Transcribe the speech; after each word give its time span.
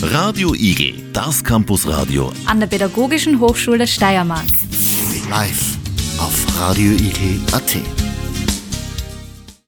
Radio 0.00 0.54
Igel, 0.54 0.94
das 1.12 1.44
Campusradio 1.44 2.32
an 2.46 2.60
der 2.60 2.66
Pädagogischen 2.66 3.38
Hochschule 3.40 3.86
Steiermark. 3.86 4.46
Live 5.28 5.76
auf 6.18 6.58
radioigel.at. 6.58 7.76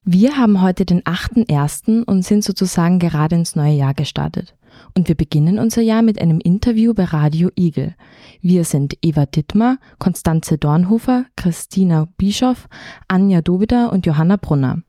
Wir 0.03 0.35
haben 0.35 0.63
heute 0.63 0.87
den 0.87 1.03
8.1. 1.03 2.03
und 2.05 2.25
sind 2.25 2.43
sozusagen 2.43 2.97
gerade 2.97 3.35
ins 3.35 3.55
neue 3.55 3.75
Jahr 3.75 3.93
gestartet. 3.93 4.55
Und 4.95 5.07
wir 5.07 5.15
beginnen 5.15 5.59
unser 5.59 5.83
Jahr 5.83 6.01
mit 6.01 6.19
einem 6.19 6.39
Interview 6.39 6.95
bei 6.95 7.03
Radio 7.03 7.51
Igel. 7.55 7.93
Wir 8.41 8.63
sind 8.63 8.97
Eva 9.03 9.27
Dittmar, 9.27 9.77
Konstanze 9.99 10.57
Dornhofer, 10.57 11.25
Christina 11.35 12.07
Bischoff, 12.17 12.67
Anja 13.07 13.43
Dobida 13.43 13.89
und 13.89 14.07
Johanna 14.07 14.37
Brunner. 14.37 14.81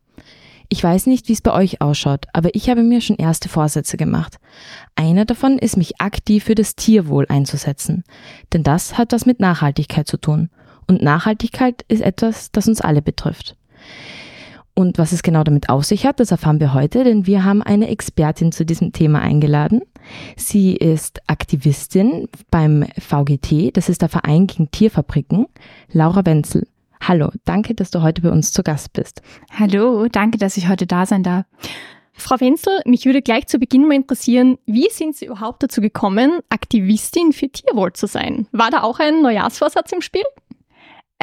Ich 0.72 0.82
weiß 0.82 1.04
nicht, 1.04 1.28
wie 1.28 1.34
es 1.34 1.42
bei 1.42 1.52
euch 1.52 1.82
ausschaut, 1.82 2.24
aber 2.32 2.54
ich 2.54 2.70
habe 2.70 2.82
mir 2.82 3.02
schon 3.02 3.16
erste 3.16 3.50
Vorsätze 3.50 3.98
gemacht. 3.98 4.38
Einer 4.94 5.26
davon 5.26 5.58
ist, 5.58 5.76
mich 5.76 6.00
aktiv 6.00 6.44
für 6.44 6.54
das 6.54 6.76
Tierwohl 6.76 7.26
einzusetzen. 7.28 8.04
Denn 8.54 8.62
das 8.62 8.96
hat 8.96 9.12
was 9.12 9.26
mit 9.26 9.38
Nachhaltigkeit 9.38 10.08
zu 10.08 10.16
tun. 10.16 10.48
Und 10.88 11.02
Nachhaltigkeit 11.02 11.84
ist 11.88 12.00
etwas, 12.00 12.52
das 12.52 12.68
uns 12.68 12.80
alle 12.80 13.02
betrifft. 13.02 13.54
Und 14.72 14.96
was 14.96 15.12
es 15.12 15.22
genau 15.22 15.44
damit 15.44 15.68
auf 15.68 15.84
sich 15.84 16.06
hat, 16.06 16.20
das 16.20 16.30
erfahren 16.30 16.58
wir 16.58 16.72
heute, 16.72 17.04
denn 17.04 17.26
wir 17.26 17.44
haben 17.44 17.60
eine 17.60 17.88
Expertin 17.88 18.50
zu 18.50 18.64
diesem 18.64 18.94
Thema 18.94 19.20
eingeladen. 19.20 19.82
Sie 20.38 20.74
ist 20.74 21.20
Aktivistin 21.26 22.30
beim 22.50 22.86
VGT, 22.98 23.76
das 23.76 23.90
ist 23.90 24.00
der 24.00 24.08
Verein 24.08 24.46
gegen 24.46 24.70
Tierfabriken, 24.70 25.48
Laura 25.92 26.24
Wenzel. 26.24 26.66
Hallo, 27.02 27.30
danke, 27.44 27.74
dass 27.74 27.90
du 27.90 28.02
heute 28.02 28.22
bei 28.22 28.30
uns 28.30 28.52
zu 28.52 28.62
Gast 28.62 28.92
bist. 28.92 29.22
Hallo, 29.58 30.06
danke, 30.06 30.38
dass 30.38 30.56
ich 30.56 30.68
heute 30.68 30.86
da 30.86 31.04
sein 31.04 31.24
darf. 31.24 31.46
Frau 32.12 32.38
Wenzel, 32.38 32.80
mich 32.84 33.06
würde 33.06 33.22
gleich 33.22 33.48
zu 33.48 33.58
Beginn 33.58 33.88
mal 33.88 33.94
interessieren, 33.94 34.56
wie 34.66 34.88
sind 34.88 35.16
Sie 35.16 35.26
überhaupt 35.26 35.64
dazu 35.64 35.80
gekommen, 35.80 36.40
Aktivistin 36.48 37.32
für 37.32 37.48
Tierwohl 37.48 37.92
zu 37.92 38.06
sein? 38.06 38.46
War 38.52 38.70
da 38.70 38.82
auch 38.82 39.00
ein 39.00 39.20
Neujahrsvorsatz 39.20 39.90
im 39.90 40.00
Spiel? 40.00 40.22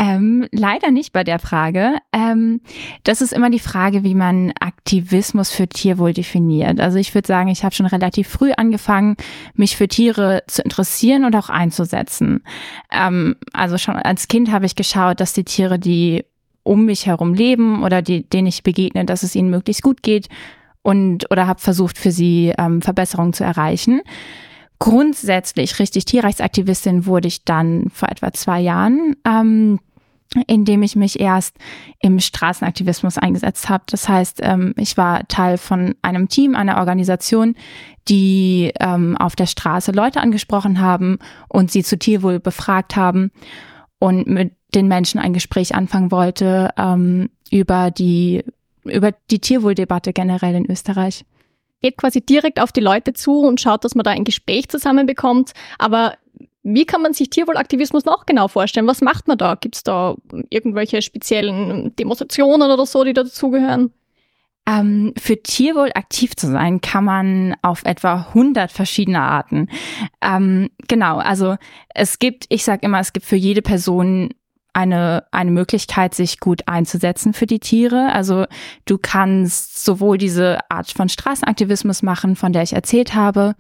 Ähm, 0.01 0.47
leider 0.53 0.91
nicht 0.91 1.11
bei 1.11 1.25
der 1.25 1.39
Frage. 1.39 1.97
Ähm, 2.13 2.61
das 3.03 3.19
ist 3.19 3.33
immer 3.33 3.49
die 3.49 3.59
Frage, 3.59 4.05
wie 4.05 4.15
man 4.15 4.53
Aktivismus 4.57 5.51
für 5.51 5.67
Tierwohl 5.67 6.13
definiert. 6.13 6.79
Also 6.79 6.97
ich 6.97 7.13
würde 7.13 7.27
sagen, 7.27 7.49
ich 7.49 7.65
habe 7.65 7.75
schon 7.75 7.85
relativ 7.85 8.29
früh 8.29 8.53
angefangen, 8.53 9.17
mich 9.55 9.75
für 9.75 9.89
Tiere 9.89 10.43
zu 10.47 10.61
interessieren 10.61 11.25
und 11.25 11.35
auch 11.35 11.49
einzusetzen. 11.49 12.43
Ähm, 12.89 13.35
also 13.51 13.77
schon 13.77 13.97
als 13.97 14.29
Kind 14.29 14.53
habe 14.53 14.65
ich 14.65 14.77
geschaut, 14.77 15.19
dass 15.19 15.33
die 15.33 15.43
Tiere, 15.43 15.77
die 15.77 16.23
um 16.63 16.85
mich 16.85 17.05
herum 17.05 17.33
leben 17.33 17.83
oder 17.83 18.01
die, 18.01 18.23
denen 18.23 18.47
ich 18.47 18.63
begegne, 18.63 19.03
dass 19.03 19.23
es 19.23 19.35
ihnen 19.35 19.49
möglichst 19.49 19.83
gut 19.83 20.01
geht 20.01 20.29
und 20.81 21.29
oder 21.29 21.45
habe 21.45 21.59
versucht, 21.59 21.97
für 21.97 22.11
sie 22.11 22.53
ähm, 22.57 22.81
Verbesserungen 22.81 23.33
zu 23.33 23.43
erreichen. 23.43 24.01
Grundsätzlich 24.79 25.77
richtig 25.79 26.05
Tierrechtsaktivistin 26.05 27.05
wurde 27.05 27.27
ich 27.27 27.43
dann 27.43 27.89
vor 27.93 28.07
etwa 28.07 28.31
zwei 28.31 28.61
Jahren. 28.61 29.17
Ähm, 29.27 29.79
indem 30.47 30.83
ich 30.83 30.95
mich 30.95 31.19
erst 31.19 31.57
im 31.99 32.19
Straßenaktivismus 32.19 33.17
eingesetzt 33.17 33.69
habe. 33.69 33.83
Das 33.87 34.07
heißt, 34.07 34.39
ähm, 34.43 34.73
ich 34.77 34.97
war 34.97 35.27
Teil 35.27 35.57
von 35.57 35.95
einem 36.01 36.29
Team, 36.29 36.55
einer 36.55 36.77
Organisation, 36.77 37.55
die 38.07 38.71
ähm, 38.79 39.17
auf 39.17 39.35
der 39.35 39.47
Straße 39.47 39.91
Leute 39.91 40.21
angesprochen 40.21 40.79
haben 40.79 41.19
und 41.47 41.71
sie 41.71 41.83
zu 41.83 41.97
Tierwohl 41.97 42.39
befragt 42.39 42.95
haben 42.95 43.31
und 43.97 44.27
mit 44.27 44.53
den 44.75 44.87
Menschen 44.87 45.19
ein 45.19 45.33
Gespräch 45.33 45.73
anfangen 45.73 46.11
wollte 46.11 46.69
ähm, 46.77 47.29
über 47.49 47.91
die 47.91 48.43
über 48.85 49.11
die 49.29 49.39
Tierwohldebatte 49.39 50.13
generell 50.13 50.55
in 50.55 50.69
Österreich 50.69 51.25
geht 51.81 51.97
quasi 51.97 52.21
direkt 52.21 52.59
auf 52.59 52.71
die 52.71 52.81
Leute 52.81 53.13
zu 53.13 53.39
und 53.39 53.61
schaut, 53.61 53.83
dass 53.83 53.95
man 53.95 54.03
da 54.03 54.11
ein 54.11 54.25
Gespräch 54.25 54.69
zusammenbekommt. 54.69 55.53
Aber 55.77 56.15
wie 56.63 56.85
kann 56.85 57.01
man 57.01 57.13
sich 57.13 57.29
Tierwohlaktivismus 57.29 58.05
noch 58.05 58.25
genau 58.25 58.47
vorstellen? 58.47 58.87
Was 58.87 59.01
macht 59.01 59.27
man 59.27 59.37
da? 59.37 59.55
Gibt 59.55 59.75
es 59.75 59.83
da 59.83 60.15
irgendwelche 60.49 61.01
speziellen 61.01 61.95
Demonstrationen 61.95 62.69
oder 62.69 62.85
so, 62.85 63.03
die 63.03 63.13
da 63.13 63.23
dazugehören? 63.23 63.93
Ähm, 64.67 65.13
für 65.17 65.41
Tierwohl 65.41 65.91
aktiv 65.95 66.35
zu 66.35 66.47
sein, 66.47 66.81
kann 66.81 67.05
man 67.05 67.55
auf 67.61 67.83
etwa 67.85 68.27
100 68.29 68.71
verschiedene 68.71 69.21
Arten. 69.21 69.67
Ähm, 70.21 70.69
genau, 70.87 71.17
also 71.17 71.55
es 71.95 72.19
gibt, 72.19 72.45
ich 72.49 72.63
sage 72.63 72.85
immer, 72.85 72.99
es 72.99 73.13
gibt 73.13 73.25
für 73.25 73.37
jede 73.37 73.61
Person 73.61 74.29
eine, 74.73 75.23
eine 75.31 75.51
Möglichkeit, 75.51 76.13
sich 76.13 76.39
gut 76.39 76.67
einzusetzen 76.67 77.33
für 77.33 77.47
die 77.47 77.59
Tiere. 77.59 78.11
Also 78.13 78.45
du 78.85 78.97
kannst 78.97 79.83
sowohl 79.83 80.17
diese 80.17 80.59
Art 80.69 80.91
von 80.91 81.09
Straßenaktivismus 81.09 82.03
machen, 82.03 82.35
von 82.35 82.53
der 82.53 82.63
ich 82.63 82.73
erzählt 82.73 83.15
habe, 83.15 83.55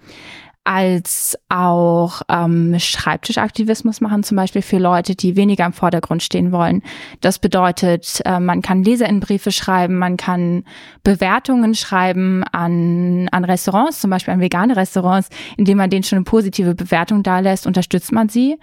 als 0.69 1.35
auch 1.49 2.21
ähm, 2.29 2.75
Schreibtischaktivismus 2.77 4.01
machen, 4.01 4.21
zum 4.21 4.37
Beispiel 4.37 4.61
für 4.61 4.77
Leute, 4.77 5.15
die 5.15 5.35
weniger 5.35 5.65
im 5.65 5.73
Vordergrund 5.73 6.21
stehen 6.21 6.51
wollen. 6.51 6.83
Das 7.21 7.39
bedeutet, 7.39 8.21
äh, 8.23 8.39
man 8.39 8.61
kann 8.61 8.83
Leserinnenbriefe 8.83 9.51
schreiben, 9.51 9.97
man 9.97 10.15
kann 10.15 10.63
Bewertungen 11.03 11.73
schreiben 11.73 12.43
an, 12.51 13.29
an 13.29 13.45
Restaurants, 13.45 13.99
zum 13.99 14.11
Beispiel 14.11 14.31
an 14.31 14.41
vegane 14.41 14.75
Restaurants, 14.75 15.29
indem 15.57 15.79
man 15.79 15.89
denen 15.89 16.03
schon 16.03 16.17
eine 16.17 16.25
positive 16.25 16.75
Bewertung 16.75 17.23
da 17.23 17.39
lässt, 17.39 17.65
unterstützt 17.65 18.11
man 18.11 18.29
sie. 18.29 18.59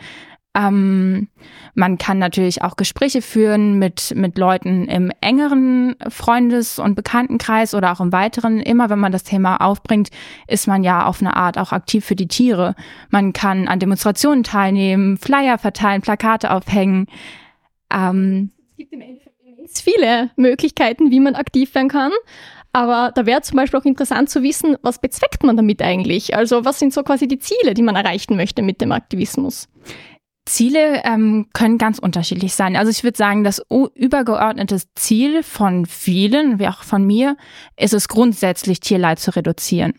Ähm, 0.57 1.29
man 1.75 1.99
kann 1.99 2.19
natürlich 2.19 2.63
auch 2.63 2.77
Gespräche 2.77 3.21
führen 3.21 3.79
mit, 3.79 4.15
mit 4.17 4.39
Leuten 4.39 4.87
im 4.87 5.13
engeren 5.21 5.97
Freundes- 6.09 6.79
und 6.79 6.95
Bekanntenkreis 6.95 7.75
oder 7.75 7.93
auch 7.93 8.01
im 8.01 8.11
weiteren. 8.11 8.61
Immer 8.61 8.89
wenn 8.89 8.99
man 8.99 9.13
das 9.13 9.25
Thema 9.25 9.59
aufbringt, 9.59 10.09
ist 10.49 10.67
man 10.67 10.83
ja 10.83 11.05
auf 11.05 11.21
eine 11.21 11.37
Art 11.37 11.59
auch 11.59 11.73
aktiv 11.73 12.07
für 12.07 12.17
die 12.17 12.29
Tiere. 12.29 12.75
Man 13.11 13.35
kann 13.35 13.69
an 13.69 13.81
Demonstrationen 13.81 14.45
teilnehmen, 14.45 15.19
Flyer 15.19 15.59
verteilen, 15.59 16.01
Plakate 16.01 16.51
aufhängen. 16.51 17.07
Ähm, 17.93 18.51
es 18.71 18.77
gibt 18.79 18.95
im 18.95 19.03
Endeffekt 19.03 19.37
viele 19.75 20.31
Möglichkeiten, 20.37 21.11
wie 21.11 21.21
man 21.21 21.35
aktiv 21.35 21.75
werden 21.75 21.89
kann. 21.89 22.13
Aber 22.73 23.13
da 23.15 23.27
wäre 23.27 23.43
zum 23.43 23.57
Beispiel 23.57 23.81
auch 23.81 23.85
interessant 23.85 24.31
zu 24.31 24.43
wissen, 24.43 24.77
was 24.83 25.01
bezweckt 25.01 25.43
man 25.45 25.57
damit 25.57 25.83
eigentlich? 25.83 26.37
Also 26.37 26.65
was 26.65 26.79
sind 26.79 26.93
so 26.93 27.03
quasi 27.03 27.27
die 27.27 27.39
Ziele, 27.39 27.75
die 27.75 27.83
man 27.83 27.97
erreichen 27.97 28.37
möchte 28.37 28.63
mit 28.63 28.81
dem 28.81 28.93
Aktivismus? 28.93 29.69
Ziele 30.47 31.03
ähm, 31.05 31.49
können 31.53 31.77
ganz 31.77 31.99
unterschiedlich 31.99 32.55
sein. 32.55 32.77
Also 32.77 32.91
ich 32.91 33.05
würde 33.05 33.19
sagen, 33.19 33.45
das 33.45 33.63
übergeordnete 33.95 34.81
Ziel 34.95 35.43
von 35.43 35.87
vielen, 35.87 36.59
wie 36.59 36.69
auch 36.69 36.83
von 36.83 37.05
mir, 37.05 37.37
ist 37.77 37.93
es 37.93 38.09
grundsätzlich, 38.09 38.81
Tierleid 38.81 39.19
zu 39.19 39.35
reduzieren. 39.35 39.95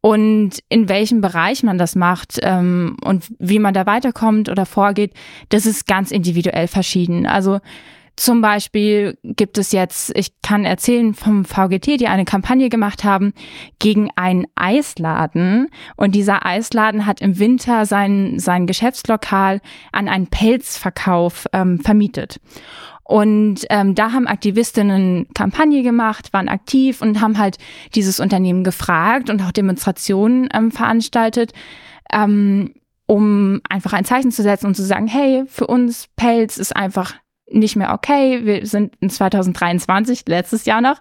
Und 0.00 0.58
in 0.68 0.88
welchem 0.88 1.20
Bereich 1.20 1.62
man 1.62 1.78
das 1.78 1.94
macht 1.94 2.38
ähm, 2.42 2.96
und 3.04 3.24
wie 3.38 3.60
man 3.60 3.72
da 3.72 3.86
weiterkommt 3.86 4.48
oder 4.48 4.66
vorgeht, 4.66 5.12
das 5.48 5.64
ist 5.64 5.86
ganz 5.86 6.10
individuell 6.10 6.66
verschieden. 6.66 7.24
Also 7.26 7.60
zum 8.16 8.40
Beispiel 8.40 9.18
gibt 9.22 9.58
es 9.58 9.72
jetzt, 9.72 10.12
ich 10.16 10.40
kann 10.42 10.64
erzählen 10.64 11.14
vom 11.14 11.44
VGT, 11.44 11.98
die 11.98 12.08
eine 12.08 12.24
Kampagne 12.24 12.68
gemacht 12.68 13.04
haben 13.04 13.32
gegen 13.78 14.10
einen 14.16 14.46
Eisladen. 14.54 15.68
Und 15.96 16.14
dieser 16.14 16.44
Eisladen 16.44 17.06
hat 17.06 17.20
im 17.20 17.38
Winter 17.38 17.86
sein, 17.86 18.38
sein 18.38 18.66
Geschäftslokal 18.66 19.60
an 19.92 20.08
einen 20.08 20.26
Pelzverkauf 20.26 21.46
ähm, 21.52 21.80
vermietet. 21.80 22.40
Und 23.04 23.66
ähm, 23.70 23.94
da 23.94 24.12
haben 24.12 24.26
Aktivistinnen 24.26 25.26
Kampagne 25.34 25.82
gemacht, 25.82 26.32
waren 26.32 26.48
aktiv 26.48 27.02
und 27.02 27.20
haben 27.20 27.38
halt 27.38 27.58
dieses 27.94 28.20
Unternehmen 28.20 28.62
gefragt 28.62 29.30
und 29.30 29.42
auch 29.42 29.52
Demonstrationen 29.52 30.48
ähm, 30.54 30.70
veranstaltet. 30.70 31.52
Ähm, 32.12 32.74
um 33.06 33.60
einfach 33.68 33.92
ein 33.92 34.04
Zeichen 34.04 34.30
zu 34.30 34.42
setzen 34.42 34.66
und 34.66 34.74
zu 34.74 34.84
sagen, 34.84 35.06
hey, 35.06 35.44
für 35.46 35.66
uns 35.66 36.08
Pelz 36.16 36.56
ist 36.56 36.74
einfach 36.74 37.14
nicht 37.50 37.76
mehr 37.76 37.92
okay. 37.92 38.44
Wir 38.44 38.66
sind 38.66 38.94
in 39.00 39.10
2023, 39.10 40.24
letztes 40.26 40.64
Jahr 40.64 40.80
noch. 40.80 40.98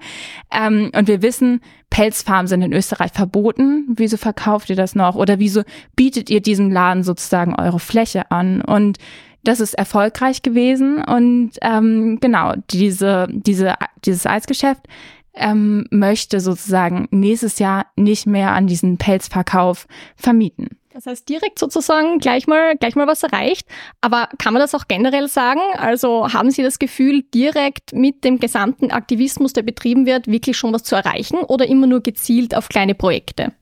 Ähm, 0.52 0.91
und 0.96 1.07
wir 1.07 1.22
wissen, 1.22 1.62
Pelzfarmen 1.90 2.47
sind 2.47 2.62
in 2.62 2.74
Österreich 2.74 3.12
verboten. 3.12 3.85
Wieso 3.96 4.18
verkauft 4.18 4.69
ihr 4.69 4.75
das 4.75 4.96
noch? 4.96 5.16
Oder 5.16 5.40
wieso 5.40 5.63
bietet 5.95 6.30
ihr 6.30 6.42
diesem 6.42 6.71
Laden 6.71 7.04
sozusagen 7.04 7.56
eure 7.56 7.80
Fläche 7.80 8.31
an? 8.31 8.62
Und 8.62 8.98
das 9.44 9.60
ist 9.60 9.74
erfolgreich 9.74 10.42
gewesen. 10.42 11.04
Und 11.04 11.51
ähm, 11.62 12.19
genau, 12.19 12.54
diese, 12.69 13.27
diese, 13.30 13.75
dieses 14.06 14.25
Eisgeschäft 14.25 14.88
ähm, 15.33 15.86
möchte 15.89 16.39
sozusagen 16.39 17.07
nächstes 17.12 17.60
Jahr 17.60 17.88
nicht 17.95 18.27
mehr 18.27 18.51
an 18.51 18.68
diesen 18.68 18.98
Pelzverkauf 18.98 19.88
vermieten. 20.15 20.81
Das 20.93 21.05
heißt 21.05 21.29
direkt 21.29 21.57
sozusagen 21.57 22.19
gleich 22.19 22.47
mal, 22.47 22.75
gleich 22.75 22.95
mal 22.95 23.07
was 23.07 23.23
erreicht. 23.23 23.67
Aber 24.01 24.27
kann 24.38 24.53
man 24.53 24.61
das 24.61 24.75
auch 24.75 24.88
generell 24.88 25.29
sagen? 25.29 25.61
Also 25.77 26.33
haben 26.33 26.51
Sie 26.51 26.63
das 26.63 26.79
Gefühl, 26.79 27.23
direkt 27.33 27.93
mit 27.93 28.25
dem 28.25 28.39
gesamten 28.39 28.91
Aktivismus, 28.91 29.53
der 29.53 29.63
betrieben 29.63 30.05
wird, 30.05 30.27
wirklich 30.27 30.57
schon 30.57 30.73
was 30.73 30.83
zu 30.83 30.95
erreichen 30.95 31.38
oder 31.38 31.65
immer 31.67 31.88
nur 31.88 32.01
gezielt 32.01 32.55
auf 32.55 32.67
kleine 32.67 32.93
Projekte? 32.93 33.53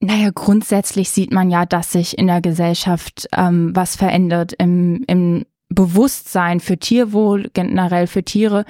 Naja, 0.00 0.30
grundsätzlich 0.34 1.10
sieht 1.10 1.32
man 1.32 1.50
ja, 1.50 1.66
dass 1.66 1.92
sich 1.92 2.16
in 2.16 2.26
der 2.26 2.40
Gesellschaft 2.40 3.26
ähm, 3.36 3.72
was 3.74 3.96
verändert 3.96 4.54
im, 4.58 5.04
im 5.06 5.44
Bewusstsein 5.68 6.60
für 6.60 6.78
Tierwohl, 6.78 7.50
generell 7.52 8.06
für 8.06 8.22
Tiere. 8.22 8.64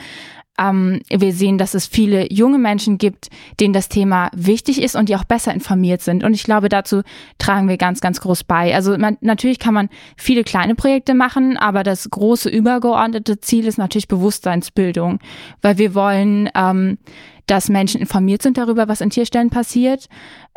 Ähm, 0.58 1.00
wir 1.08 1.32
sehen, 1.32 1.58
dass 1.58 1.74
es 1.74 1.86
viele 1.86 2.32
junge 2.32 2.58
Menschen 2.58 2.98
gibt, 2.98 3.28
denen 3.60 3.72
das 3.72 3.88
Thema 3.88 4.30
wichtig 4.34 4.80
ist 4.80 4.94
und 4.94 5.08
die 5.08 5.16
auch 5.16 5.24
besser 5.24 5.52
informiert 5.52 6.00
sind. 6.00 6.22
Und 6.22 6.34
ich 6.34 6.44
glaube, 6.44 6.68
dazu 6.68 7.02
tragen 7.38 7.68
wir 7.68 7.76
ganz, 7.76 8.00
ganz 8.00 8.20
groß 8.20 8.44
bei. 8.44 8.74
Also 8.74 8.96
man, 8.96 9.18
natürlich 9.20 9.58
kann 9.58 9.74
man 9.74 9.88
viele 10.16 10.44
kleine 10.44 10.74
Projekte 10.74 11.14
machen, 11.14 11.56
aber 11.56 11.82
das 11.82 12.08
große 12.08 12.48
übergeordnete 12.48 13.40
Ziel 13.40 13.66
ist 13.66 13.78
natürlich 13.78 14.08
Bewusstseinsbildung, 14.08 15.18
weil 15.60 15.78
wir 15.78 15.94
wollen, 15.94 16.48
ähm, 16.54 16.98
dass 17.46 17.68
Menschen 17.68 18.00
informiert 18.00 18.42
sind 18.42 18.56
darüber, 18.56 18.88
was 18.88 19.00
in 19.00 19.10
Tierstellen 19.10 19.50
passiert. 19.50 20.08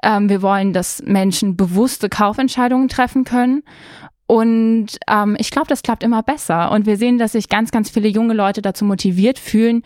Ähm, 0.03 0.29
wir 0.29 0.41
wollen, 0.41 0.73
dass 0.73 1.01
Menschen 1.03 1.57
bewusste 1.57 2.07
Kaufentscheidungen 2.07 2.87
treffen 2.87 3.23
können. 3.23 3.63
Und 4.27 4.87
ähm, 5.09 5.37
ich 5.39 5.51
glaube, 5.51 5.67
das 5.67 5.81
klappt 5.81 6.03
immer 6.03 6.21
besser. 6.21 6.71
Und 6.71 6.85
wir 6.85 6.97
sehen, 6.97 7.17
dass 7.17 7.31
sich 7.31 7.49
ganz, 7.49 7.71
ganz 7.71 7.89
viele 7.89 8.09
junge 8.09 8.33
Leute 8.33 8.61
dazu 8.61 8.85
motiviert 8.85 9.39
fühlen, 9.39 9.83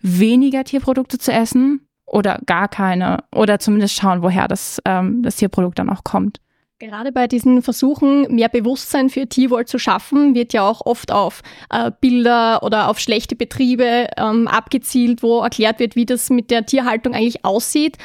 weniger 0.00 0.64
Tierprodukte 0.64 1.18
zu 1.18 1.32
essen 1.32 1.86
oder 2.04 2.40
gar 2.44 2.68
keine. 2.68 3.24
Oder 3.32 3.60
zumindest 3.60 3.94
schauen, 3.94 4.22
woher 4.22 4.48
das, 4.48 4.82
ähm, 4.84 5.22
das 5.22 5.36
Tierprodukt 5.36 5.78
dann 5.78 5.90
auch 5.90 6.04
kommt. 6.04 6.40
Gerade 6.80 7.12
bei 7.12 7.28
diesen 7.28 7.62
Versuchen, 7.62 8.34
mehr 8.34 8.48
Bewusstsein 8.48 9.08
für 9.08 9.28
Tierwohl 9.28 9.64
zu 9.64 9.78
schaffen, 9.78 10.34
wird 10.34 10.52
ja 10.52 10.68
auch 10.68 10.84
oft 10.84 11.12
auf 11.12 11.42
äh, 11.70 11.92
Bilder 12.00 12.64
oder 12.64 12.88
auf 12.88 12.98
schlechte 12.98 13.36
Betriebe 13.36 14.08
ähm, 14.16 14.48
abgezielt, 14.48 15.22
wo 15.22 15.40
erklärt 15.40 15.78
wird, 15.78 15.94
wie 15.94 16.04
das 16.04 16.30
mit 16.30 16.50
der 16.50 16.66
Tierhaltung 16.66 17.14
eigentlich 17.14 17.44
aussieht. 17.44 17.96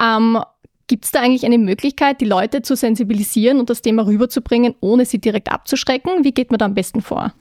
Ähm, 0.00 0.38
Gibt 0.88 1.04
es 1.04 1.12
da 1.12 1.20
eigentlich 1.20 1.44
eine 1.44 1.58
Möglichkeit, 1.58 2.20
die 2.20 2.24
Leute 2.24 2.62
zu 2.62 2.74
sensibilisieren 2.74 3.60
und 3.60 3.70
das 3.70 3.82
Thema 3.82 4.06
rüberzubringen, 4.06 4.74
ohne 4.80 5.04
sie 5.04 5.20
direkt 5.20 5.52
abzuschrecken? 5.52 6.24
Wie 6.24 6.32
geht 6.32 6.50
man 6.50 6.58
da 6.58 6.64
am 6.64 6.74
besten 6.74 7.02
vor? 7.02 7.32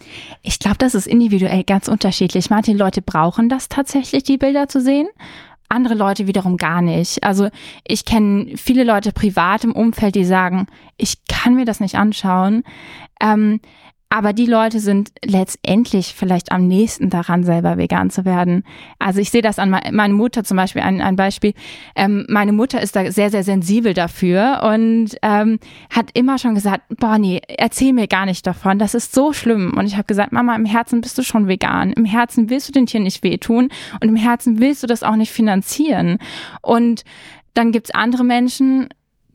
Ich 0.44 0.60
glaube, 0.60 0.78
das 0.78 0.94
ist 0.94 1.08
individuell 1.08 1.64
ganz 1.64 1.88
unterschiedlich. 1.88 2.50
Manche 2.50 2.74
Leute 2.74 3.02
brauchen 3.02 3.48
das 3.50 3.70
tatsächlich, 3.70 4.24
die 4.24 4.38
Bilder 4.38 4.68
zu 4.68 4.82
sehen 4.82 5.08
andere 5.70 5.96
Leute 5.96 6.28
wiederum 6.28 6.58
gar 6.58 6.82
nicht. 6.82 7.24
Also 7.24 7.50
ich 7.86 8.06
kenne 8.06 8.56
viele 8.56 8.84
Leute 8.84 9.12
privat 9.12 9.64
im 9.64 9.74
Umfeld, 9.74 10.16
die 10.16 10.26
sagen, 10.26 10.68
ich 10.98 11.26
kann 11.28 11.56
mir 11.56 11.66
das 11.66 11.80
nicht 11.80 11.96
anschauen. 11.96 12.64
Ähm, 13.22 13.60
aber 14.10 14.32
die 14.32 14.46
Leute 14.46 14.80
sind 14.80 15.12
letztendlich 15.24 16.14
vielleicht 16.16 16.52
am 16.52 16.68
nächsten 16.68 17.10
daran, 17.10 17.44
selber 17.44 17.78
vegan 17.78 18.10
zu 18.10 18.24
werden. 18.24 18.64
Also 19.00 19.20
ich 19.20 19.32
sehe 19.32 19.42
das 19.42 19.60
an 19.60 19.70
meine 19.70 20.14
Mutter 20.14 20.46
zum 20.46 20.56
Beispiel, 20.56 20.82
ein, 20.82 21.02
ein 21.02 21.18
Beispiel. 21.18 21.54
Ähm, 21.96 22.26
meine 22.30 22.54
Mutter 22.54 22.82
ist 22.82 22.96
da 22.96 23.12
sehr, 23.12 23.30
sehr 23.30 23.44
sensibel 23.44 23.94
dafür 23.94 24.62
und 24.64 25.18
ähm, 25.22 25.60
hat 25.90 26.12
immer 26.14 26.38
schon 26.38 26.56
gesagt, 26.56 26.84
Bonnie, 26.98 27.42
erzähl 27.48 27.92
mir 27.92 28.08
gar 28.08 28.26
nicht 28.26 28.48
davon, 28.48 28.80
das 28.80 28.94
ist 28.94 29.14
so 29.14 29.34
schlimm. 29.34 29.74
Und 29.78 29.88
ich 29.88 29.96
habe 29.96 30.06
gesagt, 30.06 30.32
Mama, 30.32 30.56
im 30.56 30.66
Herzen 30.66 31.02
bist 31.02 31.18
du 31.18 31.24
schon 31.24 31.50
vegan. 31.50 31.92
Im 31.92 32.06
Herzen 32.06 32.50
willst 32.50 32.70
du 32.70 32.72
den 32.72 32.86
Tieren 32.86 33.04
nicht 33.04 33.24
wehtun 33.24 33.70
und 34.00 34.08
im 34.08 34.16
Herzen 34.16 34.60
willst 34.60 34.84
du 34.84 34.88
das 34.88 35.04
auch 35.04 35.18
nicht 35.18 35.34
finanzieren. 35.34 36.20
Und 36.62 37.04
dann 37.54 37.74
gibt's 37.74 37.92
andere 37.92 38.24
Menschen, 38.24 38.88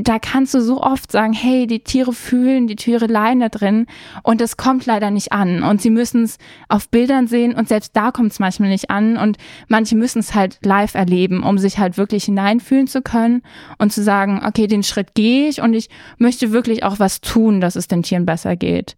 da 0.09 0.19
kannst 0.19 0.55
du 0.55 0.61
so 0.61 0.81
oft 0.81 1.13
sagen, 1.13 1.33
hey, 1.33 1.67
die 1.67 1.81
Tiere 1.81 2.13
fühlen, 2.13 2.67
die 2.67 2.77
Tiere 2.77 3.07
leiden 3.07 3.41
da 3.41 3.49
drin 3.49 3.87
und 4.23 4.41
es 4.41 4.57
kommt 4.57 4.87
leider 4.87 5.11
nicht 5.11 5.33
an 5.33 5.63
und 5.63 5.81
sie 5.81 5.91
müssen 5.91 6.25
es 6.25 6.39
auf 6.69 6.89
Bildern 6.89 7.27
sehen 7.27 7.55
und 7.55 7.69
selbst 7.69 7.97
da 7.97 8.11
kommt 8.11 8.33
es 8.33 8.39
manchmal 8.39 8.71
nicht 8.71 8.91
an 8.91 9.17
und 9.17 9.39
manche 9.69 9.97
müssen 9.97 10.19
es 10.19 10.35
halt 10.35 10.59
live 10.63 10.95
erleben, 10.95 11.43
um 11.43 11.59
sich 11.59 11.79
halt 11.79 11.99
wirklich 11.99 12.25
hineinfühlen 12.25 12.87
zu 12.87 13.03
können 13.03 13.43
und 13.79 13.93
zu 13.93 14.03
sagen, 14.03 14.43
okay, 14.47 14.67
den 14.67 14.83
Schritt 14.83 15.15
gehe 15.15 15.49
ich 15.49 15.61
und 15.61 15.75
ich 15.75 15.89
möchte 16.19 16.53
wirklich 16.53 16.85
auch 16.85 16.99
was 16.99 17.21
tun, 17.21 17.61
dass 17.61 17.77
es 17.77 17.89
den 17.89 18.03
Tieren 18.03 18.27
besser 18.27 18.57
geht. 18.57 18.97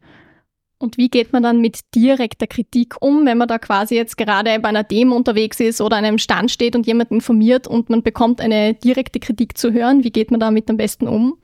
Und 0.84 0.98
wie 0.98 1.08
geht 1.08 1.32
man 1.32 1.42
dann 1.42 1.60
mit 1.62 1.80
direkter 1.94 2.46
Kritik 2.46 2.96
um, 3.00 3.24
wenn 3.24 3.38
man 3.38 3.48
da 3.48 3.58
quasi 3.58 3.96
jetzt 3.96 4.18
gerade 4.18 4.60
bei 4.60 4.68
einer 4.68 4.84
Demo 4.84 5.16
unterwegs 5.16 5.58
ist 5.58 5.80
oder 5.80 5.96
an 5.96 6.04
einem 6.04 6.18
Stand 6.18 6.50
steht 6.50 6.76
und 6.76 6.86
jemand 6.86 7.10
informiert 7.10 7.66
und 7.66 7.88
man 7.88 8.02
bekommt 8.02 8.40
eine 8.42 8.74
direkte 8.74 9.18
Kritik 9.18 9.56
zu 9.56 9.72
hören? 9.72 10.04
Wie 10.04 10.10
geht 10.10 10.30
man 10.30 10.40
damit 10.40 10.68
am 10.68 10.76
besten 10.76 11.08
um? 11.08 11.38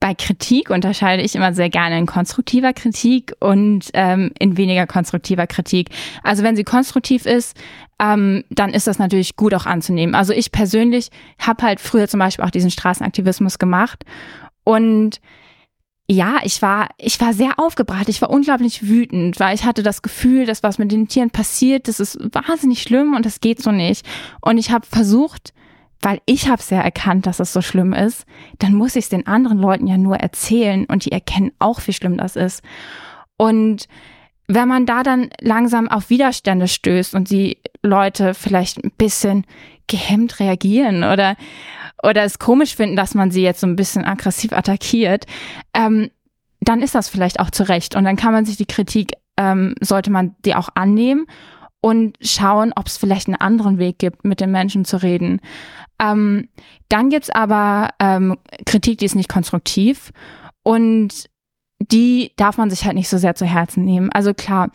Bei 0.00 0.14
Kritik 0.14 0.68
unterscheide 0.68 1.22
ich 1.22 1.34
immer 1.34 1.54
sehr 1.54 1.70
gerne 1.70 1.98
in 1.98 2.04
konstruktiver 2.04 2.74
Kritik 2.74 3.32
und 3.40 3.88
ähm, 3.94 4.32
in 4.38 4.58
weniger 4.58 4.86
konstruktiver 4.86 5.46
Kritik. 5.46 5.88
Also 6.22 6.42
wenn 6.42 6.54
sie 6.54 6.62
konstruktiv 6.62 7.24
ist, 7.24 7.56
ähm, 7.98 8.44
dann 8.50 8.74
ist 8.74 8.86
das 8.86 8.98
natürlich 8.98 9.34
gut 9.34 9.54
auch 9.54 9.64
anzunehmen. 9.64 10.14
Also 10.14 10.34
ich 10.34 10.52
persönlich 10.52 11.08
habe 11.38 11.62
halt 11.62 11.80
früher 11.80 12.06
zum 12.06 12.20
Beispiel 12.20 12.44
auch 12.44 12.50
diesen 12.50 12.70
Straßenaktivismus 12.70 13.58
gemacht 13.58 14.04
und 14.62 15.20
ja, 16.10 16.40
ich 16.42 16.62
war, 16.62 16.88
ich 16.96 17.20
war 17.20 17.34
sehr 17.34 17.58
aufgebracht. 17.58 18.08
Ich 18.08 18.22
war 18.22 18.30
unglaublich 18.30 18.88
wütend, 18.88 19.38
weil 19.40 19.54
ich 19.54 19.64
hatte 19.64 19.82
das 19.82 20.00
Gefühl, 20.00 20.46
dass 20.46 20.62
was 20.62 20.78
mit 20.78 20.90
den 20.90 21.06
Tieren 21.06 21.30
passiert, 21.30 21.86
das 21.86 22.00
ist 22.00 22.18
wahnsinnig 22.32 22.82
schlimm 22.82 23.14
und 23.14 23.26
das 23.26 23.40
geht 23.40 23.62
so 23.62 23.70
nicht. 23.72 24.06
Und 24.40 24.56
ich 24.56 24.70
habe 24.70 24.86
versucht, 24.86 25.52
weil 26.00 26.20
ich 26.24 26.48
habe 26.48 26.60
es 26.60 26.70
ja 26.70 26.80
erkannt, 26.80 27.26
dass 27.26 27.40
es 27.40 27.52
so 27.52 27.60
schlimm 27.60 27.92
ist, 27.92 28.24
dann 28.58 28.72
muss 28.72 28.96
ich 28.96 29.04
es 29.04 29.08
den 29.10 29.26
anderen 29.26 29.58
Leuten 29.58 29.86
ja 29.86 29.98
nur 29.98 30.16
erzählen 30.16 30.86
und 30.86 31.04
die 31.04 31.12
erkennen 31.12 31.52
auch, 31.58 31.80
wie 31.86 31.92
schlimm 31.92 32.16
das 32.16 32.36
ist. 32.36 32.62
Und 33.36 33.86
wenn 34.46 34.66
man 34.68 34.86
da 34.86 35.02
dann 35.02 35.28
langsam 35.40 35.88
auf 35.88 36.08
Widerstände 36.08 36.68
stößt 36.68 37.14
und 37.14 37.30
die 37.30 37.58
Leute 37.82 38.32
vielleicht 38.32 38.82
ein 38.82 38.92
bisschen 38.96 39.44
gehemmt 39.88 40.40
reagieren 40.40 41.04
oder 41.04 41.36
oder 42.02 42.22
es 42.22 42.38
komisch 42.38 42.76
finden, 42.76 42.96
dass 42.96 43.14
man 43.14 43.30
sie 43.30 43.42
jetzt 43.42 43.60
so 43.60 43.66
ein 43.66 43.76
bisschen 43.76 44.04
aggressiv 44.04 44.52
attackiert, 44.52 45.26
ähm, 45.74 46.10
dann 46.60 46.82
ist 46.82 46.94
das 46.94 47.08
vielleicht 47.08 47.40
auch 47.40 47.50
zu 47.50 47.64
Recht. 47.64 47.96
Und 47.96 48.04
dann 48.04 48.16
kann 48.16 48.32
man 48.32 48.44
sich 48.44 48.56
die 48.56 48.66
Kritik, 48.66 49.12
ähm, 49.36 49.74
sollte 49.80 50.10
man 50.10 50.36
die 50.44 50.54
auch 50.54 50.68
annehmen 50.74 51.26
und 51.80 52.16
schauen, 52.20 52.72
ob 52.74 52.86
es 52.86 52.96
vielleicht 52.96 53.28
einen 53.28 53.36
anderen 53.36 53.78
Weg 53.78 53.98
gibt, 53.98 54.24
mit 54.24 54.40
den 54.40 54.50
Menschen 54.50 54.84
zu 54.84 55.02
reden. 55.02 55.40
Ähm, 56.00 56.48
dann 56.88 57.10
gibt's 57.10 57.30
aber 57.30 57.90
ähm, 58.00 58.36
Kritik, 58.66 58.98
die 58.98 59.06
ist 59.06 59.16
nicht 59.16 59.28
konstruktiv. 59.28 60.12
Und 60.62 61.28
die 61.80 62.32
darf 62.36 62.58
man 62.58 62.70
sich 62.70 62.84
halt 62.84 62.96
nicht 62.96 63.08
so 63.08 63.18
sehr 63.18 63.36
zu 63.36 63.46
Herzen 63.46 63.84
nehmen. 63.84 64.10
Also 64.12 64.34
klar, 64.34 64.70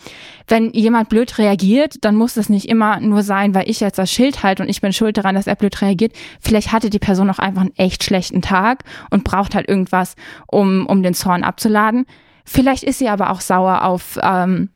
wenn 0.47 0.71
jemand 0.71 1.09
blöd 1.09 1.37
reagiert, 1.37 1.95
dann 2.01 2.15
muss 2.15 2.33
das 2.33 2.47
nicht 2.47 2.69
immer 2.69 3.01
nur 3.01 3.23
sein, 3.23 3.53
weil 3.53 3.69
ich 3.69 3.81
jetzt 3.81 3.97
das 3.97 4.09
Schild 4.11 4.41
halte 4.41 4.63
und 4.63 4.69
ich 4.69 4.79
bin 4.79 4.93
schuld 4.93 5.17
daran, 5.17 5.35
dass 5.35 5.47
er 5.47 5.55
blöd 5.55 5.81
reagiert. 5.81 6.13
Vielleicht 6.39 6.71
hatte 6.71 6.89
die 6.89 6.99
Person 6.99 7.29
auch 7.29 7.39
einfach 7.39 7.61
einen 7.61 7.75
echt 7.75 8.03
schlechten 8.05 8.41
Tag 8.41 8.85
und 9.09 9.25
braucht 9.25 9.53
halt 9.53 9.67
irgendwas, 9.67 10.15
um, 10.47 10.85
um 10.87 11.03
den 11.03 11.13
Zorn 11.13 11.43
abzuladen. 11.43 12.05
Vielleicht 12.45 12.83
ist 12.83 12.99
sie 12.99 13.09
aber 13.09 13.31
auch 13.31 13.41
sauer 13.41 13.83
auf, 13.83 14.17
ähm, 14.21 14.69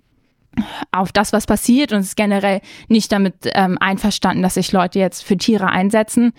auf 0.92 1.14
das, 1.14 1.32
was 1.32 1.46
passiert 1.46 1.94
und 1.94 2.00
ist 2.00 2.18
generell 2.18 2.60
nicht 2.90 3.12
damit 3.12 3.36
ähm, 3.54 3.78
einverstanden, 3.80 4.44
dass 4.44 4.56
sich 4.56 4.74
Leute 4.74 5.00
jetzt 5.00 5.24
für 5.24 5.38
Tiere 5.38 5.68
einsetzen 5.68 6.34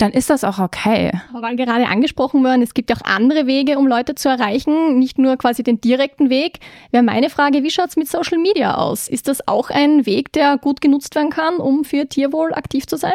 dann 0.00 0.12
ist 0.12 0.30
das 0.30 0.44
auch 0.44 0.58
okay. 0.58 1.12
Weil 1.32 1.56
gerade 1.56 1.86
angesprochen 1.86 2.42
worden, 2.42 2.62
es 2.62 2.74
gibt 2.74 2.92
auch 2.92 3.02
andere 3.04 3.46
Wege, 3.46 3.78
um 3.78 3.86
Leute 3.86 4.14
zu 4.14 4.28
erreichen, 4.28 4.98
nicht 4.98 5.18
nur 5.18 5.36
quasi 5.36 5.62
den 5.62 5.80
direkten 5.80 6.30
Weg. 6.30 6.60
Wäre 6.90 7.02
meine 7.02 7.28
Frage, 7.28 7.62
wie 7.62 7.70
schaut 7.70 7.90
es 7.90 7.96
mit 7.96 8.08
Social 8.08 8.38
Media 8.38 8.76
aus? 8.76 9.08
Ist 9.08 9.28
das 9.28 9.46
auch 9.46 9.70
ein 9.70 10.06
Weg, 10.06 10.32
der 10.32 10.56
gut 10.56 10.80
genutzt 10.80 11.14
werden 11.14 11.30
kann, 11.30 11.56
um 11.56 11.84
für 11.84 12.08
Tierwohl 12.08 12.54
aktiv 12.54 12.86
zu 12.86 12.96
sein? 12.96 13.12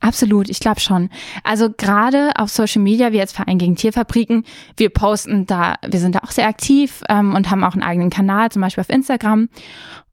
Absolut, 0.00 0.48
ich 0.48 0.60
glaube 0.60 0.80
schon. 0.80 1.10
Also 1.44 1.68
gerade 1.70 2.32
auf 2.36 2.50
Social 2.50 2.82
Media, 2.82 3.12
wie 3.12 3.18
jetzt 3.18 3.36
Verein 3.36 3.58
gegen 3.58 3.76
Tierfabriken, 3.76 4.44
wir 4.76 4.90
posten 4.90 5.46
da, 5.46 5.74
wir 5.86 6.00
sind 6.00 6.16
da 6.16 6.20
auch 6.20 6.32
sehr 6.32 6.48
aktiv 6.48 7.02
ähm, 7.08 7.34
und 7.34 7.50
haben 7.50 7.62
auch 7.62 7.74
einen 7.74 7.82
eigenen 7.82 8.10
Kanal, 8.10 8.50
zum 8.50 8.62
Beispiel 8.62 8.82
auf 8.82 8.90
Instagram 8.90 9.48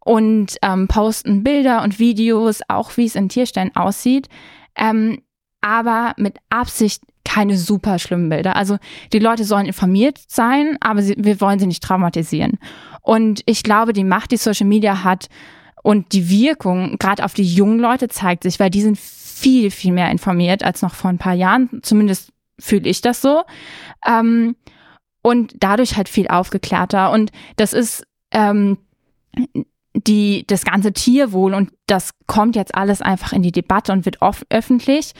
und 0.03 0.57
ähm, 0.61 0.87
posten 0.87 1.43
Bilder 1.43 1.83
und 1.83 1.99
Videos, 1.99 2.61
auch 2.67 2.95
wie 2.97 3.05
es 3.05 3.15
in 3.15 3.29
Tierstellen 3.29 3.75
aussieht. 3.75 4.29
Ähm, 4.75 5.21
aber 5.61 6.13
mit 6.17 6.37
Absicht 6.49 7.03
keine 7.23 7.57
super 7.57 7.99
schlimmen 7.99 8.29
Bilder. 8.29 8.55
Also 8.55 8.77
die 9.13 9.19
Leute 9.19 9.45
sollen 9.45 9.65
informiert 9.65 10.19
sein, 10.27 10.77
aber 10.81 11.01
sie, 11.01 11.15
wir 11.17 11.39
wollen 11.39 11.59
sie 11.59 11.67
nicht 11.67 11.83
traumatisieren. 11.83 12.59
Und 13.01 13.41
ich 13.45 13.63
glaube, 13.63 13.93
die 13.93 14.03
Macht, 14.03 14.31
die 14.31 14.37
Social 14.37 14.67
Media 14.67 15.03
hat 15.03 15.27
und 15.83 16.13
die 16.13 16.29
Wirkung 16.29 16.97
gerade 16.97 17.23
auf 17.23 17.33
die 17.33 17.43
jungen 17.43 17.79
Leute 17.79 18.07
zeigt 18.07 18.43
sich, 18.43 18.59
weil 18.59 18.69
die 18.69 18.81
sind 18.81 18.99
viel, 18.99 19.71
viel 19.71 19.91
mehr 19.91 20.11
informiert 20.11 20.63
als 20.63 20.81
noch 20.81 20.93
vor 20.93 21.09
ein 21.09 21.17
paar 21.17 21.33
Jahren. 21.33 21.79
Zumindest 21.81 22.31
fühle 22.59 22.89
ich 22.89 23.01
das 23.01 23.21
so. 23.21 23.43
Ähm, 24.05 24.55
und 25.23 25.53
dadurch 25.59 25.97
halt 25.97 26.09
viel 26.09 26.27
aufgeklärter. 26.27 27.11
Und 27.11 27.31
das 27.55 27.73
ist 27.73 28.05
ähm, 28.31 28.77
die, 29.93 30.45
das 30.47 30.63
ganze 30.63 30.93
Tierwohl 30.93 31.53
und 31.53 31.71
das 31.87 32.11
kommt 32.27 32.55
jetzt 32.55 32.75
alles 32.75 33.01
einfach 33.01 33.33
in 33.33 33.43
die 33.43 33.51
Debatte 33.51 33.91
und 33.91 34.05
wird 34.05 34.21
oft 34.21 34.45
öffentlich. 34.49 35.13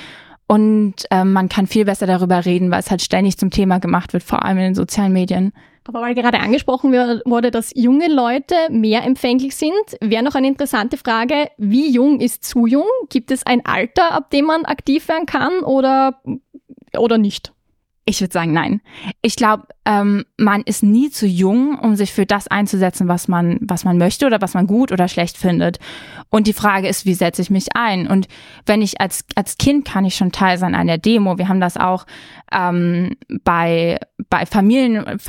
Und 0.51 0.95
ähm, 1.11 1.31
man 1.31 1.47
kann 1.47 1.65
viel 1.65 1.85
besser 1.85 2.07
darüber 2.07 2.43
reden, 2.43 2.71
weil 2.71 2.81
es 2.81 2.91
halt 2.91 3.01
ständig 3.01 3.37
zum 3.37 3.51
Thema 3.51 3.79
gemacht 3.79 4.11
wird, 4.11 4.21
vor 4.21 4.43
allem 4.43 4.57
in 4.57 4.63
den 4.65 4.75
sozialen 4.75 5.13
Medien. 5.13 5.53
Aber 5.85 6.01
weil 6.01 6.13
gerade 6.13 6.41
angesprochen 6.41 6.91
wurde, 6.91 7.51
dass 7.51 7.71
junge 7.73 8.09
Leute 8.09 8.55
mehr 8.69 9.05
empfänglich 9.05 9.55
sind, 9.55 9.71
wäre 10.01 10.23
noch 10.23 10.35
eine 10.35 10.49
interessante 10.49 10.97
Frage, 10.97 11.47
wie 11.57 11.89
jung 11.89 12.19
ist 12.19 12.43
zu 12.43 12.65
jung? 12.65 12.83
Gibt 13.09 13.31
es 13.31 13.45
ein 13.45 13.65
Alter, 13.65 14.11
ab 14.11 14.29
dem 14.31 14.43
man 14.43 14.65
aktiv 14.65 15.07
werden 15.07 15.25
kann 15.25 15.59
oder, 15.61 16.21
oder 16.97 17.17
nicht? 17.17 17.53
Ich 18.03 18.19
würde 18.19 18.33
sagen, 18.33 18.51
nein. 18.51 18.81
Ich 19.21 19.37
glaube, 19.37 19.67
ähm, 19.83 20.25
man 20.37 20.61
ist 20.61 20.83
nie 20.83 21.09
zu 21.09 21.25
jung, 21.25 21.79
um 21.79 21.95
sich 21.95 22.13
für 22.13 22.27
das 22.27 22.47
einzusetzen, 22.47 23.07
was 23.07 23.27
man, 23.27 23.57
was 23.61 23.83
man 23.83 23.97
möchte 23.97 24.27
oder 24.27 24.39
was 24.39 24.53
man 24.53 24.67
gut 24.67 24.91
oder 24.91 25.07
schlecht 25.07 25.37
findet. 25.37 25.79
Und 26.29 26.45
die 26.45 26.53
Frage 26.53 26.87
ist, 26.87 27.05
wie 27.05 27.15
setze 27.15 27.41
ich 27.41 27.49
mich 27.49 27.75
ein? 27.75 28.07
Und 28.07 28.27
wenn 28.67 28.83
ich 28.83 29.01
als, 29.01 29.25
als 29.35 29.57
Kind 29.57 29.85
kann 29.85 30.05
ich 30.05 30.15
schon 30.15 30.31
Teil 30.31 30.59
sein 30.59 30.75
einer 30.75 30.99
Demo. 30.99 31.39
Wir 31.39 31.47
haben 31.47 31.59
das 31.59 31.77
auch 31.77 32.05
ähm, 32.51 33.15
bei, 33.43 33.99
bei 34.29 34.45
Familien, 34.45 35.19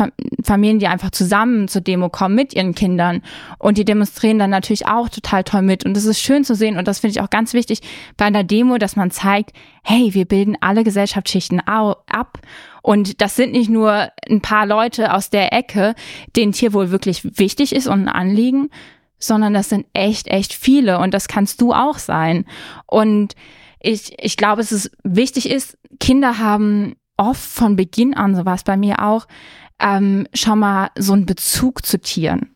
Familien, 0.44 0.78
die 0.78 0.86
einfach 0.86 1.10
zusammen 1.10 1.66
zur 1.68 1.80
Demo 1.80 2.10
kommen 2.10 2.34
mit 2.34 2.54
ihren 2.54 2.74
Kindern. 2.74 3.22
Und 3.58 3.78
die 3.78 3.86
demonstrieren 3.86 4.38
dann 4.38 4.50
natürlich 4.50 4.86
auch 4.86 5.08
total 5.08 5.44
toll 5.44 5.62
mit. 5.62 5.86
Und 5.86 5.96
es 5.96 6.04
ist 6.04 6.20
schön 6.20 6.44
zu 6.44 6.54
sehen. 6.54 6.76
Und 6.76 6.88
das 6.88 6.98
finde 6.98 7.12
ich 7.12 7.20
auch 7.22 7.30
ganz 7.30 7.54
wichtig 7.54 7.80
bei 8.18 8.26
einer 8.26 8.44
Demo, 8.44 8.76
dass 8.76 8.96
man 8.96 9.10
zeigt, 9.10 9.52
hey, 9.82 10.12
wir 10.12 10.26
bilden 10.26 10.58
alle 10.60 10.84
Gesellschaftsschichten 10.84 11.60
ab. 11.60 12.38
Und 12.82 13.20
das 13.20 13.36
sind 13.36 13.52
nicht 13.52 13.70
nur 13.70 14.08
ein 14.28 14.40
paar 14.40 14.66
Leute 14.66 15.14
aus 15.14 15.30
der 15.30 15.52
Ecke, 15.52 15.94
denen 16.36 16.52
Tierwohl 16.52 16.90
wirklich 16.90 17.38
wichtig 17.38 17.74
ist 17.74 17.86
und 17.86 18.02
ein 18.02 18.08
Anliegen, 18.08 18.70
sondern 19.18 19.54
das 19.54 19.68
sind 19.68 19.86
echt, 19.92 20.26
echt 20.26 20.52
viele. 20.52 20.98
Und 20.98 21.14
das 21.14 21.28
kannst 21.28 21.60
du 21.60 21.72
auch 21.72 21.98
sein. 21.98 22.44
Und 22.86 23.34
ich, 23.80 24.16
ich 24.18 24.36
glaube, 24.36 24.60
es 24.60 24.72
ist 24.72 24.90
wichtig 25.04 25.48
ist, 25.48 25.78
Kinder 26.00 26.38
haben 26.38 26.96
oft 27.16 27.40
von 27.40 27.76
Beginn 27.76 28.14
an, 28.14 28.34
so 28.34 28.44
war 28.44 28.54
es 28.54 28.64
bei 28.64 28.76
mir 28.76 29.02
auch, 29.02 29.26
ähm, 29.80 30.26
schon 30.34 30.58
mal 30.58 30.90
so 30.98 31.12
einen 31.12 31.26
Bezug 31.26 31.84
zu 31.84 32.00
Tieren 32.00 32.54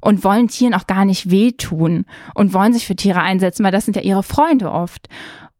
und 0.00 0.24
wollen 0.24 0.48
Tieren 0.48 0.74
auch 0.74 0.86
gar 0.86 1.04
nicht 1.04 1.30
wehtun 1.30 2.04
und 2.34 2.52
wollen 2.52 2.72
sich 2.72 2.86
für 2.86 2.96
Tiere 2.96 3.20
einsetzen, 3.20 3.64
weil 3.64 3.72
das 3.72 3.84
sind 3.84 3.96
ja 3.96 4.02
ihre 4.02 4.22
Freunde 4.22 4.70
oft. 4.70 5.08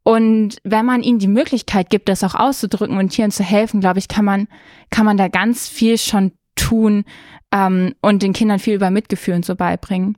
Und 0.09 0.57
wenn 0.65 0.87
man 0.87 1.03
ihnen 1.03 1.19
die 1.19 1.29
Möglichkeit 1.29 1.91
gibt, 1.91 2.09
das 2.09 2.25
auch 2.25 2.35
auszudrücken 2.35 2.97
und 2.97 3.11
Tieren 3.11 3.31
zu 3.31 3.43
helfen, 3.43 3.81
glaube 3.81 3.99
ich, 3.99 4.09
kann 4.09 4.25
man, 4.25 4.49
kann 4.89 5.05
man 5.05 5.19
da 5.19 5.29
ganz 5.29 5.69
viel 5.69 5.99
schon 5.99 6.33
tun 6.57 7.05
ähm, 7.53 7.95
und 8.01 8.23
den 8.23 8.33
Kindern 8.33 8.59
viel 8.59 8.77
über 8.77 8.89
Mitgefühl 8.89 9.35
und 9.35 9.45
so 9.45 9.55
beibringen. 9.55 10.17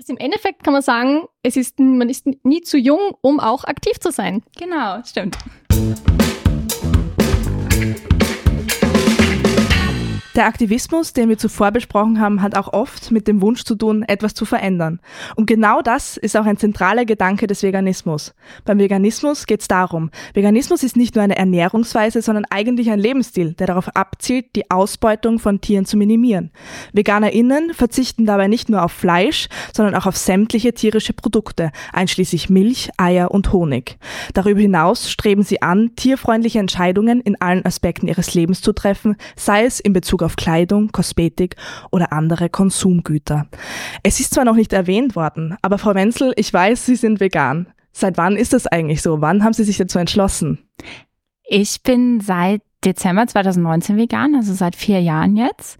Also 0.00 0.14
Im 0.14 0.18
Endeffekt 0.18 0.64
kann 0.64 0.72
man 0.72 0.80
sagen, 0.80 1.24
es 1.42 1.56
ist, 1.56 1.78
man 1.78 2.08
ist 2.08 2.24
nie 2.42 2.62
zu 2.62 2.78
jung, 2.78 3.00
um 3.20 3.38
auch 3.38 3.64
aktiv 3.64 4.00
zu 4.00 4.12
sein. 4.12 4.42
Genau, 4.56 5.02
stimmt. 5.04 5.36
Der 10.38 10.46
Aktivismus, 10.46 11.14
den 11.14 11.28
wir 11.28 11.36
zuvor 11.36 11.72
besprochen 11.72 12.20
haben, 12.20 12.42
hat 12.42 12.56
auch 12.56 12.72
oft 12.72 13.10
mit 13.10 13.26
dem 13.26 13.42
Wunsch 13.42 13.64
zu 13.64 13.74
tun, 13.74 14.04
etwas 14.04 14.34
zu 14.34 14.44
verändern. 14.44 15.00
Und 15.34 15.46
genau 15.46 15.82
das 15.82 16.16
ist 16.16 16.36
auch 16.36 16.46
ein 16.46 16.56
zentraler 16.56 17.04
Gedanke 17.04 17.48
des 17.48 17.64
Veganismus. 17.64 18.36
Beim 18.64 18.78
Veganismus 18.78 19.46
geht 19.46 19.62
es 19.62 19.66
darum, 19.66 20.12
Veganismus 20.34 20.84
ist 20.84 20.96
nicht 20.96 21.16
nur 21.16 21.24
eine 21.24 21.36
Ernährungsweise, 21.36 22.22
sondern 22.22 22.44
eigentlich 22.50 22.88
ein 22.88 23.00
Lebensstil, 23.00 23.54
der 23.54 23.66
darauf 23.66 23.88
abzielt, 23.96 24.54
die 24.54 24.70
Ausbeutung 24.70 25.40
von 25.40 25.60
Tieren 25.60 25.86
zu 25.86 25.96
minimieren. 25.96 26.52
VeganerInnen 26.92 27.74
verzichten 27.74 28.24
dabei 28.24 28.46
nicht 28.46 28.68
nur 28.68 28.84
auf 28.84 28.92
Fleisch, 28.92 29.48
sondern 29.74 29.96
auch 29.96 30.06
auf 30.06 30.16
sämtliche 30.16 30.72
tierische 30.72 31.14
Produkte, 31.14 31.72
einschließlich 31.92 32.48
Milch, 32.48 32.90
Eier 32.96 33.32
und 33.32 33.52
Honig. 33.52 33.98
Darüber 34.34 34.60
hinaus 34.60 35.10
streben 35.10 35.42
sie 35.42 35.62
an, 35.62 35.96
tierfreundliche 35.96 36.60
Entscheidungen 36.60 37.20
in 37.22 37.40
allen 37.40 37.66
Aspekten 37.66 38.06
ihres 38.06 38.34
Lebens 38.34 38.60
zu 38.60 38.72
treffen, 38.72 39.16
sei 39.34 39.64
es 39.64 39.80
in 39.80 39.92
Bezug 39.92 40.22
auf 40.27 40.27
auf 40.28 40.36
Kleidung, 40.36 40.92
Kosmetik 40.92 41.56
oder 41.90 42.12
andere 42.12 42.50
Konsumgüter. 42.50 43.46
Es 44.02 44.20
ist 44.20 44.34
zwar 44.34 44.44
noch 44.44 44.56
nicht 44.56 44.74
erwähnt 44.74 45.16
worden, 45.16 45.56
aber 45.62 45.78
Frau 45.78 45.94
Wenzel, 45.94 46.34
ich 46.36 46.52
weiß, 46.52 46.84
Sie 46.84 46.96
sind 46.96 47.18
vegan. 47.18 47.68
Seit 47.92 48.18
wann 48.18 48.36
ist 48.36 48.52
das 48.52 48.66
eigentlich 48.66 49.00
so? 49.00 49.22
Wann 49.22 49.42
haben 49.42 49.54
Sie 49.54 49.64
sich 49.64 49.78
dazu 49.78 49.98
entschlossen? 49.98 50.58
Ich 51.44 51.82
bin 51.82 52.20
seit 52.20 52.60
Dezember 52.84 53.26
2019 53.26 53.96
vegan, 53.96 54.34
also 54.34 54.52
seit 54.52 54.76
vier 54.76 55.00
Jahren 55.00 55.34
jetzt. 55.34 55.78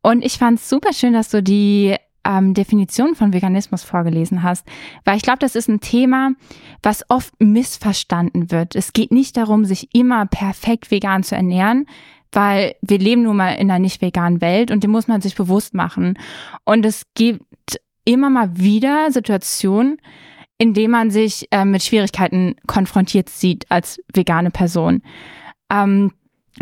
Und 0.00 0.24
ich 0.24 0.38
fand 0.38 0.60
es 0.60 0.68
super 0.68 0.92
schön, 0.92 1.12
dass 1.12 1.30
du 1.30 1.42
die 1.42 1.96
ähm, 2.24 2.54
Definition 2.54 3.16
von 3.16 3.32
Veganismus 3.32 3.82
vorgelesen 3.82 4.44
hast, 4.44 4.64
weil 5.04 5.16
ich 5.16 5.24
glaube, 5.24 5.40
das 5.40 5.56
ist 5.56 5.68
ein 5.68 5.80
Thema, 5.80 6.30
was 6.84 7.04
oft 7.10 7.34
missverstanden 7.40 8.52
wird. 8.52 8.76
Es 8.76 8.92
geht 8.92 9.10
nicht 9.10 9.36
darum, 9.36 9.64
sich 9.64 9.92
immer 9.92 10.26
perfekt 10.26 10.92
vegan 10.92 11.24
zu 11.24 11.34
ernähren, 11.34 11.86
weil 12.32 12.74
wir 12.82 12.98
leben 12.98 13.22
nun 13.22 13.36
mal 13.36 13.52
in 13.52 13.70
einer 13.70 13.78
nicht 13.78 14.00
veganen 14.02 14.40
Welt 14.40 14.70
und 14.70 14.82
dem 14.82 14.90
muss 14.90 15.08
man 15.08 15.20
sich 15.20 15.34
bewusst 15.34 15.74
machen. 15.74 16.18
Und 16.64 16.84
es 16.84 17.04
gibt 17.14 17.80
immer 18.04 18.30
mal 18.30 18.58
wieder 18.58 19.10
Situationen, 19.12 19.98
in 20.58 20.74
denen 20.74 20.92
man 20.92 21.10
sich 21.10 21.48
äh, 21.50 21.64
mit 21.64 21.82
Schwierigkeiten 21.82 22.56
konfrontiert 22.66 23.28
sieht 23.28 23.70
als 23.70 24.00
vegane 24.12 24.50
Person. 24.50 25.02
Ähm, 25.70 26.12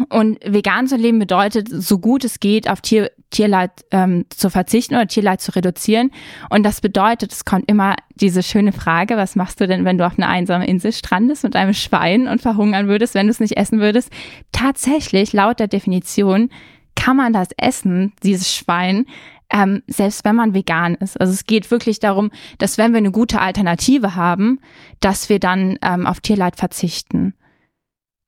und 0.09 0.39
vegan 0.45 0.87
zu 0.87 0.97
leben 0.97 1.19
bedeutet, 1.19 1.69
so 1.69 1.99
gut 1.99 2.25
es 2.25 2.41
geht, 2.41 2.71
auf 2.71 2.81
Tier, 2.81 3.11
Tierleid 3.31 3.71
ähm, 3.91 4.27
zu 4.31 4.51
verzichten 4.51 4.95
oder 4.95 5.07
Tierleid 5.07 5.41
zu 5.41 5.55
reduzieren. 5.55 6.11
Und 6.51 6.65
das 6.65 6.81
bedeutet, 6.81 7.33
es 7.33 7.45
kommt 7.45 7.71
immer 7.71 7.97
diese 8.15 8.43
schöne 8.43 8.73
Frage, 8.73 9.17
was 9.17 9.37
machst 9.37 9.61
du 9.61 9.67
denn, 9.67 9.85
wenn 9.85 9.99
du 9.99 10.07
auf 10.07 10.19
einer 10.19 10.29
einsamen 10.29 10.67
Insel 10.67 10.93
strandest 10.93 11.45
mit 11.45 11.57
einem 11.57 11.75
Schwein 11.75 12.29
und 12.29 12.43
verhungern 12.43 12.89
würdest, 12.89 13.15
wenn 13.15 13.27
du 13.27 13.31
es 13.31 13.41
nicht 13.41 13.57
essen 13.57 13.81
würdest? 13.81 14.11
Tatsächlich, 14.53 15.33
laut 15.33 15.61
der 15.61 15.69
Definition, 15.69 16.51
kann 16.97 17.17
man 17.17 17.33
das 17.33 17.49
essen, 17.57 18.13
dieses 18.23 18.55
Schwein, 18.55 19.07
ähm, 19.51 19.83
selbst 19.87 20.25
wenn 20.25 20.37
man 20.37 20.55
vegan 20.55 20.95
ist. 20.97 21.21
Also 21.21 21.33
es 21.33 21.47
geht 21.47 21.71
wirklich 21.71 21.99
darum, 21.99 22.31
dass 22.59 22.79
wenn 22.79 22.93
wir 22.93 22.99
eine 22.99 23.11
gute 23.11 23.41
Alternative 23.41 24.15
haben, 24.15 24.61
dass 25.01 25.29
wir 25.29 25.39
dann 25.39 25.79
ähm, 25.83 26.07
auf 26.07 26.21
Tierleid 26.21 26.57
verzichten. 26.57 27.35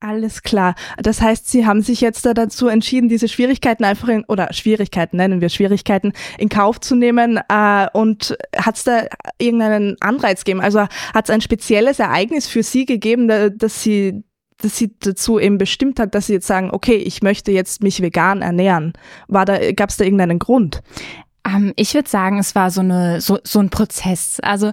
Alles 0.02 0.42
klar. 0.42 0.74
Das 0.98 1.20
heißt, 1.20 1.48
Sie 1.48 1.64
haben 1.64 1.80
sich 1.80 2.00
jetzt 2.00 2.26
da 2.26 2.34
dazu 2.34 2.66
entschieden, 2.66 3.08
diese 3.08 3.28
Schwierigkeiten 3.28 3.84
einfach 3.84 4.08
in, 4.08 4.24
oder 4.24 4.52
Schwierigkeiten, 4.52 5.16
nennen 5.16 5.40
wir 5.40 5.48
Schwierigkeiten, 5.48 6.12
in 6.38 6.48
Kauf 6.48 6.80
zu 6.80 6.96
nehmen. 6.96 7.38
Äh, 7.48 7.86
und 7.92 8.36
hat 8.56 8.76
es 8.76 8.82
da 8.82 9.04
irgendeinen 9.38 9.96
Anreiz 10.00 10.42
gegeben? 10.42 10.60
Also 10.60 10.80
hat 10.80 11.26
es 11.26 11.30
ein 11.30 11.40
spezielles 11.40 12.00
Ereignis 12.00 12.48
für 12.48 12.64
Sie 12.64 12.84
gegeben, 12.84 13.28
da, 13.28 13.48
dass 13.48 13.82
Sie 13.82 14.24
dass 14.58 14.76
sie 14.76 14.94
dazu 15.00 15.40
eben 15.40 15.58
bestimmt 15.58 15.98
hat, 15.98 16.14
dass 16.14 16.28
sie 16.28 16.34
jetzt 16.34 16.46
sagen, 16.46 16.70
okay, 16.70 16.94
ich 16.94 17.20
möchte 17.20 17.50
jetzt 17.50 17.82
mich 17.82 18.00
vegan 18.00 18.42
ernähren. 18.42 18.92
War 19.26 19.44
da, 19.44 19.72
gab 19.72 19.90
es 19.90 19.96
da 19.96 20.04
irgendeinen 20.04 20.38
Grund? 20.38 20.82
Ähm, 21.44 21.72
ich 21.74 21.94
würde 21.94 22.08
sagen, 22.08 22.38
es 22.38 22.54
war 22.54 22.70
so 22.70 22.80
eine 22.80 23.20
so, 23.20 23.40
so 23.42 23.58
ein 23.58 23.70
Prozess. 23.70 24.38
Also 24.40 24.70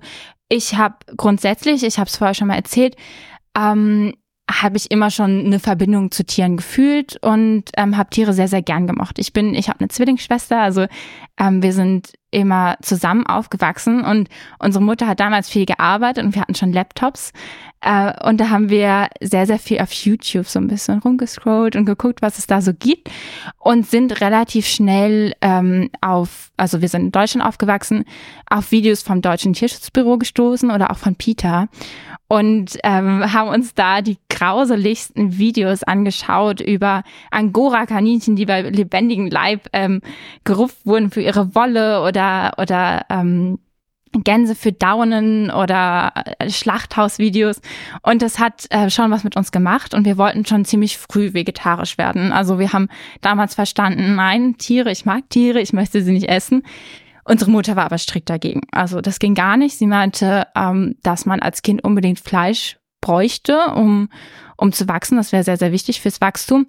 ich 0.47 0.75
habe 0.75 0.97
grundsätzlich, 1.17 1.83
ich 1.83 1.97
habe 1.97 2.07
es 2.07 2.17
vorher 2.17 2.35
schon 2.35 2.49
mal 2.49 2.55
erzählt, 2.55 2.97
ähm, 3.57 4.13
habe 4.49 4.77
ich 4.77 4.89
immer 4.89 5.11
schon 5.11 5.45
eine 5.45 5.59
Verbindung 5.59 6.11
zu 6.11 6.25
Tieren 6.25 6.57
gefühlt 6.57 7.17
und 7.21 7.65
ähm, 7.77 7.97
habe 7.97 8.09
Tiere 8.09 8.33
sehr, 8.33 8.47
sehr 8.47 8.63
gern 8.63 8.87
gemocht. 8.87 9.19
Ich 9.19 9.31
bin, 9.31 9.53
ich 9.53 9.69
habe 9.69 9.79
eine 9.79 9.89
Zwillingsschwester, 9.89 10.59
also 10.59 10.87
ähm, 11.39 11.61
wir 11.61 11.71
sind 11.71 12.13
immer 12.31 12.77
zusammen 12.81 13.25
aufgewachsen 13.25 14.03
und 14.03 14.29
unsere 14.59 14.83
Mutter 14.83 15.07
hat 15.07 15.19
damals 15.19 15.49
viel 15.49 15.65
gearbeitet 15.65 16.23
und 16.23 16.35
wir 16.35 16.41
hatten 16.41 16.55
schon 16.55 16.73
Laptops. 16.73 17.31
Äh, 17.81 18.27
und 18.27 18.39
da 18.39 18.49
haben 18.49 18.69
wir 18.69 19.07
sehr, 19.21 19.47
sehr 19.47 19.57
viel 19.57 19.79
auf 19.79 19.91
YouTube 19.91 20.45
so 20.45 20.59
ein 20.59 20.67
bisschen 20.67 20.99
rumgescrollt 20.99 21.75
und 21.75 21.85
geguckt, 21.85 22.21
was 22.21 22.37
es 22.37 22.45
da 22.45 22.61
so 22.61 22.73
gibt 22.73 23.09
und 23.57 23.87
sind 23.87 24.21
relativ 24.21 24.67
schnell 24.67 25.33
ähm, 25.41 25.89
auf, 26.01 26.51
also 26.57 26.81
wir 26.81 26.89
sind 26.89 27.05
in 27.05 27.11
Deutschland 27.11 27.47
aufgewachsen, 27.47 28.05
auf 28.47 28.71
Videos 28.71 29.01
vom 29.01 29.21
Deutschen 29.21 29.53
Tierschutzbüro 29.53 30.17
gestoßen 30.17 30.69
oder 30.71 30.91
auch 30.91 30.97
von 30.97 31.15
Peter 31.15 31.67
und 32.29 32.77
ähm, 32.83 33.33
haben 33.33 33.49
uns 33.49 33.73
da 33.73 34.01
die 34.01 34.17
grauseligsten 34.29 35.37
Videos 35.37 35.83
angeschaut 35.83 36.61
über 36.61 37.03
Angora-Kaninchen, 37.31 38.35
die 38.35 38.45
bei 38.45 38.61
lebendigem 38.61 39.27
Leib 39.27 39.67
ähm, 39.73 40.01
gerupft 40.43 40.85
wurden 40.85 41.09
für 41.09 41.21
ihre 41.21 41.55
Wolle 41.55 42.03
oder 42.03 42.53
oder 42.57 43.05
ähm, 43.09 43.57
Gänse 44.11 44.55
für 44.55 44.71
Daunen 44.71 45.51
oder 45.51 46.11
äh, 46.39 46.49
Schlachthausvideos. 46.49 47.61
Und 48.01 48.21
das 48.21 48.39
hat 48.39 48.65
äh, 48.69 48.89
schon 48.89 49.11
was 49.11 49.23
mit 49.23 49.35
uns 49.35 49.51
gemacht 49.51 49.93
und 49.93 50.05
wir 50.05 50.17
wollten 50.17 50.45
schon 50.45 50.65
ziemlich 50.65 50.97
früh 50.97 51.33
vegetarisch 51.33 51.97
werden. 51.97 52.31
Also 52.31 52.59
wir 52.59 52.73
haben 52.73 52.89
damals 53.21 53.55
verstanden, 53.55 54.15
nein, 54.15 54.55
Tiere, 54.57 54.91
ich 54.91 55.05
mag 55.05 55.29
Tiere, 55.29 55.61
ich 55.61 55.73
möchte 55.73 56.01
sie 56.01 56.11
nicht 56.11 56.29
essen. 56.29 56.63
Unsere 57.29 57.51
Mutter 57.51 57.75
war 57.75 57.85
aber 57.85 57.99
strikt 57.99 58.27
dagegen. 58.27 58.61
Also 58.71 59.01
das 59.01 59.19
ging 59.19 59.35
gar 59.35 59.55
nicht. 59.55 59.77
Sie 59.77 59.85
meinte, 59.85 60.47
ähm, 60.55 60.95
dass 61.03 61.27
man 61.27 61.41
als 61.41 61.61
Kind 61.61 61.83
unbedingt 61.83 62.19
Fleisch 62.19 62.79
bräuchte, 63.01 63.67
um, 63.75 64.09
um 64.57 64.71
zu 64.71 64.87
wachsen. 64.87 65.15
Das 65.15 65.31
wäre 65.31 65.43
sehr, 65.43 65.57
sehr 65.57 65.71
wichtig 65.71 66.01
fürs 66.01 66.21
Wachstum. 66.21 66.65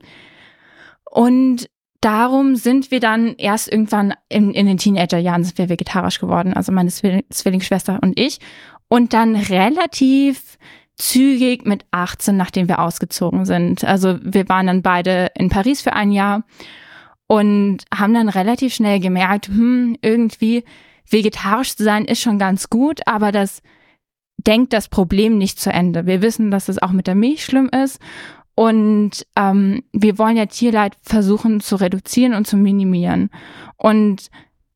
Und 1.11 1.71
darum 2.02 2.57
sind 2.57 2.90
wir 2.90 3.00
dann 3.00 3.37
erst 3.37 3.73
irgendwann 3.73 4.12
in, 4.29 4.52
in 4.52 4.67
den 4.67 4.76
Teenagerjahren 4.76 5.45
sind 5.45 5.57
wir 5.57 5.71
vegetarisch 5.71 6.21
geworden, 6.21 6.52
also 6.52 6.73
meine 6.73 6.90
Zwillingsschwester 6.90 7.99
und 8.02 8.21
ich. 8.21 8.38
Und 8.87 9.14
dann 9.14 9.37
relativ 9.37 10.59
zügig 10.99 11.64
mit 11.64 11.87
18, 11.90 12.37
nachdem 12.37 12.69
wir 12.69 12.81
ausgezogen 12.81 13.47
sind. 13.47 13.83
Also 13.85 14.19
wir 14.23 14.47
waren 14.50 14.67
dann 14.67 14.83
beide 14.83 15.31
in 15.38 15.49
Paris 15.49 15.81
für 15.81 15.95
ein 15.95 16.12
Jahr 16.12 16.45
und 17.30 17.84
haben 17.94 18.12
dann 18.12 18.28
relativ 18.28 18.75
schnell 18.75 18.99
gemerkt, 18.99 19.46
hm, 19.46 19.96
irgendwie 20.02 20.64
vegetarisch 21.08 21.76
zu 21.76 21.84
sein 21.84 22.04
ist 22.04 22.20
schon 22.20 22.40
ganz 22.40 22.70
gut, 22.70 23.02
aber 23.06 23.30
das 23.30 23.62
denkt 24.37 24.72
das 24.72 24.88
Problem 24.88 25.38
nicht 25.38 25.60
zu 25.60 25.72
Ende. 25.72 26.06
Wir 26.06 26.22
wissen, 26.22 26.50
dass 26.50 26.68
es 26.68 26.82
auch 26.82 26.90
mit 26.90 27.06
der 27.06 27.14
Milch 27.14 27.44
schlimm 27.44 27.68
ist 27.68 28.00
Und 28.56 29.26
ähm, 29.37 29.84
wir 29.92 30.18
wollen 30.18 30.37
ja 30.37 30.46
Tierleid 30.46 30.96
versuchen 31.02 31.60
zu 31.60 31.76
reduzieren 31.76 32.34
und 32.34 32.49
zu 32.49 32.56
minimieren. 32.56 33.30
Und 33.76 34.28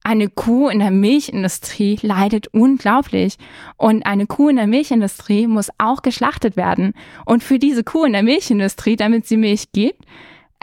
eine 0.04 0.28
Kuh 0.28 0.68
in 0.68 0.78
der 0.78 0.92
Milchindustrie 0.92 1.98
leidet 2.02 2.46
unglaublich. 2.46 3.36
Und 3.76 4.06
eine 4.06 4.28
Kuh 4.28 4.48
in 4.48 4.56
der 4.56 4.68
Milchindustrie 4.68 5.48
muss 5.48 5.70
auch 5.78 6.02
geschlachtet 6.02 6.56
werden. 6.56 6.92
Und 7.26 7.42
für 7.42 7.58
diese 7.58 7.82
Kuh 7.82 8.04
in 8.04 8.12
der 8.12 8.22
Milchindustrie, 8.22 8.94
damit 8.94 9.26
sie 9.26 9.38
Milch 9.38 9.72
gibt, 9.72 10.04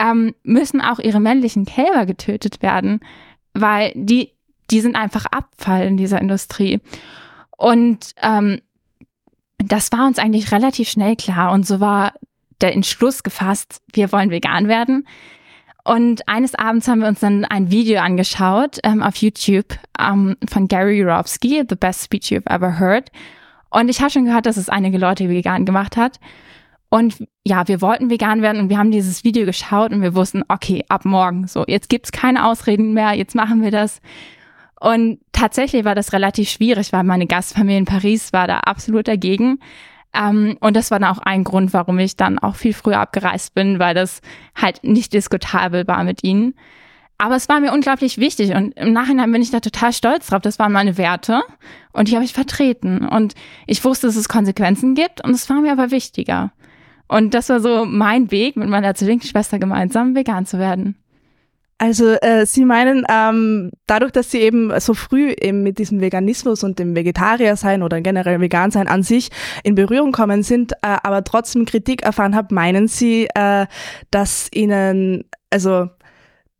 ähm, 0.01 0.33
müssen 0.43 0.81
auch 0.81 0.99
ihre 0.99 1.19
männlichen 1.19 1.65
Kälber 1.65 2.05
getötet 2.05 2.61
werden, 2.61 3.01
weil 3.53 3.91
die, 3.95 4.31
die 4.71 4.81
sind 4.81 4.95
einfach 4.95 5.25
Abfall 5.27 5.85
in 5.85 5.97
dieser 5.97 6.19
Industrie. 6.19 6.79
Und 7.55 8.13
ähm, 8.21 8.59
das 9.59 9.91
war 9.91 10.07
uns 10.07 10.17
eigentlich 10.17 10.51
relativ 10.51 10.89
schnell 10.89 11.15
klar. 11.15 11.51
Und 11.51 11.67
so 11.67 11.79
war 11.79 12.13
der 12.61 12.73
Entschluss 12.73 13.21
gefasst, 13.23 13.81
wir 13.93 14.11
wollen 14.11 14.31
vegan 14.31 14.67
werden. 14.67 15.07
Und 15.83 16.27
eines 16.27 16.55
Abends 16.55 16.87
haben 16.87 16.99
wir 16.99 17.07
uns 17.07 17.19
dann 17.19 17.45
ein 17.45 17.71
Video 17.71 18.01
angeschaut 18.01 18.79
ähm, 18.83 19.01
auf 19.01 19.15
YouTube 19.17 19.77
ähm, 19.99 20.35
von 20.47 20.67
Gary 20.67 21.01
Yourofsky, 21.01 21.63
The 21.67 21.75
Best 21.75 22.03
Speech 22.05 22.31
You've 22.31 22.49
Ever 22.49 22.79
Heard. 22.79 23.11
Und 23.69 23.89
ich 23.89 23.99
habe 24.01 24.11
schon 24.11 24.25
gehört, 24.25 24.45
dass 24.45 24.57
es 24.57 24.69
einige 24.69 24.97
Leute 24.97 25.29
vegan 25.29 25.65
gemacht 25.65 25.97
hat. 25.97 26.19
Und 26.93 27.25
ja, 27.45 27.69
wir 27.69 27.79
wollten 27.79 28.09
vegan 28.09 28.41
werden 28.41 28.61
und 28.61 28.69
wir 28.69 28.77
haben 28.77 28.91
dieses 28.91 29.23
Video 29.23 29.45
geschaut 29.45 29.93
und 29.93 30.01
wir 30.01 30.13
wussten, 30.13 30.43
okay, 30.49 30.83
ab 30.89 31.05
morgen 31.05 31.47
so, 31.47 31.63
jetzt 31.65 31.87
gibt's 31.87 32.11
keine 32.11 32.45
Ausreden 32.45 32.93
mehr, 32.93 33.13
jetzt 33.13 33.33
machen 33.33 33.61
wir 33.61 33.71
das. 33.71 34.01
Und 34.77 35.19
tatsächlich 35.31 35.85
war 35.85 35.95
das 35.95 36.11
relativ 36.11 36.49
schwierig, 36.49 36.91
weil 36.91 37.05
meine 37.05 37.27
Gastfamilie 37.27 37.77
in 37.77 37.85
Paris 37.85 38.33
war 38.33 38.45
da 38.45 38.59
absolut 38.59 39.07
dagegen. 39.07 39.59
Ähm, 40.13 40.57
und 40.59 40.75
das 40.75 40.91
war 40.91 40.99
dann 40.99 41.15
auch 41.15 41.19
ein 41.19 41.45
Grund, 41.45 41.71
warum 41.71 41.97
ich 41.97 42.17
dann 42.17 42.37
auch 42.39 42.57
viel 42.57 42.73
früher 42.73 42.99
abgereist 42.99 43.55
bin, 43.55 43.79
weil 43.79 43.95
das 43.95 44.21
halt 44.53 44.83
nicht 44.83 45.13
diskutabel 45.13 45.87
war 45.87 46.03
mit 46.03 46.25
ihnen. 46.25 46.55
Aber 47.17 47.37
es 47.37 47.47
war 47.47 47.61
mir 47.61 47.71
unglaublich 47.71 48.17
wichtig 48.17 48.53
und 48.53 48.75
im 48.77 48.91
Nachhinein 48.91 49.31
bin 49.31 49.41
ich 49.41 49.51
da 49.51 49.61
total 49.61 49.93
stolz 49.93 50.27
drauf. 50.27 50.41
Das 50.41 50.59
waren 50.59 50.73
meine 50.73 50.97
Werte 50.97 51.41
und 51.93 52.09
die 52.09 52.15
habe 52.15 52.25
ich 52.25 52.33
vertreten. 52.33 53.07
Und 53.07 53.35
ich 53.65 53.85
wusste, 53.85 54.07
dass 54.07 54.17
es 54.17 54.27
Konsequenzen 54.27 54.93
gibt 54.93 55.23
und 55.23 55.31
es 55.31 55.49
war 55.49 55.61
mir 55.61 55.71
aber 55.71 55.91
wichtiger. 55.91 56.51
Und 57.11 57.33
das 57.33 57.49
war 57.49 57.59
so 57.59 57.83
mein 57.83 58.31
Weg, 58.31 58.55
mit 58.55 58.69
meiner 58.69 58.95
Zwillingsschwester 58.95 59.59
gemeinsam 59.59 60.15
vegan 60.15 60.45
zu 60.45 60.59
werden. 60.59 60.95
Also 61.77 62.11
äh, 62.21 62.45
Sie 62.45 62.63
meinen, 62.63 63.05
ähm, 63.09 63.71
dadurch, 63.85 64.13
dass 64.13 64.31
Sie 64.31 64.37
eben 64.37 64.71
so 64.79 64.93
früh 64.93 65.31
eben 65.31 65.61
mit 65.61 65.77
diesem 65.77 65.99
Veganismus 65.99 66.63
und 66.63 66.79
dem 66.79 66.95
Vegetarier-Sein 66.95 67.83
oder 67.83 67.99
generell 67.99 68.39
Vegan-Sein 68.39 68.87
an 68.87 69.03
sich 69.03 69.29
in 69.65 69.75
Berührung 69.75 70.13
kommen 70.13 70.41
sind, 70.41 70.71
äh, 70.71 70.77
aber 71.03 71.25
trotzdem 71.25 71.65
Kritik 71.65 72.03
erfahren 72.03 72.33
haben, 72.33 72.55
meinen 72.55 72.87
Sie, 72.87 73.27
äh, 73.35 73.65
dass 74.09 74.47
Ihnen, 74.53 75.25
also 75.49 75.89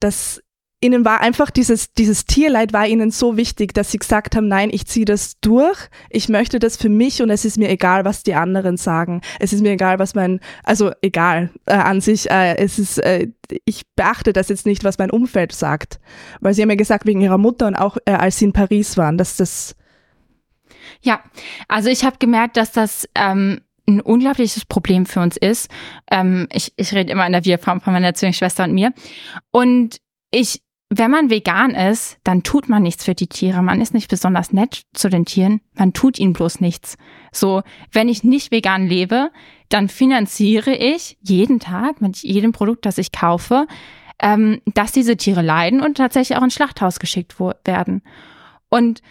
dass 0.02 0.44
ihnen 0.82 1.06
war 1.06 1.22
einfach 1.22 1.52
dieses, 1.52 1.94
dieses 1.94 2.26
Tierleid 2.26 2.74
war 2.74 2.88
ihnen 2.88 3.12
so 3.12 3.38
wichtig, 3.38 3.74
dass 3.74 3.92
sie 3.92 4.00
gesagt 4.00 4.36
haben, 4.36 4.48
nein, 4.48 4.70
ich 4.72 4.88
ziehe 4.88 5.06
das 5.06 5.40
durch, 5.40 5.78
ich 6.10 6.28
möchte 6.28 6.60
das 6.60 6.76
für 6.76 6.90
mich 6.90 7.22
und 7.22 7.30
es 7.30 7.46
ist 7.46 7.58
mir 7.58 7.70
egal, 7.70 8.04
was 8.04 8.24
die 8.24 8.34
anderen 8.34 8.78
sagen. 8.78 9.22
Es 9.40 9.54
ist 9.54 9.62
mir 9.62 9.72
egal, 9.72 10.00
was 10.00 10.16
mein, 10.16 10.40
also 10.64 10.92
egal 11.02 11.52
äh, 11.68 11.74
an 11.76 12.02
sich, 12.02 12.30
äh, 12.30 12.58
es 12.58 12.80
ist, 12.80 12.98
äh, 12.98 13.28
ich 13.66 13.84
beachte 13.96 14.34
das 14.34 14.50
jetzt 14.50 14.66
nicht, 14.66 14.84
was 14.84 14.98
mein 14.98 15.12
Umfeld 15.12 15.52
sagt. 15.52 16.00
Weil 16.40 16.54
sie 16.54 16.64
haben 16.64 16.70
ja 16.70 16.76
gesagt, 16.76 17.06
wegen 17.06 17.22
ihrer 17.22 17.38
Mutter 17.38 17.68
und 17.68 17.76
auch 17.76 17.98
äh, 18.06 18.12
als 18.12 18.40
sie 18.40 18.46
in 18.46 18.54
Paris 18.54 18.98
waren, 18.98 19.18
dass 19.18 19.38
das 19.38 19.76
ja, 21.02 21.22
also 21.68 21.90
ich 21.90 22.04
habe 22.04 22.18
gemerkt, 22.20 22.58
dass 22.58 22.72
das 22.72 23.08
ähm, 23.16 23.62
ein 23.88 24.02
unglaubliches 24.02 24.66
Problem 24.66 25.06
für 25.06 25.22
uns 25.22 25.38
ist. 25.38 25.70
Ähm, 26.10 26.48
ich, 26.52 26.74
ich 26.76 26.94
rede 26.94 27.12
immer 27.12 27.26
in 27.26 27.32
der 27.32 27.46
Wir-Form 27.46 27.82
von 27.82 27.94
meiner 27.94 28.14
Zwillingsschwester 28.14 28.64
und 28.64 28.74
mir. 28.74 28.94
Und 29.52 30.00
ich 30.32 30.62
wenn 30.94 31.10
man 31.10 31.30
vegan 31.30 31.74
ist, 31.74 32.18
dann 32.26 32.44
tut 32.44 32.68
man 32.68 32.84
nichts 32.84 33.06
für 33.06 33.16
die 33.16 33.28
Tiere. 33.28 33.64
Man 33.64 33.80
ist 33.80 33.94
nicht 33.94 34.10
besonders 34.10 34.52
nett 34.52 34.82
zu 34.94 35.08
den 35.08 35.24
Tieren. 35.24 35.62
Man 35.74 35.94
tut 35.94 36.20
ihnen 36.20 36.34
bloß 36.34 36.60
nichts. 36.60 36.98
So, 37.32 37.64
wenn 37.94 38.10
ich 38.10 38.26
nicht 38.26 38.52
vegan 38.52 38.88
lebe, 38.88 39.32
dann 39.70 39.88
finanziere 39.88 40.76
ich 40.76 41.18
jeden 41.22 41.62
Tag 41.62 42.02
mit 42.02 42.18
jedem 42.18 42.52
Produkt, 42.52 42.86
das 42.86 42.98
ich 42.98 43.14
kaufe, 43.14 43.68
ähm, 44.20 44.62
dass 44.66 44.92
diese 44.92 45.16
Tiere 45.16 45.42
leiden 45.42 45.82
und 45.82 45.96
tatsächlich 45.96 46.38
auch 46.38 46.44
ins 46.44 46.56
Schlachthaus 46.56 47.00
geschickt 47.00 47.40
werden. 47.40 48.02
Und 48.68 49.02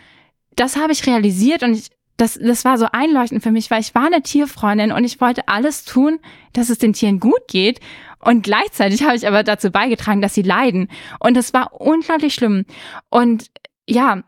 das 0.57 0.77
habe 0.77 0.93
ich 0.93 1.07
realisiert 1.07 1.63
und 1.63 1.73
ich, 1.73 1.89
das, 2.19 2.39
das 2.39 2.67
war 2.67 2.77
so 2.77 2.89
einleuchtend 2.93 3.43
für 3.43 3.53
mich, 3.53 3.71
weil 3.71 3.81
ich 3.81 3.95
war 3.95 4.05
eine 4.05 4.21
Tierfreundin 4.21 4.93
und 4.93 5.05
ich 5.05 5.19
wollte 5.23 5.49
alles 5.49 5.87
tun, 5.87 6.19
dass 6.53 6.69
es 6.69 6.77
den 6.77 6.93
Tieren 6.93 7.21
gut 7.21 7.49
geht. 7.49 7.81
Und 8.21 8.43
gleichzeitig 8.43 9.03
habe 9.03 9.17
ich 9.17 9.27
aber 9.27 9.43
dazu 9.43 9.71
beigetragen, 9.71 10.21
dass 10.21 10.35
sie 10.35 10.43
leiden. 10.43 10.89
Und 11.19 11.37
das 11.37 11.53
war 11.55 11.81
unglaublich 11.81 12.35
schlimm. 12.35 12.65
Und 13.09 13.51
ja, 13.89 14.23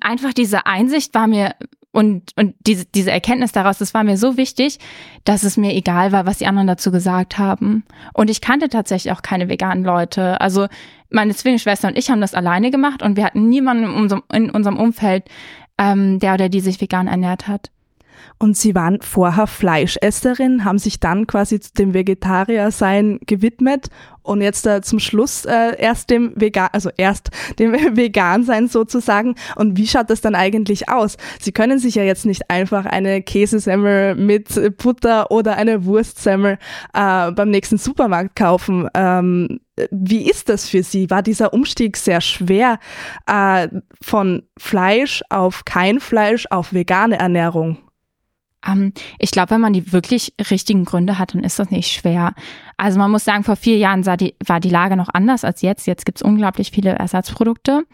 einfach 0.00 0.32
diese 0.32 0.66
Einsicht 0.66 1.14
war 1.14 1.26
mir 1.26 1.54
und, 1.92 2.32
und 2.36 2.54
diese, 2.60 2.86
diese 2.86 3.10
Erkenntnis 3.10 3.52
daraus, 3.52 3.78
das 3.78 3.92
war 3.92 4.02
mir 4.02 4.16
so 4.16 4.38
wichtig, 4.38 4.78
dass 5.24 5.42
es 5.42 5.58
mir 5.58 5.74
egal 5.74 6.10
war, 6.10 6.24
was 6.24 6.38
die 6.38 6.46
anderen 6.46 6.66
dazu 6.66 6.90
gesagt 6.90 7.38
haben. 7.38 7.84
Und 8.14 8.30
ich 8.30 8.40
kannte 8.40 8.70
tatsächlich 8.70 9.12
auch 9.12 9.20
keine 9.20 9.50
veganen 9.50 9.84
Leute. 9.84 10.40
Also 10.40 10.68
meine 11.10 11.34
Zwillingsschwester 11.34 11.88
und 11.88 11.98
ich 11.98 12.10
haben 12.10 12.22
das 12.22 12.32
alleine 12.32 12.70
gemacht 12.70 13.02
und 13.02 13.16
wir 13.16 13.24
hatten 13.24 13.48
niemanden 13.50 13.84
in 13.84 13.90
unserem, 13.90 14.22
in 14.32 14.50
unserem 14.50 14.78
Umfeld, 14.78 15.24
ähm, 15.76 16.18
der 16.18 16.34
oder 16.34 16.48
die 16.48 16.60
sich 16.60 16.80
vegan 16.80 17.08
ernährt 17.08 17.46
hat. 17.46 17.70
Und 18.38 18.56
Sie 18.56 18.74
waren 18.74 19.00
vorher 19.00 19.46
Fleischesserin, 19.46 20.64
haben 20.64 20.78
sich 20.78 21.00
dann 21.00 21.26
quasi 21.26 21.60
dem 21.78 21.94
Vegetariersein 21.94 23.20
gewidmet 23.26 23.88
und 24.22 24.40
jetzt 24.40 24.66
äh, 24.66 24.80
zum 24.82 24.98
Schluss 24.98 25.44
äh, 25.44 25.76
erst 25.78 26.10
dem 26.10 26.32
Vegan, 26.36 26.68
also 26.72 26.90
erst 26.96 27.30
dem 27.58 27.72
Vegansein 27.72 28.68
sozusagen. 28.68 29.34
Und 29.56 29.76
wie 29.76 29.86
schaut 29.86 30.10
das 30.10 30.20
dann 30.20 30.34
eigentlich 30.34 30.88
aus? 30.88 31.16
Sie 31.40 31.52
können 31.52 31.78
sich 31.78 31.96
ja 31.96 32.04
jetzt 32.04 32.26
nicht 32.26 32.50
einfach 32.50 32.86
eine 32.86 33.22
Käsesemmel 33.22 34.14
mit 34.14 34.76
Butter 34.78 35.30
oder 35.30 35.56
eine 35.56 35.84
Wurstsemmel 35.84 36.58
äh, 36.94 37.32
beim 37.32 37.50
nächsten 37.50 37.78
Supermarkt 37.78 38.36
kaufen. 38.36 38.88
Ähm, 38.94 39.60
wie 39.90 40.28
ist 40.28 40.48
das 40.48 40.68
für 40.68 40.82
Sie? 40.82 41.10
War 41.10 41.22
dieser 41.22 41.52
Umstieg 41.52 41.96
sehr 41.96 42.20
schwer 42.20 42.78
äh, 43.26 43.68
von 44.02 44.42
Fleisch 44.58 45.22
auf 45.30 45.64
kein 45.64 45.98
Fleisch 45.98 46.46
auf 46.50 46.72
vegane 46.72 47.18
Ernährung? 47.18 47.78
Ähm, 48.66 48.92
ich 49.18 49.30
glaube, 49.30 49.50
wenn 49.50 49.60
man 49.60 49.72
die 49.72 49.92
wirklich 49.92 50.34
richtigen 50.50 50.84
Gründe 50.84 51.18
hat, 51.18 51.34
dann 51.34 51.44
ist 51.44 51.58
das 51.58 51.70
nicht 51.70 51.92
schwer. 51.92 52.34
Also 52.76 52.98
man 52.98 53.10
muss 53.10 53.24
sagen, 53.24 53.44
vor 53.44 53.56
vier 53.56 53.76
Jahren 53.76 54.02
die, 54.18 54.34
war 54.44 54.60
die 54.60 54.70
Lage 54.70 54.96
noch 54.96 55.08
anders 55.12 55.44
als 55.44 55.62
jetzt. 55.62 55.86
Jetzt 55.86 56.06
gibt 56.06 56.18
es 56.18 56.22
unglaublich 56.22 56.70
viele 56.70 56.90
Ersatzprodukte. 56.90 57.84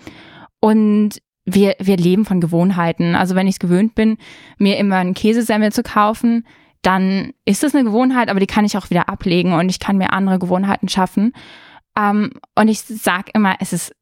Und 0.60 1.20
wir, 1.44 1.76
wir 1.78 1.96
leben 1.96 2.24
von 2.24 2.40
Gewohnheiten. 2.40 3.14
Also 3.14 3.34
wenn 3.34 3.46
ich 3.46 3.54
es 3.54 3.60
gewöhnt 3.60 3.94
bin, 3.94 4.18
mir 4.58 4.76
immer 4.76 4.96
einen 4.96 5.14
Käsesemmel 5.14 5.72
zu 5.72 5.82
kaufen, 5.82 6.46
dann 6.82 7.32
ist 7.44 7.62
das 7.62 7.74
eine 7.74 7.84
Gewohnheit, 7.84 8.28
aber 8.28 8.40
die 8.40 8.46
kann 8.46 8.64
ich 8.64 8.76
auch 8.76 8.90
wieder 8.90 9.08
ablegen 9.08 9.52
und 9.52 9.68
ich 9.68 9.80
kann 9.80 9.98
mir 9.98 10.12
andere 10.12 10.38
Gewohnheiten 10.38 10.88
schaffen. 10.88 11.32
Ähm, 11.96 12.32
und 12.54 12.68
ich 12.68 12.80
sag 12.80 13.34
immer, 13.34 13.56
es 13.60 13.72
ist, 13.72 13.92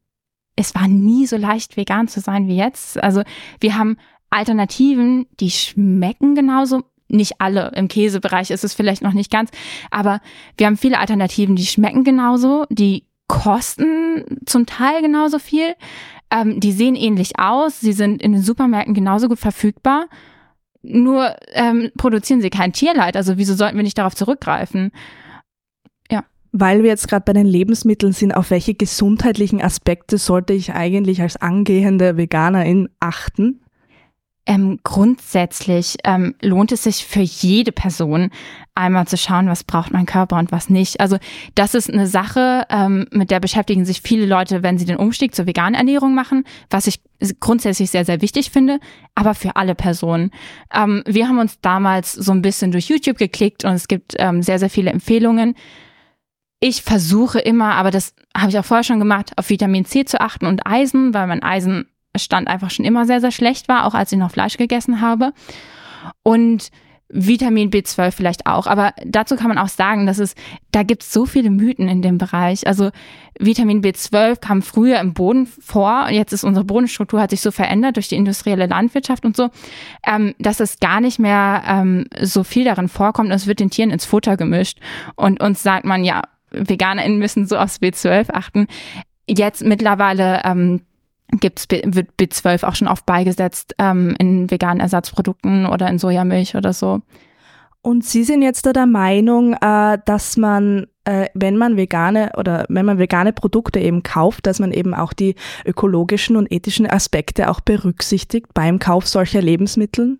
es 0.55 0.75
war 0.75 0.87
nie 0.87 1.25
so 1.25 1.37
leicht, 1.37 1.77
vegan 1.77 2.07
zu 2.07 2.19
sein 2.19 2.47
wie 2.47 2.57
jetzt. 2.57 3.01
Also 3.01 3.23
wir 3.59 3.77
haben 3.77 3.97
Alternativen, 4.29 5.27
die 5.39 5.51
schmecken 5.51 6.35
genauso. 6.35 6.83
Nicht 7.09 7.39
alle. 7.39 7.71
Im 7.75 7.87
Käsebereich 7.87 8.51
ist 8.51 8.65
es 8.65 8.73
vielleicht 8.73 9.01
noch 9.01 9.13
nicht 9.13 9.31
ganz. 9.31 9.49
Aber 9.91 10.19
wir 10.57 10.67
haben 10.67 10.77
viele 10.77 10.99
Alternativen, 10.99 11.55
die 11.55 11.65
schmecken 11.65 12.03
genauso, 12.03 12.65
die 12.69 13.05
kosten 13.27 14.25
zum 14.45 14.65
Teil 14.65 15.01
genauso 15.01 15.39
viel. 15.39 15.75
Ähm, 16.29 16.59
die 16.59 16.73
sehen 16.73 16.95
ähnlich 16.95 17.39
aus. 17.39 17.79
Sie 17.79 17.93
sind 17.93 18.21
in 18.21 18.33
den 18.33 18.41
Supermärkten 18.41 18.93
genauso 18.93 19.29
gut 19.29 19.39
verfügbar. 19.39 20.07
Nur 20.81 21.35
ähm, 21.53 21.91
produzieren 21.97 22.41
sie 22.41 22.49
kein 22.49 22.73
Tierleid. 22.73 23.15
Also 23.15 23.37
wieso 23.37 23.55
sollten 23.55 23.77
wir 23.77 23.83
nicht 23.83 23.97
darauf 23.97 24.15
zurückgreifen? 24.15 24.91
Weil 26.59 26.81
wir 26.81 26.89
jetzt 26.89 27.07
gerade 27.07 27.25
bei 27.25 27.33
den 27.33 27.45
Lebensmitteln 27.45 28.13
sind, 28.13 28.31
auf 28.31 28.49
welche 28.49 28.73
gesundheitlichen 28.73 29.61
Aspekte 29.61 30.17
sollte 30.17 30.53
ich 30.53 30.73
eigentlich 30.73 31.21
als 31.21 31.37
angehende 31.37 32.17
Veganerin 32.17 32.89
achten? 32.99 33.61
Ähm, 34.49 34.79
grundsätzlich 34.83 35.97
ähm, 36.05 36.33
lohnt 36.41 36.71
es 36.71 36.83
sich 36.83 37.05
für 37.05 37.19
jede 37.19 37.73
Person 37.73 38.29
einmal 38.75 39.05
zu 39.05 39.17
schauen, 39.17 39.49
was 39.49 39.65
braucht 39.65 39.91
mein 39.91 40.05
Körper 40.05 40.37
und 40.37 40.53
was 40.53 40.69
nicht. 40.69 41.01
Also 41.01 41.17
das 41.55 41.73
ist 41.73 41.91
eine 41.91 42.07
Sache, 42.07 42.65
ähm, 42.69 43.07
mit 43.11 43.29
der 43.29 43.41
beschäftigen 43.41 43.83
sich 43.83 44.01
viele 44.01 44.25
Leute, 44.25 44.63
wenn 44.63 44.77
sie 44.77 44.85
den 44.85 44.95
Umstieg 44.95 45.35
zur 45.35 45.47
veganen 45.47 45.75
Ernährung 45.75 46.15
machen, 46.15 46.45
was 46.69 46.87
ich 46.87 47.01
grundsätzlich 47.41 47.91
sehr, 47.91 48.05
sehr 48.05 48.21
wichtig 48.21 48.49
finde, 48.49 48.79
aber 49.15 49.35
für 49.35 49.57
alle 49.57 49.75
Personen. 49.75 50.31
Ähm, 50.73 51.03
wir 51.05 51.27
haben 51.27 51.39
uns 51.39 51.59
damals 51.59 52.13
so 52.13 52.31
ein 52.31 52.41
bisschen 52.41 52.71
durch 52.71 52.87
YouTube 52.87 53.17
geklickt 53.17 53.65
und 53.65 53.73
es 53.73 53.89
gibt 53.89 54.15
ähm, 54.17 54.41
sehr, 54.41 54.59
sehr 54.59 54.69
viele 54.69 54.91
Empfehlungen. 54.91 55.55
Ich 56.61 56.83
versuche 56.83 57.39
immer, 57.39 57.75
aber 57.75 57.91
das 57.91 58.15
habe 58.35 58.49
ich 58.49 58.57
auch 58.57 58.65
vorher 58.65 58.85
schon 58.85 58.99
gemacht, 58.99 59.33
auf 59.35 59.49
Vitamin 59.49 59.83
C 59.83 60.05
zu 60.05 60.21
achten 60.21 60.45
und 60.45 60.65
Eisen, 60.65 61.13
weil 61.13 61.27
mein 61.27 61.43
Eisen 61.43 61.87
Stand 62.23 62.47
einfach 62.47 62.71
schon 62.71 62.85
immer 62.85 63.05
sehr, 63.05 63.21
sehr 63.21 63.31
schlecht 63.31 63.67
war, 63.67 63.85
auch 63.85 63.93
als 63.93 64.11
ich 64.11 64.17
noch 64.17 64.31
Fleisch 64.31 64.57
gegessen 64.57 65.01
habe. 65.01 65.33
Und 66.23 66.71
Vitamin 67.09 67.71
B12 67.71 68.11
vielleicht 68.11 68.45
auch. 68.45 68.67
Aber 68.67 68.93
dazu 69.05 69.35
kann 69.35 69.47
man 69.47 69.57
auch 69.57 69.69
sagen, 69.69 70.05
dass 70.05 70.19
es, 70.19 70.35
da 70.71 70.83
gibt 70.83 71.03
es 71.03 71.13
so 71.13 71.25
viele 71.25 71.49
Mythen 71.49 71.87
in 71.87 72.01
dem 72.01 72.17
Bereich. 72.17 72.67
Also 72.67 72.91
Vitamin 73.39 73.81
B12 73.81 74.39
kam 74.39 74.61
früher 74.61 74.99
im 74.99 75.13
Boden 75.13 75.45
vor. 75.45 76.09
Jetzt 76.09 76.33
ist 76.33 76.43
unsere 76.43 76.65
Bodenstruktur 76.65 77.21
hat 77.21 77.29
sich 77.29 77.41
so 77.41 77.51
verändert 77.51 77.95
durch 77.95 78.09
die 78.09 78.15
industrielle 78.15 78.67
Landwirtschaft 78.67 79.25
und 79.25 79.37
so, 79.37 79.49
ähm, 80.05 80.35
dass 80.37 80.59
es 80.59 80.79
gar 80.79 80.99
nicht 80.99 81.17
mehr 81.17 81.63
ähm, 81.65 82.07
so 82.21 82.43
viel 82.43 82.65
darin 82.65 82.89
vorkommt. 82.89 83.31
Es 83.31 83.47
wird 83.47 83.61
den 83.61 83.69
Tieren 83.69 83.91
ins 83.91 84.05
Futter 84.05 84.35
gemischt. 84.35 84.79
Und 85.15 85.41
uns 85.41 85.63
sagt 85.63 85.85
man, 85.85 86.03
ja, 86.03 86.23
VeganerInnen 86.51 87.19
müssen 87.19 87.47
so 87.47 87.57
aufs 87.57 87.79
B12 87.79 88.31
achten. 88.33 88.67
Jetzt 89.29 89.63
mittlerweile 89.63 90.41
ähm, 90.43 90.81
gibt's, 91.31 91.67
wird 91.69 92.09
B12 92.19 92.65
auch 92.65 92.75
schon 92.75 92.87
oft 92.87 93.05
beigesetzt 93.05 93.75
ähm, 93.79 94.15
in 94.19 94.49
veganen 94.49 94.79
Ersatzprodukten 94.79 95.65
oder 95.65 95.87
in 95.89 95.99
Sojamilch 95.99 96.55
oder 96.55 96.73
so. 96.73 97.01
Und 97.81 98.03
Sie 98.03 98.23
sind 98.23 98.41
jetzt 98.41 98.65
da 98.65 98.73
der 98.73 98.85
Meinung, 98.85 99.53
äh, 99.53 99.97
dass 100.05 100.35
man, 100.35 100.87
äh, 101.05 101.27
wenn 101.33 101.57
man 101.57 101.77
vegane 101.77 102.31
oder 102.37 102.65
wenn 102.69 102.85
man 102.85 102.97
vegane 102.97 103.31
Produkte 103.31 103.79
eben 103.79 104.03
kauft, 104.03 104.45
dass 104.45 104.59
man 104.59 104.71
eben 104.71 104.93
auch 104.93 105.13
die 105.13 105.35
ökologischen 105.65 106.35
und 106.35 106.51
ethischen 106.51 106.85
Aspekte 106.85 107.49
auch 107.49 107.61
berücksichtigt 107.61 108.47
beim 108.53 108.79
Kauf 108.79 109.07
solcher 109.07 109.41
Lebensmittel? 109.41 110.17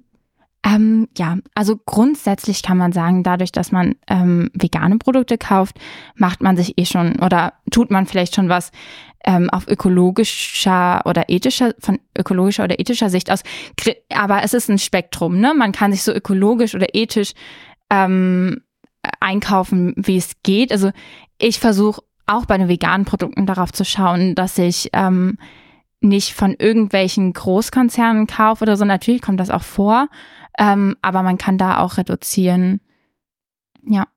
Ähm, 0.63 1.07
ja, 1.17 1.37
also 1.55 1.77
grundsätzlich 1.77 2.63
kann 2.63 2.77
man 2.77 2.91
sagen, 2.91 3.23
dadurch, 3.23 3.51
dass 3.51 3.71
man 3.71 3.95
ähm, 4.07 4.49
vegane 4.53 4.97
Produkte 4.97 5.37
kauft, 5.37 5.77
macht 6.15 6.41
man 6.41 6.57
sich 6.57 6.77
eh 6.77 6.85
schon 6.85 7.19
oder 7.19 7.53
tut 7.71 7.91
man 7.91 8.05
vielleicht 8.05 8.35
schon 8.35 8.49
was 8.49 8.71
ähm, 9.23 9.49
auf 9.49 9.67
ökologischer 9.67 11.01
oder 11.05 11.29
ethischer, 11.29 11.73
von 11.79 11.99
ökologischer 12.17 12.63
oder 12.63 12.79
ethischer 12.79 13.09
Sicht 13.09 13.31
aus. 13.31 13.43
Aber 14.13 14.43
es 14.43 14.53
ist 14.53 14.69
ein 14.69 14.79
Spektrum, 14.79 15.39
ne? 15.39 15.53
Man 15.53 15.71
kann 15.71 15.91
sich 15.91 16.03
so 16.03 16.13
ökologisch 16.13 16.75
oder 16.75 16.87
ethisch 16.93 17.33
ähm, 17.89 18.61
einkaufen, 19.19 19.93
wie 19.95 20.17
es 20.17 20.31
geht. 20.43 20.71
Also 20.71 20.91
ich 21.39 21.59
versuche 21.59 22.01
auch 22.25 22.45
bei 22.45 22.57
den 22.57 22.67
veganen 22.67 23.05
Produkten 23.05 23.45
darauf 23.45 23.71
zu 23.71 23.85
schauen, 23.85 24.35
dass 24.35 24.57
ich 24.57 24.89
ähm, 24.93 25.37
nicht 26.01 26.33
von 26.33 26.55
irgendwelchen 26.57 27.33
Großkonzernen 27.33 28.27
kaufe 28.27 28.63
oder 28.63 28.77
so. 28.77 28.85
Natürlich 28.85 29.21
kommt 29.21 29.39
das 29.39 29.49
auch 29.49 29.63
vor, 29.63 30.09
ähm, 30.57 30.95
aber 31.01 31.23
man 31.23 31.37
kann 31.37 31.57
da 31.57 31.79
auch 31.79 31.97
reduzieren. 31.97 32.81
Ja. 33.83 34.07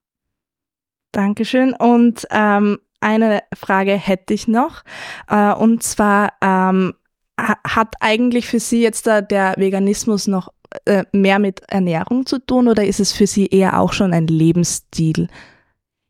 Dankeschön. 1.12 1.72
Und 1.74 2.26
ähm, 2.30 2.78
eine 3.00 3.42
Frage 3.54 3.92
hätte 3.92 4.34
ich 4.34 4.48
noch. 4.48 4.82
Äh, 5.28 5.52
und 5.52 5.82
zwar 5.82 6.34
ähm, 6.40 6.94
hat 7.38 7.94
eigentlich 8.00 8.46
für 8.46 8.60
Sie 8.60 8.82
jetzt 8.82 9.06
da 9.06 9.22
der 9.22 9.54
Veganismus 9.56 10.26
noch 10.26 10.52
äh, 10.84 11.04
mehr 11.12 11.38
mit 11.38 11.62
Ernährung 11.68 12.26
zu 12.26 12.38
tun 12.38 12.68
oder 12.68 12.84
ist 12.84 13.00
es 13.00 13.12
für 13.12 13.26
Sie 13.26 13.46
eher 13.46 13.80
auch 13.80 13.92
schon 13.92 14.12
ein 14.12 14.26
Lebensstil? 14.26 15.28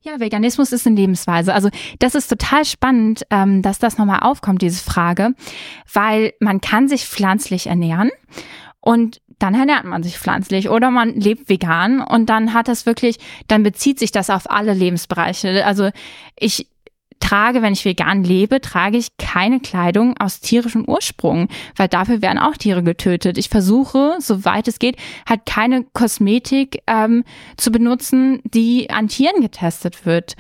Ja, 0.02 0.18
Veganismus 0.18 0.72
ist 0.72 0.86
eine 0.86 0.96
Lebensweise. 0.96 1.52
Also 1.52 1.68
das 1.98 2.14
ist 2.14 2.28
total 2.28 2.64
spannend, 2.64 3.26
ähm, 3.30 3.62
dass 3.62 3.78
das 3.78 3.98
nochmal 3.98 4.20
aufkommt, 4.20 4.62
diese 4.62 4.82
Frage, 4.82 5.34
weil 5.92 6.32
man 6.40 6.60
kann 6.60 6.88
sich 6.88 7.06
pflanzlich 7.06 7.66
ernähren 7.66 8.10
und 8.80 9.20
dann 9.40 9.54
ernährt 9.54 9.84
man 9.84 10.02
sich 10.02 10.18
pflanzlich 10.18 10.68
oder 10.68 10.90
man 10.90 11.14
lebt 11.14 11.48
vegan 11.48 12.00
und 12.00 12.26
dann 12.26 12.54
hat 12.54 12.68
das 12.68 12.86
wirklich, 12.86 13.18
dann 13.48 13.62
bezieht 13.62 13.98
sich 13.98 14.12
das 14.12 14.30
auf 14.30 14.48
alle 14.48 14.74
Lebensbereiche. 14.74 15.66
Also 15.66 15.90
ich 16.38 16.68
trage, 17.20 17.62
wenn 17.62 17.72
ich 17.72 17.84
vegan 17.84 18.22
lebe, 18.22 18.60
trage 18.60 18.96
ich 18.96 19.16
keine 19.18 19.60
Kleidung 19.60 20.16
aus 20.18 20.40
tierischem 20.40 20.84
Ursprung, 20.86 21.48
weil 21.76 21.88
dafür 21.88 22.22
werden 22.22 22.38
auch 22.38 22.56
Tiere 22.56 22.82
getötet. 22.82 23.38
Ich 23.38 23.48
versuche, 23.48 24.16
soweit 24.18 24.68
es 24.68 24.78
geht, 24.78 24.96
halt 25.28 25.46
keine 25.46 25.84
Kosmetik 25.92 26.82
ähm, 26.86 27.24
zu 27.56 27.70
benutzen, 27.70 28.40
die 28.44 28.90
an 28.90 29.08
Tieren 29.08 29.42
getestet 29.42 30.06
wird. 30.06 30.34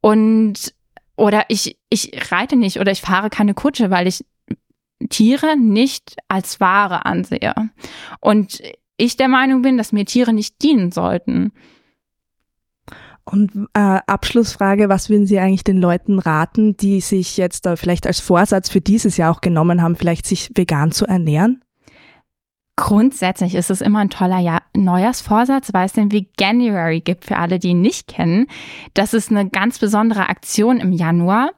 Und 0.00 0.74
oder 1.16 1.44
ich, 1.48 1.76
ich 1.90 2.32
reite 2.32 2.56
nicht 2.56 2.80
oder 2.80 2.90
ich 2.90 3.02
fahre 3.02 3.30
keine 3.30 3.54
Kutsche, 3.54 3.90
weil 3.90 4.06
ich 4.06 4.24
Tiere 5.08 5.56
nicht 5.56 6.16
als 6.28 6.60
Ware 6.60 7.06
ansehe. 7.06 7.54
Und 8.20 8.62
ich 8.96 9.16
der 9.16 9.28
Meinung 9.28 9.62
bin, 9.62 9.78
dass 9.78 9.92
mir 9.92 10.04
Tiere 10.04 10.32
nicht 10.32 10.62
dienen 10.62 10.92
sollten. 10.92 11.52
Und 13.24 13.68
äh, 13.74 14.00
Abschlussfrage, 14.06 14.88
was 14.88 15.08
würden 15.08 15.26
Sie 15.26 15.38
eigentlich 15.38 15.64
den 15.64 15.78
Leuten 15.78 16.18
raten, 16.18 16.76
die 16.76 17.00
sich 17.00 17.36
jetzt 17.36 17.66
äh, 17.66 17.76
vielleicht 17.76 18.06
als 18.06 18.20
Vorsatz 18.20 18.68
für 18.68 18.80
dieses 18.80 19.16
Jahr 19.16 19.32
auch 19.32 19.40
genommen 19.40 19.80
haben, 19.80 19.96
vielleicht 19.96 20.26
sich 20.26 20.50
vegan 20.54 20.90
zu 20.90 21.06
ernähren? 21.06 21.62
Grundsätzlich 22.76 23.54
ist 23.54 23.70
es 23.70 23.82
immer 23.82 23.98
ein 23.98 24.08
toller 24.08 24.38
Jahr 24.38 24.62
Neujahrsvorsatz, 24.74 25.74
weil 25.74 25.84
es 25.84 25.92
den 25.92 26.10
Veganuary 26.10 27.00
gibt 27.00 27.26
für 27.26 27.36
alle, 27.36 27.58
die 27.58 27.68
ihn 27.68 27.82
nicht 27.82 28.08
kennen. 28.08 28.46
Das 28.94 29.12
ist 29.12 29.30
eine 29.30 29.48
ganz 29.48 29.78
besondere 29.78 30.28
Aktion 30.30 30.80
im 30.80 30.92
Januar, 30.92 31.52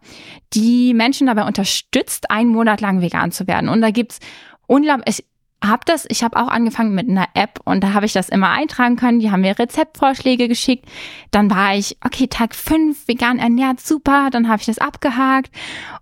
die 0.53 0.92
Menschen 0.92 1.29
dabei 1.29 1.46
unterstützt, 1.46 2.31
einen 2.31 2.50
Monat 2.50 2.81
lang 2.81 3.00
vegan 3.00 3.31
zu 3.31 3.46
werden. 3.46 3.68
Und 3.68 3.81
da 3.81 3.90
gibt's 3.90 4.18
unglaublich, 4.66 5.24
habe 5.62 5.83
das, 5.87 6.05
ich 6.09 6.22
habe 6.22 6.37
auch 6.37 6.48
angefangen 6.48 6.94
mit 6.94 7.09
einer 7.09 7.29
App 7.35 7.61
und 7.64 7.83
da 7.83 7.92
habe 7.92 8.07
ich 8.07 8.12
das 8.12 8.29
immer 8.29 8.50
eintragen 8.50 8.96
können. 8.96 9.20
Die 9.20 9.31
haben 9.31 9.40
mir 9.40 9.59
Rezeptvorschläge 9.59 10.48
geschickt. 10.48 10.87
Dann 11.31 11.50
war 11.50 11.74
ich, 11.74 11.96
okay, 12.05 12.27
Tag 12.27 12.55
fünf 12.55 13.09
vegan 13.09 13.38
ernährt, 13.38 13.81
super. 13.81 14.29
Dann 14.31 14.48
habe 14.48 14.61
ich 14.61 14.66
das 14.66 14.79
abgehakt 14.79 15.50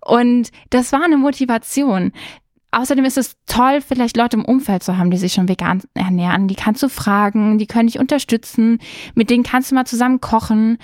und 0.01 0.49
das 0.69 0.91
war 0.91 1.03
eine 1.03 1.17
Motivation. 1.17 2.11
Außerdem 2.73 3.05
ist 3.05 3.17
es 3.17 3.35
toll, 3.45 3.81
vielleicht 3.81 4.17
Leute 4.17 4.37
im 4.37 4.45
Umfeld 4.45 4.83
zu 4.83 4.97
haben, 4.97 5.11
die 5.11 5.17
sich 5.17 5.33
schon 5.33 5.47
vegan 5.47 5.83
ernähren. 5.93 6.47
Die 6.47 6.55
kannst 6.55 6.81
du 6.81 6.89
fragen, 6.89 7.57
die 7.57 7.67
können 7.67 7.87
dich 7.87 7.99
unterstützen, 7.99 8.79
mit 9.15 9.29
denen 9.29 9.43
kannst 9.43 9.71
du 9.71 9.75
mal 9.75 9.85
zusammen 9.85 10.21
kochen. 10.21 10.79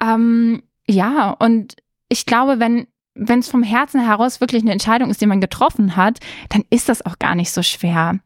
Ähm, 0.00 0.62
ja, 0.86 1.30
und 1.30 1.76
ich 2.08 2.26
glaube, 2.26 2.60
wenn 2.60 2.86
wenn 3.16 3.38
es 3.38 3.48
vom 3.48 3.62
Herzen 3.62 4.04
heraus 4.04 4.40
wirklich 4.40 4.62
eine 4.62 4.72
Entscheidung 4.72 5.08
ist, 5.08 5.20
die 5.20 5.26
man 5.26 5.40
getroffen 5.40 5.94
hat, 5.94 6.18
dann 6.48 6.64
ist 6.70 6.88
das 6.88 7.06
auch 7.06 7.18
gar 7.20 7.36
nicht 7.36 7.52
so 7.52 7.62
schwer. 7.62 8.18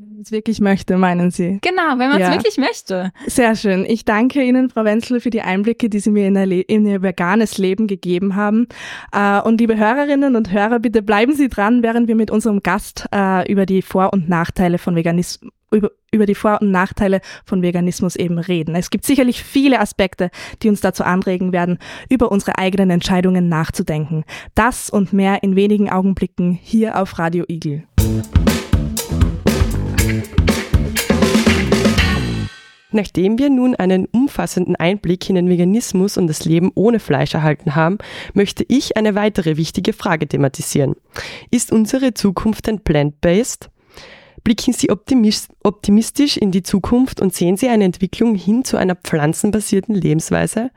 Wenn 0.00 0.10
man 0.10 0.20
es 0.22 0.30
wirklich 0.30 0.60
möchte, 0.60 0.96
meinen 0.96 1.32
Sie? 1.32 1.58
Genau, 1.60 1.98
wenn 1.98 2.08
man 2.10 2.20
es 2.20 2.28
ja. 2.28 2.32
wirklich 2.32 2.56
möchte. 2.56 3.10
Sehr 3.26 3.56
schön. 3.56 3.84
Ich 3.84 4.04
danke 4.04 4.40
Ihnen, 4.44 4.70
Frau 4.70 4.84
Wenzel, 4.84 5.18
für 5.18 5.30
die 5.30 5.42
Einblicke, 5.42 5.88
die 5.88 5.98
Sie 5.98 6.12
mir 6.12 6.28
in, 6.28 6.36
in 6.36 6.86
Ihr 6.86 7.02
veganes 7.02 7.58
Leben 7.58 7.88
gegeben 7.88 8.36
haben. 8.36 8.68
Äh, 9.10 9.40
und 9.40 9.60
liebe 9.60 9.76
Hörerinnen 9.76 10.36
und 10.36 10.52
Hörer, 10.52 10.78
bitte 10.78 11.02
bleiben 11.02 11.34
Sie 11.34 11.48
dran, 11.48 11.82
während 11.82 12.06
wir 12.06 12.14
mit 12.14 12.30
unserem 12.30 12.62
Gast 12.62 13.06
äh, 13.12 13.50
über 13.50 13.66
die 13.66 13.82
Vor- 13.82 14.12
und 14.12 14.28
Nachteile 14.28 14.78
von 14.78 14.94
Veganismus 14.94 15.50
über, 15.72 15.90
über 16.12 16.26
die 16.26 16.36
Vor- 16.36 16.62
und 16.62 16.70
Nachteile 16.70 17.20
von 17.44 17.60
Veganismus 17.60 18.14
eben 18.14 18.38
reden. 18.38 18.76
Es 18.76 18.90
gibt 18.90 19.04
sicherlich 19.04 19.42
viele 19.42 19.80
Aspekte, 19.80 20.30
die 20.62 20.68
uns 20.68 20.80
dazu 20.80 21.02
anregen 21.02 21.52
werden, 21.52 21.78
über 22.08 22.30
unsere 22.30 22.56
eigenen 22.56 22.90
Entscheidungen 22.90 23.48
nachzudenken. 23.48 24.24
Das 24.54 24.90
und 24.90 25.12
mehr 25.12 25.42
in 25.42 25.56
wenigen 25.56 25.90
Augenblicken 25.90 26.52
hier 26.62 26.98
auf 26.98 27.18
Radio 27.18 27.44
Igel. 27.48 27.82
Nachdem 32.90 33.38
wir 33.38 33.50
nun 33.50 33.74
einen 33.74 34.06
umfassenden 34.06 34.74
Einblick 34.76 35.28
in 35.28 35.34
den 35.34 35.48
Veganismus 35.48 36.16
und 36.16 36.26
das 36.26 36.44
Leben 36.46 36.72
ohne 36.74 37.00
Fleisch 37.00 37.34
erhalten 37.34 37.74
haben, 37.74 37.98
möchte 38.32 38.64
ich 38.66 38.96
eine 38.96 39.14
weitere 39.14 39.56
wichtige 39.58 39.92
Frage 39.92 40.26
thematisieren. 40.26 40.94
Ist 41.50 41.70
unsere 41.70 42.14
Zukunft 42.14 42.68
ein 42.68 42.80
plant-based? 42.80 43.68
Blicken 44.42 44.72
Sie 44.72 44.88
optimistisch 44.90 46.36
in 46.38 46.50
die 46.50 46.62
Zukunft 46.62 47.20
und 47.20 47.34
sehen 47.34 47.58
Sie 47.58 47.68
eine 47.68 47.84
Entwicklung 47.84 48.34
hin 48.34 48.64
zu 48.64 48.78
einer 48.78 48.94
pflanzenbasierten 48.94 49.94
Lebensweise? 49.94 50.70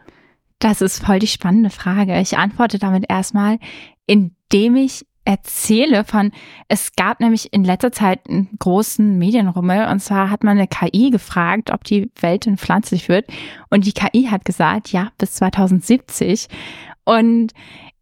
Das 0.59 0.81
ist 0.81 1.03
voll 1.03 1.19
die 1.19 1.27
spannende 1.27 1.69
Frage. 1.69 2.19
Ich 2.19 2.37
antworte 2.37 2.77
damit 2.77 3.05
erstmal, 3.07 3.57
indem 4.05 4.75
ich 4.75 5.05
erzähle 5.25 6.03
von, 6.03 6.31
es 6.67 6.95
gab 6.95 7.19
nämlich 7.19 7.53
in 7.53 7.63
letzter 7.63 7.91
Zeit 7.91 8.27
einen 8.27 8.49
großen 8.57 9.17
Medienrummel 9.17 9.87
und 9.87 9.99
zwar 9.99 10.29
hat 10.29 10.43
man 10.43 10.57
eine 10.57 10.67
KI 10.67 11.11
gefragt, 11.11 11.71
ob 11.71 11.83
die 11.83 12.11
Welt 12.19 12.45
denn 12.45 12.57
pflanzlich 12.57 13.07
wird 13.07 13.27
und 13.69 13.85
die 13.85 13.93
KI 13.93 14.27
hat 14.31 14.45
gesagt, 14.45 14.91
ja, 14.91 15.11
bis 15.17 15.33
2070 15.33 16.47
und 17.03 17.53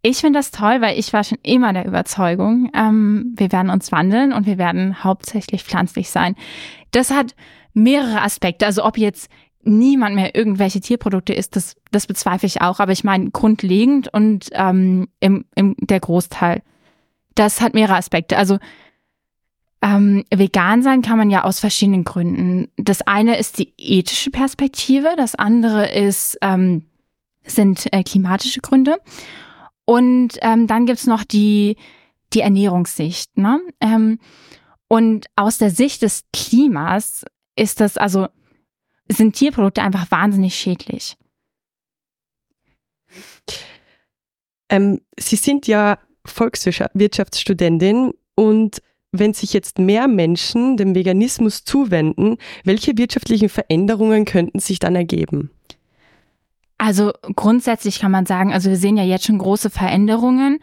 ich 0.02 0.20
finde 0.20 0.40
das 0.40 0.52
toll, 0.52 0.80
weil 0.80 0.98
ich 0.98 1.12
war 1.12 1.26
schon 1.26 1.40
immer 1.44 1.74
der 1.74 1.86
Überzeugung, 1.86 2.72
ähm, 2.74 3.34
wir 3.36 3.52
werden 3.52 3.70
uns 3.70 3.92
wandeln 3.92 4.32
und 4.32 4.46
wir 4.46 4.58
werden 4.58 5.04
hauptsächlich 5.04 5.64
pflanzlich 5.64 6.10
sein. 6.10 6.36
Das 6.92 7.12
hat 7.12 7.36
mehrere 7.74 8.22
Aspekte. 8.22 8.66
Also 8.66 8.86
ob 8.86 8.98
jetzt 8.98 9.30
niemand 9.64 10.16
mehr 10.16 10.36
irgendwelche 10.36 10.80
Tierprodukte 10.80 11.34
isst, 11.34 11.56
das, 11.56 11.76
das 11.92 12.08
bezweifle 12.08 12.48
ich 12.48 12.62
auch. 12.62 12.80
Aber 12.80 12.94
ich 12.94 13.04
meine 13.04 13.30
grundlegend 13.32 14.08
und 14.14 14.50
ähm, 14.54 15.10
im, 15.20 15.46
im 15.56 15.76
der 15.80 16.00
Großteil 16.00 16.62
das 17.40 17.62
hat 17.62 17.74
mehrere 17.74 17.96
Aspekte. 17.96 18.38
Also 18.38 18.60
ähm, 19.82 20.26
vegan 20.30 20.84
sein 20.84 21.02
kann 21.02 21.18
man 21.18 21.30
ja 21.30 21.46
aus 21.46 21.62
verschiedenen 21.62 22.04
Gründen. 22.04 22.70
Das 22.76 23.02
eine 23.02 23.38
ist 23.38 23.60
die 23.60 23.74
ethische 23.78 24.30
Perspektive, 24.30 25.14
das 25.16 25.36
andere 25.36 25.90
ist 25.90 26.38
ähm, 26.42 26.86
sind 27.44 27.92
äh, 27.94 28.04
klimatische 28.04 28.60
Gründe 28.60 29.00
und 29.86 30.38
ähm, 30.42 30.68
dann 30.68 30.86
gibt's 30.86 31.08
noch 31.08 31.24
die 31.24 31.78
die 32.34 32.42
Ernährungssicht. 32.42 33.38
Ne? 33.38 33.62
Ähm, 33.80 34.20
und 34.90 35.28
aus 35.36 35.58
der 35.58 35.72
Sicht 35.72 36.02
des 36.02 36.26
Klimas 36.34 37.26
ist 37.56 37.80
das 37.80 37.96
also 37.96 38.28
sind 39.08 39.36
Tierprodukte 39.36 39.82
einfach 39.82 40.12
wahnsinnig 40.12 40.56
schädlich. 40.56 41.16
Ähm, 44.68 45.02
Sie 45.18 45.38
sind 45.38 45.66
ja 45.66 45.98
Volkswirtschaftsstudentin 46.30 48.14
und 48.36 48.82
wenn 49.12 49.34
sich 49.34 49.54
jetzt 49.54 49.80
mehr 49.80 50.08
Menschen 50.08 50.78
dem 50.78 50.94
Veganismus 50.94 51.64
zuwenden, 51.64 52.38
welche 52.64 52.98
wirtschaftlichen 52.98 53.50
Veränderungen 53.50 54.26
könnten 54.26 54.60
sich 54.60 54.80
dann 54.80 54.96
ergeben? 54.96 55.50
Also 56.78 57.12
grundsätzlich 57.36 58.00
kann 58.00 58.12
man 58.12 58.26
sagen, 58.26 58.54
also 58.54 58.70
wir 58.70 58.78
sehen 58.78 58.98
ja 58.98 59.04
jetzt 59.04 59.26
schon 59.26 59.40
große 59.40 59.70
Veränderungen 59.70 60.60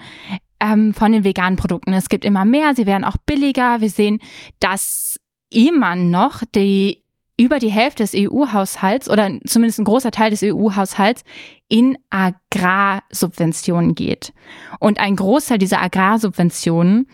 ähm, 0.60 0.94
von 0.94 1.12
den 1.12 1.24
veganen 1.24 1.58
Produkten. 1.58 1.92
Es 1.92 2.08
gibt 2.08 2.24
immer 2.24 2.44
mehr, 2.44 2.74
sie 2.74 2.86
werden 2.86 3.04
auch 3.04 3.16
billiger. 3.26 3.80
Wir 3.80 3.90
sehen, 3.90 4.20
dass 4.58 5.20
immer 5.50 5.94
noch 5.94 6.42
die 6.54 7.02
über 7.38 7.58
die 7.58 7.70
Hälfte 7.70 8.02
des 8.02 8.14
EU-Haushalts 8.14 9.10
oder 9.10 9.30
zumindest 9.46 9.78
ein 9.78 9.84
großer 9.84 10.10
Teil 10.10 10.30
des 10.30 10.42
EU-Haushalts 10.42 11.22
in 11.68 11.98
Agrarsubventionen 12.08 13.94
geht. 13.94 14.32
Und 14.80 14.98
ein 14.98 15.16
Großteil 15.16 15.58
dieser 15.58 15.82
Agrarsubventionen 15.82 17.08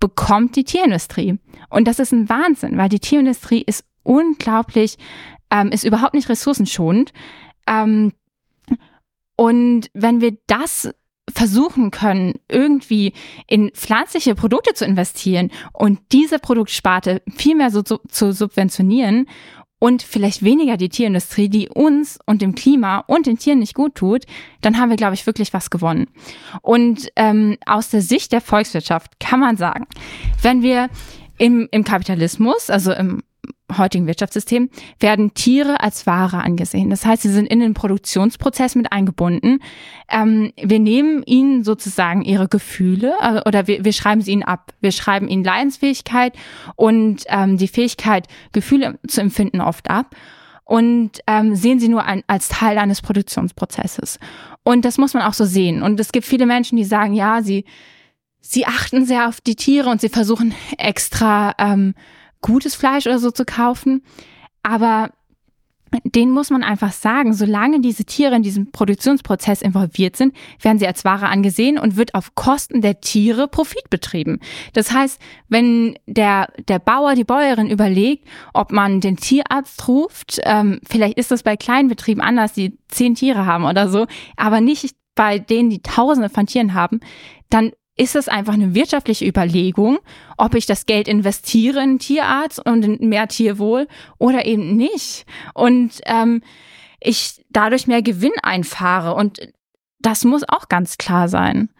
bekommt 0.00 0.56
die 0.56 0.64
Tierindustrie. 0.64 1.38
Und 1.68 1.86
das 1.86 1.98
ist 1.98 2.12
ein 2.12 2.28
Wahnsinn, 2.28 2.78
weil 2.78 2.88
die 2.88 3.00
Tierindustrie 3.00 3.62
ist 3.62 3.84
unglaublich, 4.04 4.96
ähm, 5.50 5.70
ist 5.70 5.84
überhaupt 5.84 6.14
nicht 6.14 6.28
ressourcenschonend. 6.28 7.12
Ähm, 7.66 8.12
und 9.36 9.90
wenn 9.92 10.20
wir 10.20 10.36
das 10.46 10.90
versuchen 11.34 11.90
können, 11.90 12.34
irgendwie 12.48 13.12
in 13.46 13.70
pflanzliche 13.70 14.34
Produkte 14.34 14.74
zu 14.74 14.84
investieren 14.84 15.50
und 15.72 16.00
diese 16.12 16.38
Produktsparte 16.38 17.22
viel 17.36 17.54
mehr 17.54 17.70
so 17.70 17.82
zu, 17.82 17.98
zu 18.08 18.32
subventionieren 18.32 19.26
und 19.78 20.02
vielleicht 20.02 20.42
weniger 20.42 20.76
die 20.76 20.88
Tierindustrie, 20.88 21.48
die 21.48 21.68
uns 21.68 22.18
und 22.26 22.42
dem 22.42 22.54
Klima 22.54 23.04
und 23.06 23.26
den 23.26 23.38
Tieren 23.38 23.60
nicht 23.60 23.74
gut 23.74 23.94
tut, 23.94 24.24
dann 24.60 24.78
haben 24.78 24.90
wir, 24.90 24.96
glaube 24.96 25.14
ich, 25.14 25.26
wirklich 25.26 25.52
was 25.52 25.70
gewonnen. 25.70 26.06
Und 26.62 27.08
ähm, 27.14 27.56
aus 27.64 27.90
der 27.90 28.02
Sicht 28.02 28.32
der 28.32 28.40
Volkswirtschaft 28.40 29.20
kann 29.20 29.40
man 29.40 29.56
sagen, 29.56 29.86
wenn 30.42 30.62
wir 30.62 30.88
im, 31.38 31.68
im 31.70 31.84
Kapitalismus, 31.84 32.70
also 32.70 32.92
im 32.92 33.22
heutigen 33.76 34.06
Wirtschaftssystem 34.06 34.70
werden 34.98 35.34
Tiere 35.34 35.80
als 35.80 36.06
Ware 36.06 36.38
angesehen. 36.38 36.90
Das 36.90 37.04
heißt, 37.04 37.22
sie 37.22 37.30
sind 37.30 37.46
in 37.46 37.60
den 37.60 37.74
Produktionsprozess 37.74 38.74
mit 38.74 38.92
eingebunden. 38.92 39.60
Ähm, 40.10 40.52
wir 40.56 40.78
nehmen 40.78 41.22
ihnen 41.24 41.64
sozusagen 41.64 42.22
ihre 42.22 42.48
Gefühle 42.48 43.14
äh, 43.20 43.42
oder 43.46 43.66
wir, 43.66 43.84
wir 43.84 43.92
schreiben 43.92 44.22
sie 44.22 44.32
ihnen 44.32 44.42
ab. 44.42 44.72
Wir 44.80 44.92
schreiben 44.92 45.28
ihnen 45.28 45.44
Leidensfähigkeit 45.44 46.34
und 46.76 47.24
ähm, 47.28 47.58
die 47.58 47.68
Fähigkeit, 47.68 48.26
Gefühle 48.52 48.98
zu 49.06 49.20
empfinden, 49.20 49.60
oft 49.60 49.90
ab 49.90 50.16
und 50.64 51.20
ähm, 51.26 51.54
sehen 51.54 51.80
sie 51.80 51.88
nur 51.88 52.04
ein, 52.04 52.22
als 52.26 52.48
Teil 52.48 52.78
eines 52.78 53.02
Produktionsprozesses. 53.02 54.18
Und 54.64 54.84
das 54.84 54.98
muss 54.98 55.14
man 55.14 55.22
auch 55.22 55.32
so 55.32 55.44
sehen. 55.44 55.82
Und 55.82 55.98
es 55.98 56.12
gibt 56.12 56.26
viele 56.26 56.46
Menschen, 56.46 56.76
die 56.76 56.84
sagen, 56.84 57.14
ja, 57.14 57.42
sie 57.42 57.64
sie 58.40 58.66
achten 58.66 59.04
sehr 59.04 59.28
auf 59.28 59.40
die 59.40 59.56
Tiere 59.56 59.90
und 59.90 60.00
sie 60.00 60.08
versuchen 60.08 60.54
extra 60.78 61.54
ähm, 61.58 61.94
gutes 62.40 62.74
Fleisch 62.74 63.06
oder 63.06 63.18
so 63.18 63.30
zu 63.30 63.44
kaufen. 63.44 64.02
Aber 64.62 65.10
den 66.04 66.30
muss 66.30 66.50
man 66.50 66.62
einfach 66.62 66.92
sagen, 66.92 67.32
solange 67.32 67.80
diese 67.80 68.04
Tiere 68.04 68.36
in 68.36 68.42
diesem 68.42 68.70
Produktionsprozess 68.70 69.62
involviert 69.62 70.16
sind, 70.16 70.34
werden 70.60 70.78
sie 70.78 70.86
als 70.86 71.04
Ware 71.04 71.28
angesehen 71.28 71.78
und 71.78 71.96
wird 71.96 72.14
auf 72.14 72.34
Kosten 72.34 72.80
der 72.80 73.00
Tiere 73.00 73.48
Profit 73.48 73.88
betrieben. 73.90 74.40
Das 74.72 74.92
heißt, 74.92 75.20
wenn 75.48 75.98
der, 76.06 76.48
der 76.68 76.78
Bauer, 76.78 77.14
die 77.14 77.24
Bäuerin 77.24 77.70
überlegt, 77.70 78.26
ob 78.52 78.72
man 78.72 79.00
den 79.00 79.16
Tierarzt 79.16 79.88
ruft, 79.88 80.40
ähm, 80.44 80.80
vielleicht 80.88 81.18
ist 81.18 81.30
das 81.30 81.42
bei 81.42 81.56
kleinen 81.56 81.88
Betrieben 81.88 82.20
anders, 82.20 82.52
die 82.52 82.78
zehn 82.88 83.14
Tiere 83.14 83.46
haben 83.46 83.64
oder 83.64 83.88
so, 83.88 84.06
aber 84.36 84.60
nicht 84.60 84.94
bei 85.14 85.38
denen, 85.38 85.70
die 85.70 85.82
Tausende 85.82 86.28
von 86.28 86.46
Tieren 86.46 86.74
haben, 86.74 87.00
dann 87.50 87.72
ist 87.98 88.16
es 88.16 88.28
einfach 88.28 88.54
eine 88.54 88.74
wirtschaftliche 88.74 89.26
Überlegung, 89.26 89.98
ob 90.36 90.54
ich 90.54 90.66
das 90.66 90.86
Geld 90.86 91.08
investiere 91.08 91.82
in 91.82 91.98
Tierarzt 91.98 92.64
und 92.64 92.84
in 92.84 93.08
mehr 93.08 93.28
Tierwohl 93.28 93.88
oder 94.18 94.46
eben 94.46 94.76
nicht. 94.76 95.26
Und 95.52 96.00
ähm, 96.06 96.42
ich 97.00 97.44
dadurch 97.50 97.86
mehr 97.86 98.02
Gewinn 98.02 98.32
einfahre. 98.42 99.14
Und 99.14 99.40
das 100.00 100.24
muss 100.24 100.44
auch 100.48 100.68
ganz 100.68 100.96
klar 100.96 101.28
sein. 101.28 101.70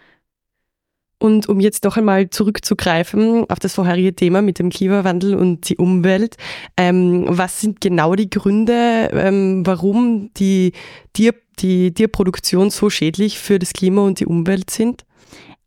Und 1.21 1.49
um 1.49 1.59
jetzt 1.59 1.85
noch 1.85 1.97
einmal 1.97 2.31
zurückzugreifen 2.31 3.49
auf 3.51 3.59
das 3.59 3.75
vorherige 3.75 4.15
Thema 4.15 4.41
mit 4.41 4.61
dem 4.61 4.71
Klimawandel 4.71 5.35
und 5.35 5.69
die 5.69 5.77
Umwelt, 5.77 6.37
ähm, 6.77 7.25
was 7.29 7.61
sind 7.61 7.81
genau 7.81 8.15
die 8.15 8.31
Gründe, 8.31 9.11
ähm, 9.13 9.67
warum 9.67 10.31
die, 10.35 10.73
Tier, 11.13 11.35
die 11.59 11.93
Tierproduktion 11.93 12.71
so 12.71 12.89
schädlich 12.89 13.41
für 13.41 13.59
das 13.59 13.73
Klima 13.73 14.03
und 14.03 14.21
die 14.21 14.27
Umwelt 14.27 14.71
sind? 14.71 15.05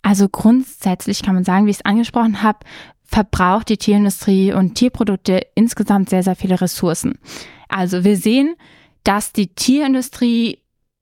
Also 0.02 0.30
grundsätzlich 0.30 1.22
kann 1.24 1.36
man 1.36 1.44
sagen, 1.44 1.66
wie 1.66 1.72
ich 1.72 1.78
es 1.78 1.86
angesprochen 1.86 2.42
habe, 2.42 2.60
verbraucht 3.04 3.70
die 3.70 3.78
Tierindustrie 3.78 4.54
und 4.54 4.76
Tierprodukte 4.76 5.46
insgesamt 5.54 6.10
sehr, 6.10 6.24
sehr 6.24 6.36
viele 6.36 6.60
Ressourcen. 6.62 7.20
Also 7.68 8.04
wir 8.04 8.18
sehen, 8.18 8.56
dass 9.04 9.34
die 9.34 9.48
Tierindustrie 9.48 10.60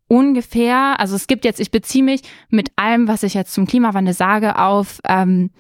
ungefähr, 0.08 1.00
also 1.00 1.16
es 1.16 1.28
gibt 1.28 1.46
jetzt, 1.46 1.60
ich 1.60 1.72
beziehe 1.72 2.04
mich 2.04 2.22
mit 2.50 2.72
allem, 2.76 3.08
was 3.08 3.24
ich 3.24 3.36
jetzt 3.36 3.54
zum 3.54 3.68
Klimawandel 3.68 4.14
sage, 4.14 4.58
auf 4.58 5.00
ähm, 5.08 5.52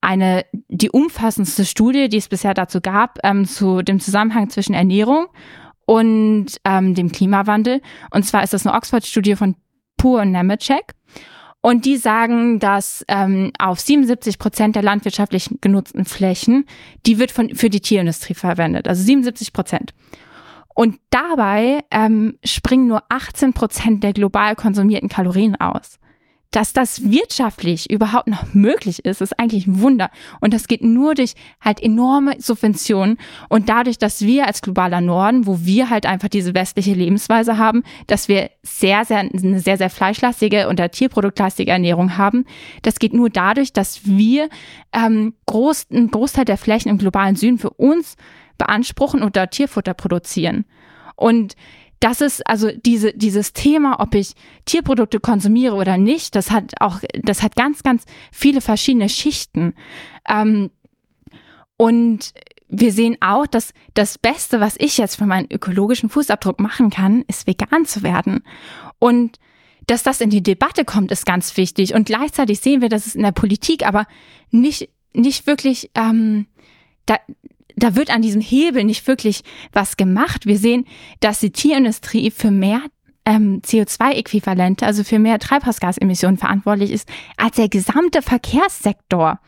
eine 0.00 0.44
die 0.68 0.90
umfassendste 0.90 1.64
Studie, 1.64 2.08
die 2.08 2.18
es 2.18 2.28
bisher 2.28 2.52
dazu 2.52 2.80
gab, 2.80 3.18
ähm, 3.22 3.46
zu 3.46 3.82
dem 3.82 4.00
Zusammenhang 4.00 4.50
zwischen 4.50 4.74
Ernährung 4.74 5.28
und 5.86 6.46
ähm, 6.64 6.94
dem 6.94 7.12
Klimawandel. 7.12 7.80
Und 8.10 8.24
zwar 8.24 8.42
ist 8.42 8.52
das 8.52 8.66
eine 8.66 8.76
Oxford-Studie 8.76 9.36
von 9.36 9.54
Pur 9.96 10.20
und 10.20 10.32
Nemeczek. 10.32 10.95
Und 11.66 11.84
die 11.84 11.96
sagen, 11.96 12.60
dass 12.60 13.04
ähm, 13.08 13.50
auf 13.58 13.80
77 13.80 14.38
Prozent 14.38 14.76
der 14.76 14.84
landwirtschaftlich 14.84 15.50
genutzten 15.60 16.04
Flächen, 16.04 16.64
die 17.06 17.18
wird 17.18 17.32
von, 17.32 17.56
für 17.56 17.70
die 17.70 17.80
Tierindustrie 17.80 18.34
verwendet. 18.34 18.86
Also 18.86 19.02
77 19.02 19.52
Prozent. 19.52 19.92
Und 20.76 21.00
dabei 21.10 21.80
ähm, 21.90 22.38
springen 22.44 22.86
nur 22.86 23.02
18 23.08 23.52
Prozent 23.52 24.04
der 24.04 24.12
global 24.12 24.54
konsumierten 24.54 25.08
Kalorien 25.08 25.56
aus 25.56 25.98
dass 26.50 26.72
das 26.72 27.10
wirtschaftlich 27.10 27.90
überhaupt 27.90 28.28
noch 28.28 28.54
möglich 28.54 29.04
ist, 29.04 29.20
ist 29.20 29.38
eigentlich 29.38 29.66
ein 29.66 29.80
Wunder. 29.80 30.10
Und 30.40 30.54
das 30.54 30.68
geht 30.68 30.82
nur 30.82 31.14
durch 31.14 31.34
halt 31.60 31.82
enorme 31.82 32.40
Subventionen 32.40 33.18
und 33.48 33.68
dadurch, 33.68 33.98
dass 33.98 34.22
wir 34.22 34.46
als 34.46 34.62
globaler 34.62 35.00
Norden, 35.00 35.46
wo 35.46 35.60
wir 35.64 35.90
halt 35.90 36.06
einfach 36.06 36.28
diese 36.28 36.54
westliche 36.54 36.94
Lebensweise 36.94 37.58
haben, 37.58 37.82
dass 38.06 38.28
wir 38.28 38.50
sehr, 38.62 39.04
sehr, 39.04 39.18
eine 39.18 39.60
sehr, 39.60 39.76
sehr 39.76 39.90
fleischlastige 39.90 40.68
und 40.68 40.80
tierproduktlastige 40.92 41.70
Ernährung 41.70 42.16
haben. 42.16 42.44
Das 42.82 42.98
geht 42.98 43.12
nur 43.12 43.30
dadurch, 43.30 43.72
dass 43.72 44.06
wir 44.06 44.48
ähm, 44.92 45.34
groß, 45.46 45.86
einen 45.90 46.10
Großteil 46.10 46.44
der 46.44 46.58
Flächen 46.58 46.90
im 46.90 46.98
globalen 46.98 47.36
Süden 47.36 47.58
für 47.58 47.70
uns 47.70 48.16
beanspruchen 48.58 49.22
und 49.22 49.36
da 49.36 49.46
Tierfutter 49.46 49.94
produzieren. 49.94 50.64
Und 51.16 51.54
das 52.00 52.20
ist 52.20 52.46
also 52.46 52.70
diese, 52.70 53.12
dieses 53.12 53.52
Thema, 53.52 54.00
ob 54.00 54.14
ich 54.14 54.34
Tierprodukte 54.64 55.20
konsumiere 55.20 55.74
oder 55.74 55.96
nicht, 55.96 56.34
das 56.34 56.50
hat 56.50 56.74
auch, 56.80 57.00
das 57.22 57.42
hat 57.42 57.56
ganz, 57.56 57.82
ganz 57.82 58.04
viele 58.30 58.60
verschiedene 58.60 59.08
Schichten. 59.08 59.74
Ähm, 60.28 60.70
und 61.76 62.32
wir 62.68 62.92
sehen 62.92 63.16
auch, 63.20 63.46
dass 63.46 63.72
das 63.94 64.18
Beste, 64.18 64.60
was 64.60 64.76
ich 64.78 64.98
jetzt 64.98 65.16
für 65.16 65.26
meinen 65.26 65.50
ökologischen 65.50 66.08
Fußabdruck 66.08 66.60
machen 66.60 66.90
kann, 66.90 67.24
ist 67.28 67.46
vegan 67.46 67.86
zu 67.86 68.02
werden. 68.02 68.42
Und 68.98 69.38
dass 69.86 70.02
das 70.02 70.20
in 70.20 70.30
die 70.30 70.42
Debatte 70.42 70.84
kommt, 70.84 71.12
ist 71.12 71.26
ganz 71.26 71.56
wichtig. 71.56 71.94
Und 71.94 72.06
gleichzeitig 72.06 72.60
sehen 72.60 72.80
wir, 72.80 72.88
dass 72.88 73.06
es 73.06 73.14
in 73.14 73.22
der 73.22 73.32
Politik 73.32 73.86
aber 73.86 74.06
nicht, 74.50 74.90
nicht 75.12 75.46
wirklich, 75.46 75.90
ähm, 75.94 76.46
da, 77.06 77.18
da 77.76 77.94
wird 77.94 78.10
an 78.10 78.22
diesem 78.22 78.40
Hebel 78.40 78.84
nicht 78.84 79.06
wirklich 79.06 79.42
was 79.72 79.96
gemacht. 79.96 80.46
Wir 80.46 80.58
sehen, 80.58 80.86
dass 81.20 81.40
die 81.40 81.52
Tierindustrie 81.52 82.30
für 82.30 82.50
mehr 82.50 82.80
ähm, 83.26 83.60
CO2-Äquivalente, 83.62 84.86
also 84.86 85.04
für 85.04 85.18
mehr 85.18 85.38
Treibhausgasemissionen 85.38 86.38
verantwortlich 86.38 86.90
ist, 86.90 87.08
als 87.36 87.56
der 87.56 87.68
gesamte 87.68 88.22
Verkehrssektor. 88.22 89.40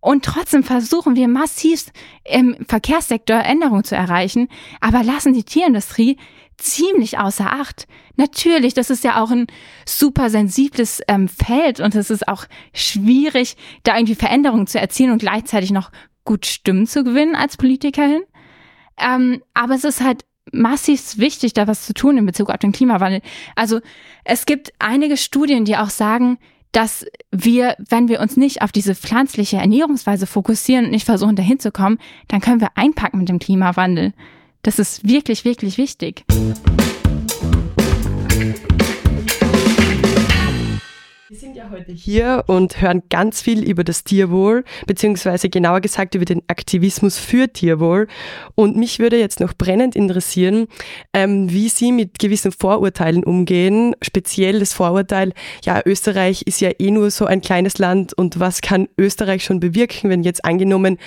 Und 0.00 0.24
trotzdem 0.24 0.62
versuchen 0.62 1.16
wir 1.16 1.26
massiv 1.26 1.86
im 2.24 2.56
Verkehrssektor 2.68 3.38
Änderungen 3.38 3.82
zu 3.82 3.96
erreichen, 3.96 4.48
aber 4.80 5.02
lassen 5.02 5.32
die 5.32 5.42
Tierindustrie 5.42 6.16
ziemlich 6.58 7.18
außer 7.18 7.52
Acht. 7.52 7.88
Natürlich, 8.16 8.74
das 8.74 8.90
ist 8.90 9.02
ja 9.02 9.20
auch 9.20 9.30
ein 9.30 9.46
super 9.84 10.30
sensibles 10.30 11.00
ähm, 11.08 11.28
Feld 11.28 11.80
und 11.80 11.94
es 11.94 12.10
ist 12.10 12.28
auch 12.28 12.44
schwierig, 12.72 13.56
da 13.82 13.96
irgendwie 13.96 14.14
Veränderungen 14.14 14.66
zu 14.66 14.78
erzielen 14.78 15.10
und 15.10 15.18
gleichzeitig 15.18 15.72
noch 15.72 15.90
gut 16.26 16.44
Stimmen 16.44 16.86
zu 16.86 17.04
gewinnen 17.04 17.34
als 17.34 17.56
Politikerin. 17.56 18.22
Ähm, 18.98 19.42
aber 19.54 19.74
es 19.74 19.84
ist 19.84 20.02
halt 20.02 20.24
massiv 20.52 21.18
wichtig, 21.18 21.54
da 21.54 21.66
was 21.66 21.86
zu 21.86 21.94
tun 21.94 22.18
in 22.18 22.26
Bezug 22.26 22.50
auf 22.50 22.58
den 22.58 22.72
Klimawandel. 22.72 23.22
Also 23.54 23.80
es 24.24 24.46
gibt 24.46 24.72
einige 24.78 25.16
Studien, 25.16 25.64
die 25.64 25.76
auch 25.76 25.90
sagen, 25.90 26.38
dass 26.72 27.06
wir, 27.30 27.74
wenn 27.88 28.08
wir 28.08 28.20
uns 28.20 28.36
nicht 28.36 28.62
auf 28.62 28.70
diese 28.70 28.94
pflanzliche 28.94 29.56
Ernährungsweise 29.56 30.26
fokussieren 30.26 30.84
und 30.84 30.90
nicht 30.90 31.06
versuchen, 31.06 31.36
dahin 31.36 31.58
zu 31.58 31.72
kommen, 31.72 31.98
dann 32.28 32.40
können 32.40 32.60
wir 32.60 32.76
einpacken 32.76 33.18
mit 33.18 33.28
dem 33.28 33.38
Klimawandel. 33.38 34.12
Das 34.62 34.78
ist 34.78 35.08
wirklich, 35.08 35.44
wirklich 35.44 35.78
wichtig. 35.78 36.24
Heute 41.70 41.92
hier 41.92 42.44
und 42.46 42.80
hören 42.80 43.02
ganz 43.08 43.42
viel 43.42 43.68
über 43.68 43.82
das 43.82 44.04
Tierwohl, 44.04 44.62
beziehungsweise 44.86 45.48
genauer 45.48 45.80
gesagt 45.80 46.14
über 46.14 46.24
den 46.24 46.42
Aktivismus 46.46 47.18
für 47.18 47.52
Tierwohl. 47.52 48.06
Und 48.54 48.76
mich 48.76 49.00
würde 49.00 49.18
jetzt 49.18 49.40
noch 49.40 49.52
brennend 49.52 49.96
interessieren, 49.96 50.68
ähm, 51.12 51.50
wie 51.50 51.68
Sie 51.68 51.90
mit 51.90 52.20
gewissen 52.20 52.52
Vorurteilen 52.52 53.24
umgehen. 53.24 53.96
Speziell 54.00 54.60
das 54.60 54.74
Vorurteil, 54.74 55.32
ja, 55.64 55.80
Österreich 55.84 56.42
ist 56.42 56.60
ja 56.60 56.70
eh 56.78 56.90
nur 56.90 57.10
so 57.10 57.26
ein 57.26 57.40
kleines 57.40 57.78
Land 57.78 58.12
und 58.14 58.38
was 58.38 58.60
kann 58.60 58.88
Österreich 58.96 59.42
schon 59.42 59.58
bewirken, 59.58 60.08
wenn 60.08 60.22
jetzt 60.22 60.44
angenommen 60.44 60.98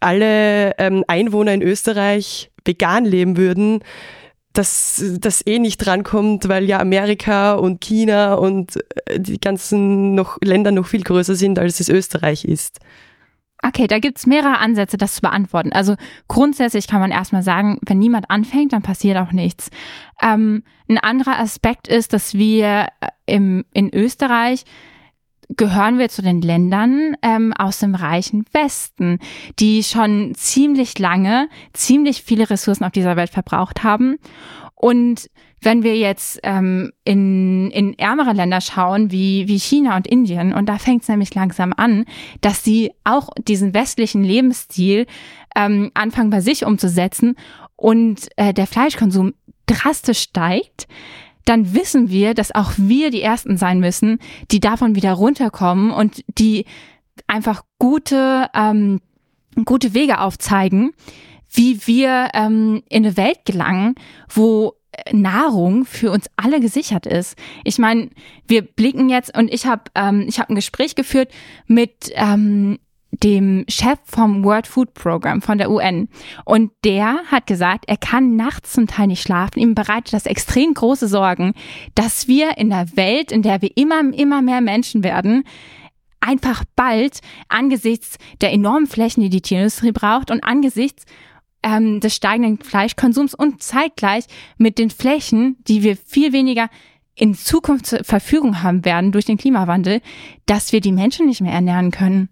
alle 0.00 0.76
ähm, 0.78 1.04
Einwohner 1.06 1.54
in 1.54 1.62
Österreich 1.62 2.50
vegan 2.64 3.04
leben 3.04 3.36
würden? 3.36 3.80
Dass 4.58 5.02
das 5.18 5.46
eh 5.46 5.58
nicht 5.58 5.78
drankommt, 5.78 6.48
weil 6.48 6.64
ja 6.64 6.80
Amerika 6.80 7.54
und 7.54 7.80
China 7.80 8.34
und 8.34 8.76
äh, 9.06 9.20
die 9.20 9.38
ganzen 9.38 10.14
noch 10.14 10.38
Länder 10.42 10.72
noch 10.72 10.86
viel 10.86 11.02
größer 11.02 11.34
sind, 11.34 11.58
als 11.58 11.80
es 11.80 11.88
Österreich 11.88 12.44
ist. 12.44 12.80
Okay, 13.62 13.86
da 13.86 13.98
gibt's 13.98 14.26
mehrere 14.26 14.58
Ansätze, 14.58 14.96
das 14.96 15.16
zu 15.16 15.22
beantworten. 15.22 15.72
Also 15.72 15.96
grundsätzlich 16.28 16.86
kann 16.86 17.00
man 17.00 17.10
erstmal 17.10 17.42
sagen, 17.42 17.78
wenn 17.82 17.98
niemand 17.98 18.30
anfängt, 18.30 18.72
dann 18.72 18.82
passiert 18.82 19.16
auch 19.16 19.32
nichts. 19.32 19.70
Ähm, 20.22 20.62
ein 20.88 20.98
anderer 20.98 21.38
Aspekt 21.38 21.88
ist, 21.88 22.12
dass 22.12 22.34
wir 22.34 22.88
äh, 23.00 23.08
im, 23.26 23.64
in 23.72 23.92
Österreich 23.92 24.64
gehören 25.48 25.98
wir 25.98 26.08
zu 26.08 26.22
den 26.22 26.40
Ländern 26.40 27.16
ähm, 27.22 27.52
aus 27.52 27.78
dem 27.78 27.94
reichen 27.94 28.44
Westen, 28.52 29.18
die 29.58 29.82
schon 29.82 30.34
ziemlich 30.34 30.98
lange, 30.98 31.48
ziemlich 31.72 32.22
viele 32.22 32.50
Ressourcen 32.50 32.84
auf 32.84 32.92
dieser 32.92 33.16
Welt 33.16 33.30
verbraucht 33.30 33.84
haben. 33.84 34.18
Und 34.74 35.30
wenn 35.62 35.82
wir 35.82 35.96
jetzt 35.96 36.38
ähm, 36.42 36.92
in, 37.04 37.70
in 37.70 37.98
ärmere 37.98 38.32
Länder 38.32 38.60
schauen, 38.60 39.10
wie, 39.10 39.48
wie 39.48 39.58
China 39.58 39.96
und 39.96 40.06
Indien, 40.06 40.52
und 40.52 40.68
da 40.68 40.78
fängt 40.78 41.02
es 41.02 41.08
nämlich 41.08 41.34
langsam 41.34 41.72
an, 41.76 42.04
dass 42.40 42.62
sie 42.62 42.92
auch 43.04 43.30
diesen 43.38 43.74
westlichen 43.74 44.22
Lebensstil 44.22 45.06
ähm, 45.56 45.90
anfangen 45.94 46.30
bei 46.30 46.40
sich 46.40 46.64
umzusetzen 46.64 47.36
und 47.74 48.28
äh, 48.36 48.52
der 48.52 48.66
Fleischkonsum 48.66 49.34
drastisch 49.66 50.20
steigt, 50.20 50.86
dann 51.46 51.74
wissen 51.74 52.10
wir, 52.10 52.34
dass 52.34 52.54
auch 52.54 52.72
wir 52.76 53.10
die 53.10 53.22
Ersten 53.22 53.56
sein 53.56 53.80
müssen, 53.80 54.18
die 54.50 54.60
davon 54.60 54.94
wieder 54.94 55.12
runterkommen 55.12 55.90
und 55.90 56.22
die 56.38 56.66
einfach 57.26 57.62
gute, 57.78 58.50
ähm, 58.54 59.00
gute 59.64 59.94
Wege 59.94 60.20
aufzeigen, 60.20 60.92
wie 61.50 61.86
wir 61.86 62.30
ähm, 62.34 62.82
in 62.88 63.06
eine 63.06 63.16
Welt 63.16 63.44
gelangen, 63.46 63.94
wo 64.28 64.74
Nahrung 65.12 65.84
für 65.84 66.10
uns 66.10 66.28
alle 66.36 66.60
gesichert 66.60 67.06
ist. 67.06 67.36
Ich 67.64 67.78
meine, 67.78 68.10
wir 68.46 68.62
blicken 68.62 69.08
jetzt 69.08 69.36
und 69.36 69.52
ich 69.52 69.66
habe 69.66 69.84
ähm, 69.94 70.24
ich 70.26 70.38
habe 70.38 70.52
ein 70.52 70.56
Gespräch 70.56 70.94
geführt 70.94 71.30
mit 71.66 72.10
ähm, 72.14 72.78
dem 73.10 73.64
Chef 73.68 73.98
vom 74.04 74.44
World 74.44 74.66
Food 74.66 74.94
Program 74.94 75.40
von 75.40 75.58
der 75.58 75.70
UN. 75.70 76.08
Und 76.44 76.72
der 76.84 77.18
hat 77.30 77.46
gesagt, 77.46 77.84
er 77.86 77.96
kann 77.96 78.36
nachts 78.36 78.72
zum 78.72 78.86
Teil 78.86 79.06
nicht 79.06 79.22
schlafen. 79.22 79.60
Ihm 79.60 79.74
bereitet 79.74 80.12
das 80.12 80.26
extrem 80.26 80.74
große 80.74 81.08
Sorgen, 81.08 81.54
dass 81.94 82.28
wir 82.28 82.58
in 82.58 82.70
der 82.70 82.96
Welt, 82.96 83.32
in 83.32 83.42
der 83.42 83.62
wir 83.62 83.76
immer, 83.76 84.00
immer 84.12 84.42
mehr 84.42 84.60
Menschen 84.60 85.02
werden, 85.02 85.44
einfach 86.20 86.64
bald 86.74 87.20
angesichts 87.48 88.18
der 88.40 88.52
enormen 88.52 88.86
Flächen, 88.86 89.22
die 89.22 89.30
die 89.30 89.42
Tierindustrie 89.42 89.92
braucht 89.92 90.30
und 90.30 90.42
angesichts 90.42 91.04
ähm, 91.62 92.00
des 92.00 92.14
steigenden 92.14 92.58
Fleischkonsums 92.58 93.34
und 93.34 93.62
zeitgleich 93.62 94.24
mit 94.58 94.78
den 94.78 94.90
Flächen, 94.90 95.56
die 95.66 95.82
wir 95.82 95.96
viel 95.96 96.32
weniger 96.32 96.68
in 97.14 97.34
Zukunft 97.34 97.86
zur 97.86 98.04
Verfügung 98.04 98.62
haben 98.62 98.84
werden 98.84 99.10
durch 99.10 99.24
den 99.24 99.38
Klimawandel, 99.38 100.00
dass 100.44 100.72
wir 100.72 100.80
die 100.80 100.92
Menschen 100.92 101.26
nicht 101.26 101.40
mehr 101.40 101.52
ernähren 101.52 101.90
können. 101.90 102.28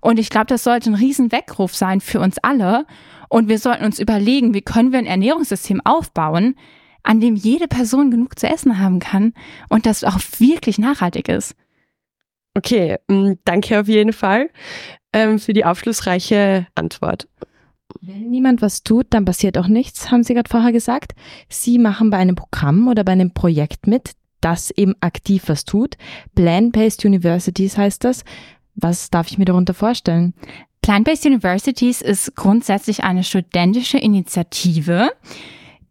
Und 0.00 0.18
ich 0.18 0.30
glaube, 0.30 0.46
das 0.46 0.64
sollte 0.64 0.90
ein 0.90 0.94
riesen 0.94 1.32
Weckruf 1.32 1.74
sein 1.74 2.00
für 2.00 2.20
uns 2.20 2.38
alle. 2.38 2.86
Und 3.28 3.48
wir 3.48 3.58
sollten 3.58 3.84
uns 3.84 3.98
überlegen, 3.98 4.54
wie 4.54 4.62
können 4.62 4.92
wir 4.92 4.98
ein 4.98 5.06
Ernährungssystem 5.06 5.80
aufbauen, 5.84 6.56
an 7.02 7.20
dem 7.20 7.36
jede 7.36 7.68
Person 7.68 8.10
genug 8.10 8.38
zu 8.38 8.48
essen 8.48 8.78
haben 8.78 8.98
kann 8.98 9.32
und 9.68 9.86
das 9.86 10.04
auch 10.04 10.18
wirklich 10.38 10.78
nachhaltig 10.78 11.28
ist. 11.28 11.54
Okay, 12.54 12.96
mm, 13.08 13.34
danke 13.44 13.78
auf 13.78 13.86
jeden 13.86 14.12
Fall 14.12 14.50
ähm, 15.12 15.38
für 15.38 15.52
die 15.52 15.64
aufschlussreiche 15.64 16.66
Antwort. 16.74 17.28
Wenn 18.00 18.30
niemand 18.30 18.62
was 18.62 18.82
tut, 18.82 19.06
dann 19.10 19.24
passiert 19.24 19.56
auch 19.58 19.68
nichts, 19.68 20.10
haben 20.10 20.22
Sie 20.22 20.34
gerade 20.34 20.50
vorher 20.50 20.72
gesagt. 20.72 21.12
Sie 21.48 21.78
machen 21.78 22.10
bei 22.10 22.16
einem 22.16 22.34
Programm 22.34 22.88
oder 22.88 23.04
bei 23.04 23.12
einem 23.12 23.32
Projekt 23.32 23.86
mit, 23.86 24.12
das 24.40 24.70
eben 24.70 24.94
aktiv 25.00 25.44
was 25.46 25.64
tut. 25.64 25.96
Plan-Based 26.34 27.04
Universities 27.04 27.78
heißt 27.78 28.04
das. 28.04 28.24
Was 28.76 29.10
darf 29.10 29.28
ich 29.28 29.38
mir 29.38 29.46
darunter 29.46 29.74
vorstellen? 29.74 30.34
Plant-Based 30.82 31.26
Universities 31.26 32.00
ist 32.00 32.36
grundsätzlich 32.36 33.02
eine 33.02 33.24
studentische 33.24 33.98
Initiative, 33.98 35.10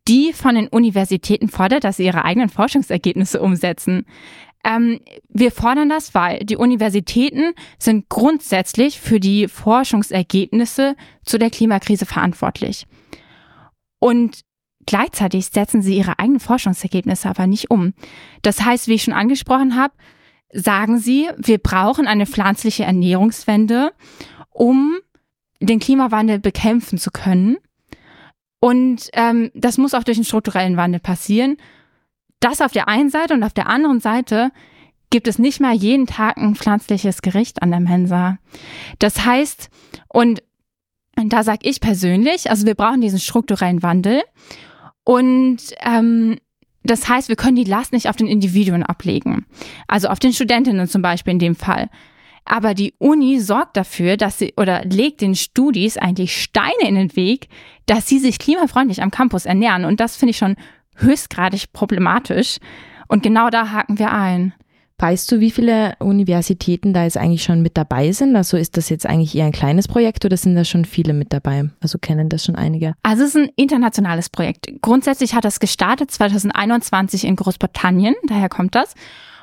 die 0.08 0.32
von 0.32 0.56
den 0.56 0.67
Universitäten 0.67 1.50
fordert, 1.50 1.84
dass 1.84 1.98
sie 1.98 2.06
ihre 2.06 2.24
eigenen 2.24 2.48
Forschungsergebnisse 2.48 3.41
umsetzen. 3.41 4.06
Ähm, 4.63 5.00
wir 5.28 5.52
fordern 5.52 5.89
das, 5.89 6.13
weil 6.13 6.39
die 6.39 6.56
Universitäten 6.56 7.54
sind 7.78 8.08
grundsätzlich 8.08 9.00
für 9.00 9.19
die 9.19 9.48
Forschungsergebnisse 9.48 10.95
zu 11.24 11.38
der 11.38 11.50
Klimakrise 11.50 12.06
verantwortlich. 12.06 12.86
Und 14.00 14.41
gleichzeitig 14.86 15.48
setzen 15.48 15.82
sie 15.82 15.98
ihre 15.98 16.19
eigenen 16.19 16.39
Forschungsergebnisse 16.39 17.30
aber 17.30 17.48
nicht 17.48 17.69
um. 17.69 17.93
Das 18.43 18.63
heißt, 18.63 18.88
wie 18.88 18.93
ich 18.93 19.04
schon 19.04 19.13
angesprochen 19.13 19.76
habe, 19.76 19.93
sagen 20.55 20.99
sie, 20.99 21.29
wir 21.37 21.57
brauchen 21.57 22.07
eine 22.07 22.25
pflanzliche 22.25 22.85
Ernährungswende, 22.85 23.91
um 24.49 24.95
den 25.59 25.79
Klimawandel 25.79 26.39
bekämpfen 26.39 26.97
zu 26.97 27.11
können. 27.11 27.57
Und 28.59 29.09
ähm, 29.13 29.51
das 29.53 29.77
muss 29.77 29.93
auch 29.93 30.03
durch 30.03 30.17
einen 30.17 30.25
strukturellen 30.25 30.77
Wandel 30.77 30.99
passieren. 30.99 31.57
Das 32.39 32.61
auf 32.61 32.71
der 32.71 32.87
einen 32.87 33.09
Seite 33.09 33.33
und 33.33 33.43
auf 33.43 33.53
der 33.53 33.67
anderen 33.67 33.99
Seite 33.99 34.51
gibt 35.09 35.27
es 35.27 35.39
nicht 35.39 35.59
mal 35.59 35.73
jeden 35.73 36.07
Tag 36.07 36.37
ein 36.37 36.55
pflanzliches 36.55 37.21
Gericht 37.21 37.61
an 37.61 37.71
der 37.71 37.79
Mensa. 37.79 38.37
Das 38.99 39.25
heißt, 39.25 39.69
und, 40.07 40.41
und 41.17 41.31
da 41.31 41.43
sage 41.43 41.67
ich 41.67 41.79
persönlich, 41.79 42.49
also 42.49 42.65
wir 42.65 42.75
brauchen 42.75 43.01
diesen 43.01 43.19
strukturellen 43.19 43.83
Wandel. 43.83 44.23
Und 45.03 45.59
ähm, 45.81 46.37
das 46.86 47.08
heißt, 47.08 47.30
wir 47.30 47.36
können 47.36 47.56
die 47.56 47.63
Last 47.63 47.93
nicht 47.93 48.10
auf 48.10 48.15
den 48.15 48.28
Individuen 48.28 48.84
ablegen. 48.84 49.45
Also 49.88 50.08
auf 50.08 50.19
den 50.19 50.34
Studentinnen 50.34 50.88
zum 50.88 51.02
Beispiel 51.02 51.34
in 51.34 51.39
dem 51.39 51.56
Fall. 51.56 51.89
Aber 52.45 52.76
die 52.76 52.93
Uni 53.00 53.39
sorgt 53.39 53.76
dafür, 53.76 54.17
dass 54.17 54.38
sie 54.38 54.54
oder 54.56 54.86
legt 54.86 55.21
den 55.21 55.36
Studis 55.36 55.98
eigentlich 55.98 56.39
Steine 56.41 56.88
in 56.88 56.95
den 56.95 57.15
Weg, 57.15 57.48
dass 57.88 58.08
sie 58.08 58.19
sich 58.19 58.38
klimafreundlich 58.38 59.02
am 59.02 59.10
Campus 59.10 59.45
ernähren. 59.45 59.84
Und 59.84 60.00
das 60.00 60.15
finde 60.15 60.32
ich 60.32 60.38
schon 60.38 60.56
höchstgradig 60.98 61.74
problematisch. 61.74 62.58
Und 63.08 63.24
genau 63.24 63.50
da 63.50 63.71
haken 63.71 63.98
wir 63.98 64.12
ein. 64.12 64.54
Weißt 64.97 65.29
du, 65.29 65.41
wie 65.41 65.51
viele 65.51 65.95
Universitäten 65.99 66.93
da 66.93 67.03
jetzt 67.03 67.17
eigentlich 67.17 67.43
schon 67.43 67.62
mit 67.62 67.75
dabei 67.75 68.13
sind? 68.13 68.34
Also 68.36 68.55
ist 68.55 68.77
das 68.77 68.88
jetzt 68.88 69.05
eigentlich 69.05 69.36
eher 69.36 69.45
ein 69.45 69.51
kleines 69.51 69.89
Projekt 69.89 70.23
oder 70.23 70.38
sind 70.38 70.55
da 70.55 70.63
schon 70.63 70.86
viele 70.86 71.13
mit 71.13 71.34
dabei? 71.34 71.69
Also 71.81 71.97
kennen 71.97 72.29
das 72.29 72.45
schon 72.45 72.55
einige? 72.55 72.93
Also 73.03 73.23
es 73.23 73.36
ist 73.36 73.41
ein 73.41 73.49
internationales 73.58 74.29
Projekt. 74.29 74.67
Grundsätzlich 74.81 75.36
hat 75.36 75.43
das 75.43 75.60
gestartet 75.60 76.12
2021 76.12 77.25
in 77.25 77.36
Großbritannien, 77.36 78.15
daher 78.27 78.47
kommt 78.47 78.73
das. 78.75 78.93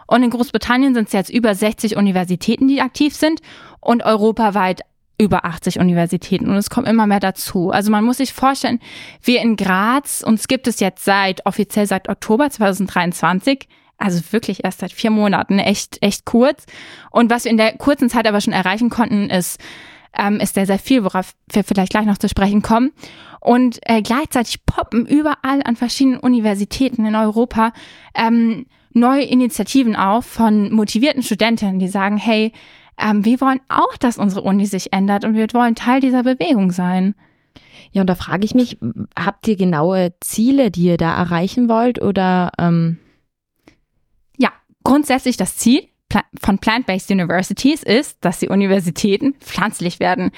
Und 0.07 0.23
in 0.23 0.31
Großbritannien 0.31 0.95
sind 0.95 1.09
es 1.09 1.13
jetzt 1.13 1.31
über 1.31 1.55
60 1.55 1.97
Universitäten, 1.97 2.67
die 2.67 2.81
aktiv 2.81 3.15
sind 3.15 3.41
und 3.81 4.05
europaweit 4.05 4.81
über 5.19 5.45
80 5.45 5.79
Universitäten 5.79 6.49
und 6.49 6.57
es 6.57 6.71
kommt 6.71 6.89
immer 6.89 7.07
mehr 7.07 7.21
dazu. 7.21 7.71
Also 7.71 7.91
man 7.91 8.05
muss 8.05 8.17
sich 8.17 8.33
vorstellen, 8.33 8.81
wir 9.23 9.41
in 9.41 9.57
Graz, 9.57 10.25
uns 10.27 10.49
gibt 10.49 10.67
es 10.67 10.81
jetzt 10.81 11.05
seit, 11.05 11.45
offiziell 11.47 11.87
seit 11.87 12.09
Oktober 12.09 12.51
2023, 12.51 13.69
also 14.03 14.21
wirklich 14.33 14.65
erst 14.65 14.81
seit 14.81 14.93
vier 14.93 15.11
Monaten, 15.11 15.59
echt, 15.59 15.99
echt 16.03 16.25
kurz. 16.25 16.67
Und 17.11 17.31
was 17.31 17.45
wir 17.45 17.51
in 17.51 17.57
der 17.57 17.77
kurzen 17.77 18.11
Zeit 18.11 18.27
aber 18.27 18.41
schon 18.41 18.53
erreichen 18.53 18.91
konnten, 18.91 19.31
ist, 19.31 19.61
ähm, 20.17 20.41
ist 20.41 20.55
sehr, 20.55 20.67
sehr 20.67 20.79
viel, 20.79 21.05
worauf 21.05 21.35
wir 21.51 21.65
vielleicht 21.65 21.93
gleich 21.93 22.05
noch 22.05 22.19
zu 22.19 22.29
sprechen 22.29 22.63
kommen. 22.63 22.91
Und 23.41 23.79
äh, 23.83 24.03
gleichzeitig 24.03 24.67
poppen 24.67 25.07
überall 25.07 25.63
an 25.65 25.77
verschiedenen 25.77 26.19
Universitäten 26.19 27.05
in 27.07 27.15
Europa 27.15 27.73
ähm, 28.15 28.67
neue 28.93 29.23
Initiativen 29.23 29.97
auf 29.97 30.27
von 30.27 30.73
motivierten 30.73 31.23
Studentinnen, 31.23 31.79
die 31.79 31.89
sagen, 31.89 32.19
hey, 32.19 32.53
ähm, 32.99 33.25
wir 33.25 33.41
wollen 33.41 33.61
auch, 33.69 33.97
dass 33.97 34.19
unsere 34.19 34.43
Uni 34.43 34.67
sich 34.67 34.93
ändert 34.93 35.25
und 35.25 35.35
wir 35.35 35.47
wollen 35.53 35.75
Teil 35.75 36.01
dieser 36.01 36.25
Bewegung 36.25 36.73
sein. 36.73 37.15
Ja, 37.93 38.03
und 38.03 38.07
da 38.07 38.15
frage 38.15 38.45
ich 38.45 38.55
mich, 38.55 38.79
habt 39.19 39.47
ihr 39.49 39.57
genaue 39.57 40.15
Ziele, 40.21 40.71
die 40.71 40.85
ihr 40.85 40.97
da 40.97 41.15
erreichen 41.15 41.69
wollt 41.69 42.01
oder 42.01 42.53
ähm 42.59 42.99
Grundsätzlich 44.83 45.37
das 45.37 45.57
Ziel 45.57 45.89
von 46.41 46.59
Plant-Based 46.59 47.11
Universities 47.11 47.83
ist, 47.83 48.19
dass 48.21 48.39
die 48.39 48.49
Universitäten 48.49 49.35
pflanzlich 49.41 50.01
werden. 50.01 50.31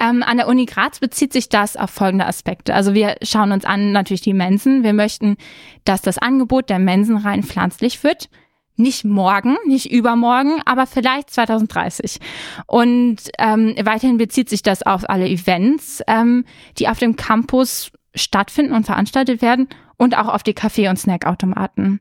Ähm, 0.00 0.22
an 0.22 0.38
der 0.38 0.48
Uni 0.48 0.66
Graz 0.66 0.98
bezieht 0.98 1.32
sich 1.32 1.48
das 1.48 1.76
auf 1.76 1.90
folgende 1.90 2.26
Aspekte. 2.26 2.74
Also 2.74 2.94
wir 2.94 3.16
schauen 3.22 3.52
uns 3.52 3.64
an 3.64 3.92
natürlich 3.92 4.22
die 4.22 4.34
Mensen. 4.34 4.82
Wir 4.82 4.92
möchten, 4.92 5.36
dass 5.84 6.02
das 6.02 6.18
Angebot 6.18 6.68
der 6.68 6.78
Mensen 6.78 7.16
rein 7.16 7.42
pflanzlich 7.42 8.02
wird. 8.02 8.28
Nicht 8.76 9.04
morgen, 9.04 9.56
nicht 9.66 9.92
übermorgen, 9.92 10.60
aber 10.64 10.86
vielleicht 10.86 11.30
2030. 11.30 12.18
Und 12.66 13.18
ähm, 13.38 13.76
weiterhin 13.84 14.18
bezieht 14.18 14.48
sich 14.48 14.62
das 14.62 14.82
auf 14.82 15.08
alle 15.08 15.28
Events, 15.28 16.02
ähm, 16.08 16.44
die 16.78 16.88
auf 16.88 16.98
dem 16.98 17.14
Campus 17.14 17.92
stattfinden 18.16 18.72
und 18.72 18.84
veranstaltet 18.84 19.42
werden 19.42 19.68
und 19.96 20.18
auch 20.18 20.26
auf 20.26 20.42
die 20.42 20.54
Kaffee- 20.54 20.88
und 20.88 20.98
Snackautomaten. 20.98 22.00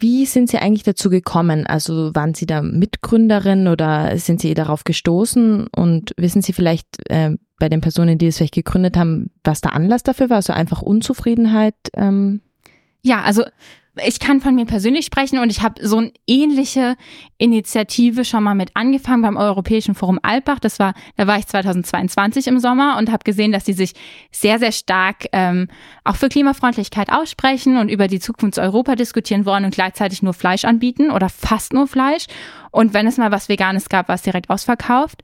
Wie 0.00 0.24
sind 0.24 0.48
Sie 0.48 0.58
eigentlich 0.58 0.82
dazu 0.82 1.10
gekommen? 1.10 1.66
Also 1.66 2.14
waren 2.14 2.32
Sie 2.32 2.46
da 2.46 2.62
Mitgründerin 2.62 3.68
oder 3.68 4.16
sind 4.16 4.40
Sie 4.40 4.54
darauf 4.54 4.84
gestoßen? 4.84 5.66
Und 5.66 6.14
wissen 6.16 6.40
Sie 6.40 6.54
vielleicht 6.54 6.86
äh, 7.10 7.36
bei 7.58 7.68
den 7.68 7.82
Personen, 7.82 8.16
die 8.16 8.26
es 8.26 8.38
vielleicht 8.38 8.54
gegründet 8.54 8.96
haben, 8.96 9.30
was 9.44 9.60
der 9.60 9.74
Anlass 9.74 10.02
dafür 10.02 10.30
war? 10.30 10.36
Also 10.36 10.54
einfach 10.54 10.80
Unzufriedenheit? 10.80 11.74
Ähm? 11.94 12.40
Ja, 13.02 13.22
also 13.22 13.44
ich 13.96 14.20
kann 14.20 14.40
von 14.40 14.54
mir 14.54 14.66
persönlich 14.66 15.04
sprechen 15.04 15.38
und 15.40 15.50
ich 15.50 15.62
habe 15.62 15.86
so 15.86 15.98
eine 15.98 16.12
ähnliche 16.26 16.96
Initiative 17.38 18.24
schon 18.24 18.44
mal 18.44 18.54
mit 18.54 18.70
angefangen 18.74 19.22
beim 19.22 19.36
Europäischen 19.36 19.94
Forum 19.94 20.20
Alpbach. 20.22 20.60
Das 20.60 20.78
war, 20.78 20.94
da 21.16 21.26
war 21.26 21.38
ich 21.38 21.46
2022 21.46 22.46
im 22.46 22.60
Sommer 22.60 22.96
und 22.98 23.10
habe 23.10 23.24
gesehen, 23.24 23.50
dass 23.50 23.64
sie 23.64 23.72
sich 23.72 23.94
sehr, 24.30 24.58
sehr 24.58 24.72
stark 24.72 25.26
ähm, 25.32 25.68
auch 26.04 26.16
für 26.16 26.28
Klimafreundlichkeit 26.28 27.10
aussprechen 27.10 27.78
und 27.78 27.88
über 27.88 28.06
die 28.06 28.20
Zukunft 28.20 28.58
Europa 28.58 28.94
diskutieren 28.94 29.44
wollen 29.44 29.64
und 29.64 29.74
gleichzeitig 29.74 30.22
nur 30.22 30.34
Fleisch 30.34 30.64
anbieten 30.64 31.10
oder 31.10 31.28
fast 31.28 31.72
nur 31.72 31.86
Fleisch. 31.88 32.26
Und 32.70 32.94
wenn 32.94 33.08
es 33.08 33.18
mal 33.18 33.32
was 33.32 33.48
Veganes 33.48 33.88
gab, 33.88 34.08
war 34.08 34.14
es 34.14 34.22
direkt 34.22 34.50
ausverkauft. 34.50 35.22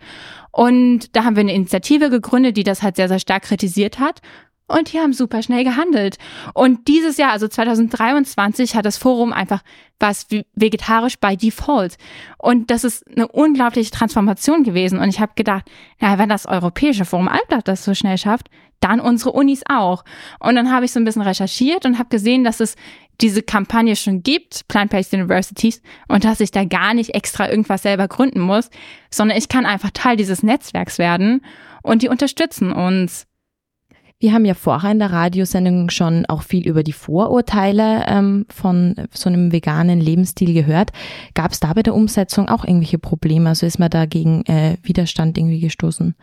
Und 0.50 1.14
da 1.14 1.24
haben 1.24 1.36
wir 1.36 1.42
eine 1.42 1.52
Initiative 1.52 2.10
gegründet, 2.10 2.56
die 2.56 2.64
das 2.64 2.82
halt 2.82 2.96
sehr, 2.96 3.08
sehr 3.08 3.18
stark 3.18 3.42
kritisiert 3.42 3.98
hat. 3.98 4.22
Und 4.68 4.92
die 4.92 4.98
haben 4.98 5.12
super 5.12 5.42
schnell 5.42 5.62
gehandelt. 5.62 6.18
Und 6.52 6.88
dieses 6.88 7.18
Jahr, 7.18 7.30
also 7.30 7.46
2023, 7.46 8.74
hat 8.74 8.84
das 8.84 8.98
Forum 8.98 9.32
einfach 9.32 9.62
was 10.00 10.26
vegetarisch 10.54 11.18
by 11.18 11.36
default. 11.36 11.96
Und 12.38 12.70
das 12.70 12.82
ist 12.82 13.04
eine 13.08 13.28
unglaubliche 13.28 13.92
Transformation 13.92 14.64
gewesen. 14.64 14.98
Und 14.98 15.08
ich 15.08 15.20
habe 15.20 15.32
gedacht, 15.36 15.70
na, 16.00 16.18
wenn 16.18 16.28
das 16.28 16.46
Europäische 16.46 17.04
Forum 17.04 17.28
Altblatt 17.28 17.68
das 17.68 17.84
so 17.84 17.94
schnell 17.94 18.18
schafft, 18.18 18.48
dann 18.80 19.00
unsere 19.00 19.32
Unis 19.32 19.62
auch. 19.68 20.04
Und 20.40 20.56
dann 20.56 20.72
habe 20.72 20.84
ich 20.84 20.92
so 20.92 21.00
ein 21.00 21.04
bisschen 21.04 21.22
recherchiert 21.22 21.86
und 21.86 21.98
habe 21.98 22.08
gesehen, 22.08 22.44
dass 22.44 22.60
es 22.60 22.74
diese 23.20 23.42
Kampagne 23.42 23.96
schon 23.96 24.22
gibt, 24.22 24.68
Plant-Based 24.68 25.14
Universities, 25.14 25.80
und 26.08 26.24
dass 26.24 26.40
ich 26.40 26.50
da 26.50 26.64
gar 26.64 26.92
nicht 26.92 27.14
extra 27.14 27.48
irgendwas 27.48 27.82
selber 27.82 28.08
gründen 28.08 28.40
muss, 28.40 28.68
sondern 29.10 29.38
ich 29.38 29.48
kann 29.48 29.64
einfach 29.64 29.90
Teil 29.92 30.16
dieses 30.16 30.42
Netzwerks 30.42 30.98
werden 30.98 31.42
und 31.82 32.02
die 32.02 32.08
unterstützen 32.08 32.72
uns. 32.72 33.26
Wir 34.18 34.32
haben 34.32 34.46
ja 34.46 34.54
vorher 34.54 34.92
in 34.92 34.98
der 34.98 35.12
Radiosendung 35.12 35.90
schon 35.90 36.24
auch 36.26 36.42
viel 36.42 36.66
über 36.66 36.82
die 36.82 36.94
Vorurteile 36.94 38.06
ähm, 38.08 38.46
von 38.48 38.94
so 39.12 39.28
einem 39.28 39.52
veganen 39.52 40.00
Lebensstil 40.00 40.54
gehört. 40.54 40.90
Gab 41.34 41.52
es 41.52 41.60
da 41.60 41.74
bei 41.74 41.82
der 41.82 41.94
Umsetzung 41.94 42.48
auch 42.48 42.64
irgendwelche 42.64 42.98
Probleme? 42.98 43.50
Also 43.50 43.66
ist 43.66 43.78
man 43.78 43.90
da 43.90 44.06
gegen 44.06 44.42
äh, 44.46 44.78
Widerstand 44.82 45.36
irgendwie 45.36 45.60
gestoßen? 45.60 46.14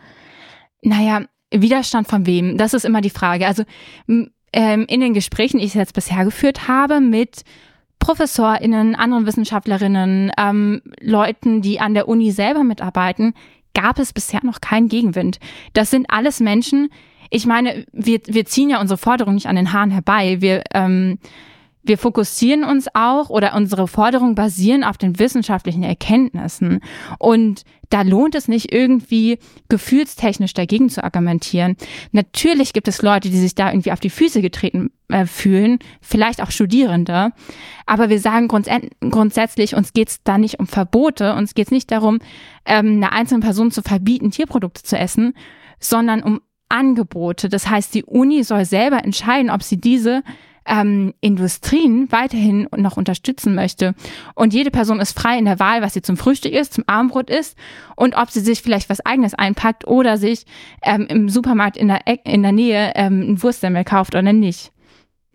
Naja, 0.82 1.22
Widerstand 1.52 2.08
von 2.08 2.26
wem? 2.26 2.58
Das 2.58 2.74
ist 2.74 2.84
immer 2.84 3.00
die 3.00 3.10
Frage. 3.10 3.46
Also 3.46 3.62
ähm, 4.08 4.86
in 4.88 5.00
den 5.00 5.14
Gesprächen, 5.14 5.58
die 5.58 5.64
ich 5.64 5.74
jetzt 5.74 5.94
bisher 5.94 6.24
geführt 6.24 6.66
habe 6.66 7.00
mit 7.00 7.44
ProfessorInnen, 8.00 8.96
anderen 8.96 9.24
Wissenschaftlerinnen, 9.24 10.32
ähm, 10.36 10.82
Leuten, 11.00 11.62
die 11.62 11.78
an 11.78 11.94
der 11.94 12.08
Uni 12.08 12.32
selber 12.32 12.64
mitarbeiten, 12.64 13.34
gab 13.72 13.98
es 13.98 14.12
bisher 14.12 14.40
noch 14.44 14.60
keinen 14.60 14.88
Gegenwind. 14.88 15.38
Das 15.74 15.90
sind 15.90 16.06
alles 16.08 16.40
Menschen, 16.40 16.90
ich 17.30 17.46
meine, 17.46 17.86
wir, 17.92 18.20
wir 18.26 18.44
ziehen 18.44 18.70
ja 18.70 18.80
unsere 18.80 18.98
Forderung 18.98 19.34
nicht 19.34 19.46
an 19.46 19.56
den 19.56 19.72
Haaren 19.72 19.90
herbei. 19.90 20.40
Wir, 20.40 20.62
ähm, 20.72 21.18
wir 21.84 21.98
fokussieren 21.98 22.64
uns 22.64 22.88
auch 22.94 23.28
oder 23.28 23.54
unsere 23.54 23.86
Forderungen 23.86 24.34
basieren 24.34 24.84
auf 24.84 24.96
den 24.96 25.18
wissenschaftlichen 25.18 25.82
Erkenntnissen. 25.82 26.80
Und 27.18 27.64
da 27.90 28.02
lohnt 28.02 28.34
es 28.34 28.48
nicht 28.48 28.72
irgendwie 28.72 29.38
gefühlstechnisch 29.68 30.54
dagegen 30.54 30.88
zu 30.88 31.04
argumentieren. 31.04 31.76
Natürlich 32.12 32.72
gibt 32.72 32.88
es 32.88 33.02
Leute, 33.02 33.28
die 33.28 33.38
sich 33.38 33.54
da 33.54 33.70
irgendwie 33.70 33.92
auf 33.92 34.00
die 34.00 34.10
Füße 34.10 34.40
getreten 34.40 34.90
äh, 35.08 35.26
fühlen, 35.26 35.78
vielleicht 36.00 36.42
auch 36.42 36.50
Studierende. 36.50 37.32
Aber 37.84 38.08
wir 38.08 38.18
sagen 38.18 38.48
grunds 38.48 38.70
grundsätzlich, 39.00 39.76
uns 39.76 39.92
geht 39.92 40.08
es 40.08 40.22
da 40.24 40.38
nicht 40.38 40.58
um 40.58 40.66
Verbote, 40.66 41.34
uns 41.34 41.54
geht 41.54 41.66
es 41.66 41.70
nicht 41.70 41.90
darum, 41.90 42.18
ähm, 42.64 42.96
einer 42.96 43.12
einzelnen 43.12 43.42
Person 43.42 43.70
zu 43.70 43.82
verbieten, 43.82 44.30
Tierprodukte 44.30 44.82
zu 44.82 44.98
essen, 44.98 45.34
sondern 45.78 46.22
um 46.22 46.40
Angebote. 46.68 47.48
Das 47.48 47.68
heißt, 47.68 47.94
die 47.94 48.04
Uni 48.04 48.42
soll 48.44 48.64
selber 48.64 49.04
entscheiden, 49.04 49.50
ob 49.50 49.62
sie 49.62 49.80
diese 49.80 50.22
ähm, 50.66 51.14
Industrien 51.20 52.10
weiterhin 52.10 52.68
noch 52.76 52.96
unterstützen 52.96 53.54
möchte. 53.54 53.94
Und 54.34 54.54
jede 54.54 54.70
Person 54.70 55.00
ist 55.00 55.18
frei 55.18 55.38
in 55.38 55.44
der 55.44 55.60
Wahl, 55.60 55.82
was 55.82 55.94
sie 55.94 56.02
zum 56.02 56.16
Frühstück 56.16 56.52
isst, 56.52 56.74
zum 56.74 56.84
Abendbrot 56.86 57.30
isst 57.30 57.56
und 57.96 58.16
ob 58.16 58.30
sie 58.30 58.40
sich 58.40 58.62
vielleicht 58.62 58.88
was 58.88 59.04
eigenes 59.04 59.34
einpackt 59.34 59.86
oder 59.86 60.16
sich 60.16 60.46
ähm, 60.82 61.06
im 61.08 61.28
Supermarkt 61.28 61.76
in 61.76 61.88
der, 61.88 62.00
in 62.24 62.42
der 62.42 62.52
Nähe 62.52 62.92
ähm, 62.94 63.20
ein 63.32 63.42
Wurstsemmel 63.42 63.84
kauft 63.84 64.14
oder 64.14 64.32
nicht. 64.32 64.70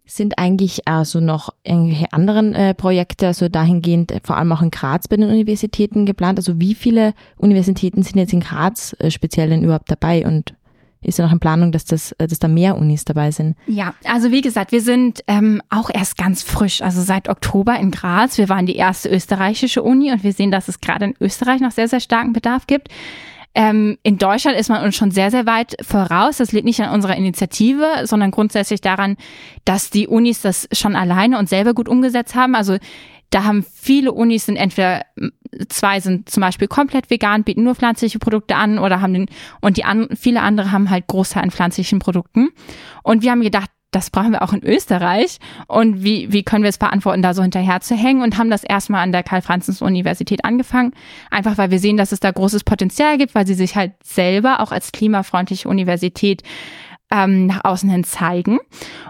Sind 0.05 0.39
eigentlich 0.39 0.87
also 0.87 1.19
noch 1.19 1.49
irgendwelche 1.63 2.11
anderen 2.11 2.55
äh, 2.55 2.73
Projekte, 2.73 3.27
also 3.27 3.47
dahingehend 3.47 4.11
äh, 4.11 4.21
vor 4.23 4.37
allem 4.37 4.51
auch 4.51 4.63
in 4.63 4.71
Graz 4.71 5.07
bei 5.07 5.17
den 5.17 5.29
Universitäten 5.29 6.07
geplant? 6.07 6.39
Also 6.39 6.59
wie 6.59 6.73
viele 6.73 7.13
Universitäten 7.37 8.01
sind 8.01 8.17
jetzt 8.17 8.33
in 8.33 8.39
Graz 8.39 8.95
äh, 8.97 9.11
speziell 9.11 9.49
denn 9.49 9.63
überhaupt 9.63 9.91
dabei 9.91 10.25
und 10.25 10.55
ist 11.01 11.17
ja 11.17 11.25
noch 11.25 11.31
in 11.31 11.39
Planung, 11.39 11.71
dass, 11.71 11.85
das, 11.85 12.11
äh, 12.13 12.27
dass 12.27 12.39
da 12.39 12.47
mehr 12.47 12.77
Unis 12.77 13.05
dabei 13.05 13.31
sind. 13.31 13.55
Ja, 13.67 13.93
also 14.03 14.31
wie 14.31 14.41
gesagt, 14.41 14.71
wir 14.71 14.81
sind 14.81 15.23
ähm, 15.27 15.61
auch 15.69 15.89
erst 15.93 16.17
ganz 16.17 16.43
frisch, 16.43 16.81
also 16.81 17.01
seit 17.01 17.29
Oktober 17.29 17.77
in 17.79 17.91
Graz. 17.91 18.37
Wir 18.37 18.49
waren 18.49 18.65
die 18.65 18.75
erste 18.75 19.09
österreichische 19.09 19.81
Uni 19.81 20.11
und 20.11 20.23
wir 20.23 20.33
sehen, 20.33 20.51
dass 20.51 20.67
es 20.67 20.81
gerade 20.81 21.05
in 21.05 21.15
Österreich 21.19 21.61
noch 21.61 21.71
sehr, 21.71 21.87
sehr 21.87 21.99
starken 21.99 22.33
Bedarf 22.33 22.67
gibt. 22.67 22.89
Ähm, 23.55 23.97
in 24.03 24.17
Deutschland 24.17 24.57
ist 24.57 24.69
man 24.69 24.83
uns 24.83 24.95
schon 24.95 25.11
sehr, 25.11 25.31
sehr 25.31 25.45
weit 25.45 25.75
voraus. 25.81 26.37
Das 26.37 26.51
liegt 26.51 26.65
nicht 26.65 26.81
an 26.81 26.93
unserer 26.93 27.15
Initiative, 27.15 27.85
sondern 28.03 28.29
grundsätzlich 28.29 28.79
daran, 28.81 29.17
dass 29.65 29.89
die 29.89 30.07
Unis 30.07 30.41
das 30.41 30.67
schon 30.71 30.95
alleine 30.95 31.39
und 31.39 31.49
selber 31.49 31.73
gut 31.73 31.89
umgesetzt 31.89 32.35
haben. 32.35 32.55
Also 32.55 32.77
da 33.29 33.43
haben 33.43 33.63
viele 33.63 34.11
Unis 34.11 34.45
sind 34.45 34.55
entweder 34.55 35.05
zwei 35.67 35.99
sind 35.99 36.29
zum 36.29 36.41
Beispiel 36.41 36.67
komplett 36.67 37.09
vegan, 37.09 37.43
bieten 37.43 37.63
nur 37.63 37.75
pflanzliche 37.75 38.19
Produkte 38.19 38.55
an 38.55 38.79
oder 38.79 39.01
haben 39.01 39.13
den 39.13 39.27
und 39.61 39.77
die 39.77 39.83
an, 39.83 40.09
viele 40.15 40.41
andere 40.41 40.71
haben 40.71 40.89
halt 40.89 41.07
Großteil 41.07 41.43
an 41.43 41.51
pflanzlichen 41.51 41.99
Produkten. 41.99 42.49
Und 43.03 43.23
wir 43.23 43.31
haben 43.31 43.41
gedacht, 43.41 43.69
das 43.91 44.11
brauchen 44.11 44.31
wir 44.31 44.43
auch 44.43 44.53
in 44.53 44.63
Österreich. 44.63 45.39
Und 45.67 46.03
wie, 46.03 46.31
wie 46.31 46.43
können 46.43 46.63
wir 46.63 46.69
es 46.69 46.77
verantworten, 46.77 47.23
da 47.23 47.33
so 47.33 47.41
hinterher 47.41 47.81
zu 47.81 47.95
hängen? 47.95 48.21
Und 48.21 48.37
haben 48.37 48.51
das 48.51 48.63
erstmal 48.63 49.01
an 49.01 49.11
der 49.11 49.23
Karl-Franzens-Universität 49.23 50.45
angefangen. 50.45 50.93
Einfach 51.31 51.57
weil 51.57 51.71
wir 51.71 51.79
sehen, 51.79 51.97
dass 51.97 52.11
es 52.11 52.19
da 52.19 52.29
großes 52.29 52.63
Potenzial 52.63 53.17
gibt, 53.17 53.33
weil 53.33 53.47
sie 53.47 53.55
sich 53.55 53.75
halt 53.75 53.93
selber 54.03 54.59
auch 54.59 54.71
als 54.71 54.91
klimafreundliche 54.91 55.67
Universität 55.67 56.43
ähm, 57.11 57.47
nach 57.47 57.63
außen 57.63 57.89
hin 57.89 58.03
zeigen. 58.03 58.59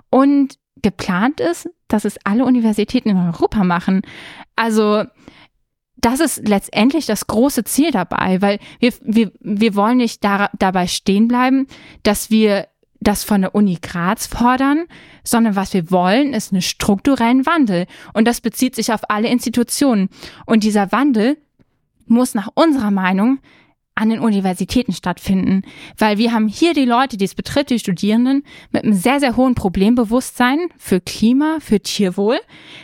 Und 0.10 0.59
geplant 0.82 1.40
ist, 1.40 1.70
dass 1.88 2.06
es 2.06 2.18
alle 2.24 2.46
Universitäten 2.46 3.10
in 3.10 3.18
Europa 3.18 3.64
machen. 3.64 4.02
Also 4.56 5.04
das 5.98 6.20
ist 6.20 6.48
letztendlich 6.48 7.06
das 7.06 7.28
große 7.28 7.64
Ziel 7.66 7.92
dabei, 7.92 8.42
weil 8.42 8.60
wir, 8.80 8.94
wir, 9.02 9.32
wir 9.40 9.76
wollen 9.76 9.98
nicht 9.98 10.24
da, 10.24 10.50
dabei 10.58 10.88
stehen 10.88 11.28
bleiben, 11.28 11.68
dass 12.04 12.30
wir 12.30 12.68
das 13.02 13.24
von 13.24 13.42
der 13.42 13.56
Uni 13.56 13.78
Graz 13.82 14.28
fordern, 14.28 14.86
sondern 15.24 15.56
was 15.56 15.74
wir 15.74 15.90
wollen, 15.90 16.34
ist 16.34 16.52
einen 16.52 16.62
strukturellen 16.62 17.46
Wandel. 17.46 17.86
Und 18.14 18.28
das 18.28 18.42
bezieht 18.42 18.76
sich 18.76 18.92
auf 18.92 19.10
alle 19.10 19.30
Institutionen. 19.30 20.10
Und 20.46 20.64
dieser 20.64 20.92
Wandel 20.92 21.38
muss 22.08 22.34
nach 22.34 22.50
unserer 22.56 22.92
Meinung 22.92 23.40
an 24.00 24.10
den 24.10 24.20
Universitäten 24.20 24.94
stattfinden, 24.94 25.64
weil 25.98 26.18
wir 26.18 26.32
haben 26.32 26.48
hier 26.48 26.74
die 26.74 26.86
Leute, 26.86 27.18
die 27.18 27.26
es 27.26 27.36
betrifft, 27.36 27.70
die 27.70 27.80
Studierenden, 27.80 28.44
mit 28.72 28.84
einem 28.84 28.94
sehr, 28.94 29.20
sehr 29.20 29.36
hohen 29.36 29.56
Problembewusstsein 29.56 30.60
für 30.78 31.02
Klima, 31.02 31.58
für 31.60 31.82
Tierwohl. 31.82 32.40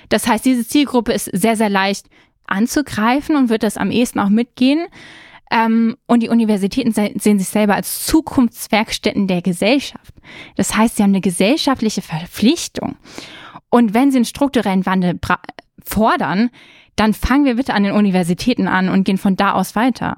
Das 0.09 0.27
heißt, 0.27 0.43
diese 0.43 0.67
Zielgruppe 0.67 1.13
ist 1.13 1.29
sehr, 1.31 1.55
sehr 1.55 1.69
leicht 1.69 2.07
anzugreifen 2.47 3.35
und 3.37 3.49
wird 3.49 3.63
das 3.63 3.77
am 3.77 3.91
ehesten 3.91 4.19
auch 4.19 4.29
mitgehen. 4.29 4.87
Ähm, 5.51 5.95
und 6.05 6.21
die 6.21 6.29
Universitäten 6.29 6.91
sehen 6.91 7.39
sich 7.39 7.47
selber 7.47 7.75
als 7.75 8.05
Zukunftswerkstätten 8.05 9.27
der 9.27 9.41
Gesellschaft. 9.41 10.13
Das 10.57 10.75
heißt, 10.75 10.97
sie 10.97 11.03
haben 11.03 11.11
eine 11.11 11.21
gesellschaftliche 11.21 12.01
Verpflichtung. 12.01 12.97
Und 13.69 13.93
wenn 13.93 14.11
sie 14.11 14.17
einen 14.17 14.25
strukturellen 14.25 14.85
Wandel 14.85 15.17
fordern, 15.83 16.49
dann 16.95 17.13
fangen 17.13 17.45
wir 17.45 17.55
bitte 17.55 17.73
an 17.73 17.83
den 17.83 17.93
Universitäten 17.93 18.67
an 18.67 18.89
und 18.89 19.05
gehen 19.05 19.17
von 19.17 19.35
da 19.35 19.53
aus 19.53 19.75
weiter. 19.75 20.17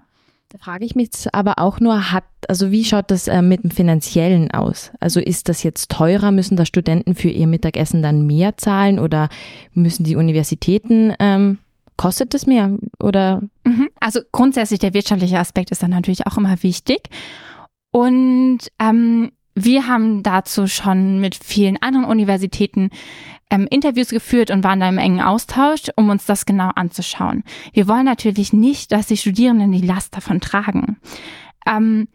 Da 0.49 0.57
frage 0.59 0.85
ich 0.85 0.95
mich 0.95 1.09
aber 1.33 1.59
auch 1.59 1.81
nur, 1.81 2.11
hat, 2.11 2.23
also 2.47 2.71
wie 2.71 2.85
schaut 2.85 3.11
das 3.11 3.27
äh, 3.27 3.41
mit 3.41 3.63
dem 3.63 3.71
Finanziellen 3.71 4.49
aus? 4.51 4.91
Also 5.01 5.19
ist 5.19 5.49
das 5.49 5.61
jetzt 5.63 5.91
teurer? 5.91 6.31
Müssen 6.31 6.55
da 6.55 6.65
Studenten 6.65 7.15
für 7.15 7.29
ihr 7.29 7.47
Mittagessen 7.47 8.01
dann 8.01 8.25
mehr 8.25 8.55
zahlen 8.55 8.97
oder 8.97 9.27
müssen 9.73 10.05
die 10.05 10.15
Universitäten 10.15 11.13
ähm, 11.19 11.59
Kostet 11.97 12.35
es 12.35 12.45
mehr 12.45 12.77
oder? 12.99 13.41
Mhm. 13.63 13.89
also 13.99 14.21
grundsätzlich 14.31 14.79
der 14.79 14.93
wirtschaftliche 14.93 15.39
Aspekt 15.39 15.71
ist 15.71 15.81
dann 15.81 15.89
natürlich 15.89 16.27
auch 16.27 16.37
immer 16.37 16.61
wichtig. 16.61 17.09
Und 17.91 18.59
ähm, 18.79 19.31
wir 19.55 19.87
haben 19.87 20.21
dazu 20.21 20.67
schon 20.67 21.19
mit 21.19 21.33
vielen 21.33 21.81
anderen 21.81 22.05
Universitäten 22.05 22.91
ähm, 23.49 23.67
Interviews 23.69 24.09
geführt 24.09 24.51
und 24.51 24.63
waren 24.63 24.79
da 24.79 24.89
im 24.89 24.97
engen 24.97 25.21
Austausch, 25.21 25.83
um 25.95 26.09
uns 26.09 26.25
das 26.25 26.45
genau 26.45 26.69
anzuschauen. 26.75 27.43
Wir 27.73 27.87
wollen 27.87 28.05
natürlich 28.05 28.53
nicht, 28.53 28.91
dass 28.91 29.07
die 29.07 29.17
Studierenden 29.17 29.71
die 29.71 29.85
Last 29.85 30.15
davon 30.15 30.41
tragen. 30.41 30.97
Ähm, 31.65 32.07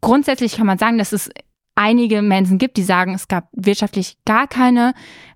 grundsätzlich 0.00 0.56
kann 0.56 0.66
man 0.66 0.78
sagen, 0.78 0.98
dass 0.98 1.12
es 1.12 1.30
einige 1.76 2.22
Mensen 2.22 2.58
gibt, 2.58 2.78
die 2.78 2.82
sagen, 2.82 3.14
es 3.14 3.28
gab 3.28 3.48
wirtschaftlich 3.52 4.16
gar 4.24 4.48
keine 4.48 4.94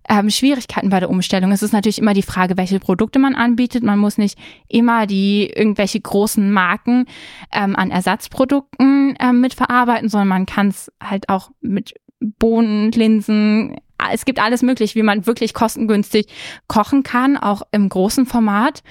ähm, 0.08 0.30
Schwierigkeiten 0.30 0.88
bei 0.88 0.98
der 0.98 1.10
Umstellung. 1.10 1.52
Es 1.52 1.62
ist 1.62 1.72
natürlich 1.72 1.98
immer 1.98 2.14
die 2.14 2.22
Frage, 2.22 2.56
welche 2.56 2.80
Produkte 2.80 3.18
man 3.18 3.34
anbietet. 3.34 3.84
Man 3.84 3.98
muss 3.98 4.16
nicht 4.16 4.38
immer 4.66 5.06
die 5.06 5.52
irgendwelche 5.54 6.00
großen 6.00 6.50
Marken 6.50 7.04
ähm, 7.52 7.76
an 7.76 7.90
Ersatzprodukten 7.90 9.16
ähm, 9.20 9.40
mitverarbeiten, 9.40 10.08
sondern 10.08 10.28
man 10.28 10.46
kann 10.46 10.68
es 10.68 10.90
halt 11.02 11.28
auch 11.28 11.50
mit 11.60 11.94
Bohnen, 12.20 12.92
Linsen, 12.92 13.76
es 14.12 14.24
gibt 14.24 14.38
alles 14.38 14.62
möglich, 14.62 14.94
wie 14.94 15.02
man 15.02 15.26
wirklich 15.26 15.54
kostengünstig 15.54 16.26
kochen 16.68 17.02
kann, 17.02 17.36
auch 17.36 17.62
im 17.72 17.88
großen 17.88 18.26
Format. 18.26 18.82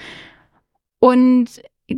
Und 0.98 1.48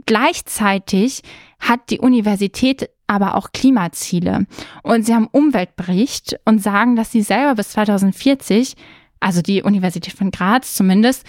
gleichzeitig 0.06 1.22
hat 1.58 1.90
die 1.90 2.00
Universität 2.00 2.90
aber 3.06 3.34
auch 3.36 3.52
Klimaziele. 3.52 4.46
Und 4.82 5.04
sie 5.04 5.14
haben 5.14 5.28
Umweltbericht 5.30 6.38
und 6.44 6.62
sagen, 6.62 6.96
dass 6.96 7.12
sie 7.12 7.22
selber 7.22 7.56
bis 7.56 7.70
2040, 7.70 8.74
also 9.20 9.42
die 9.42 9.62
Universität 9.62 10.14
von 10.14 10.30
Graz 10.30 10.74
zumindest, 10.74 11.26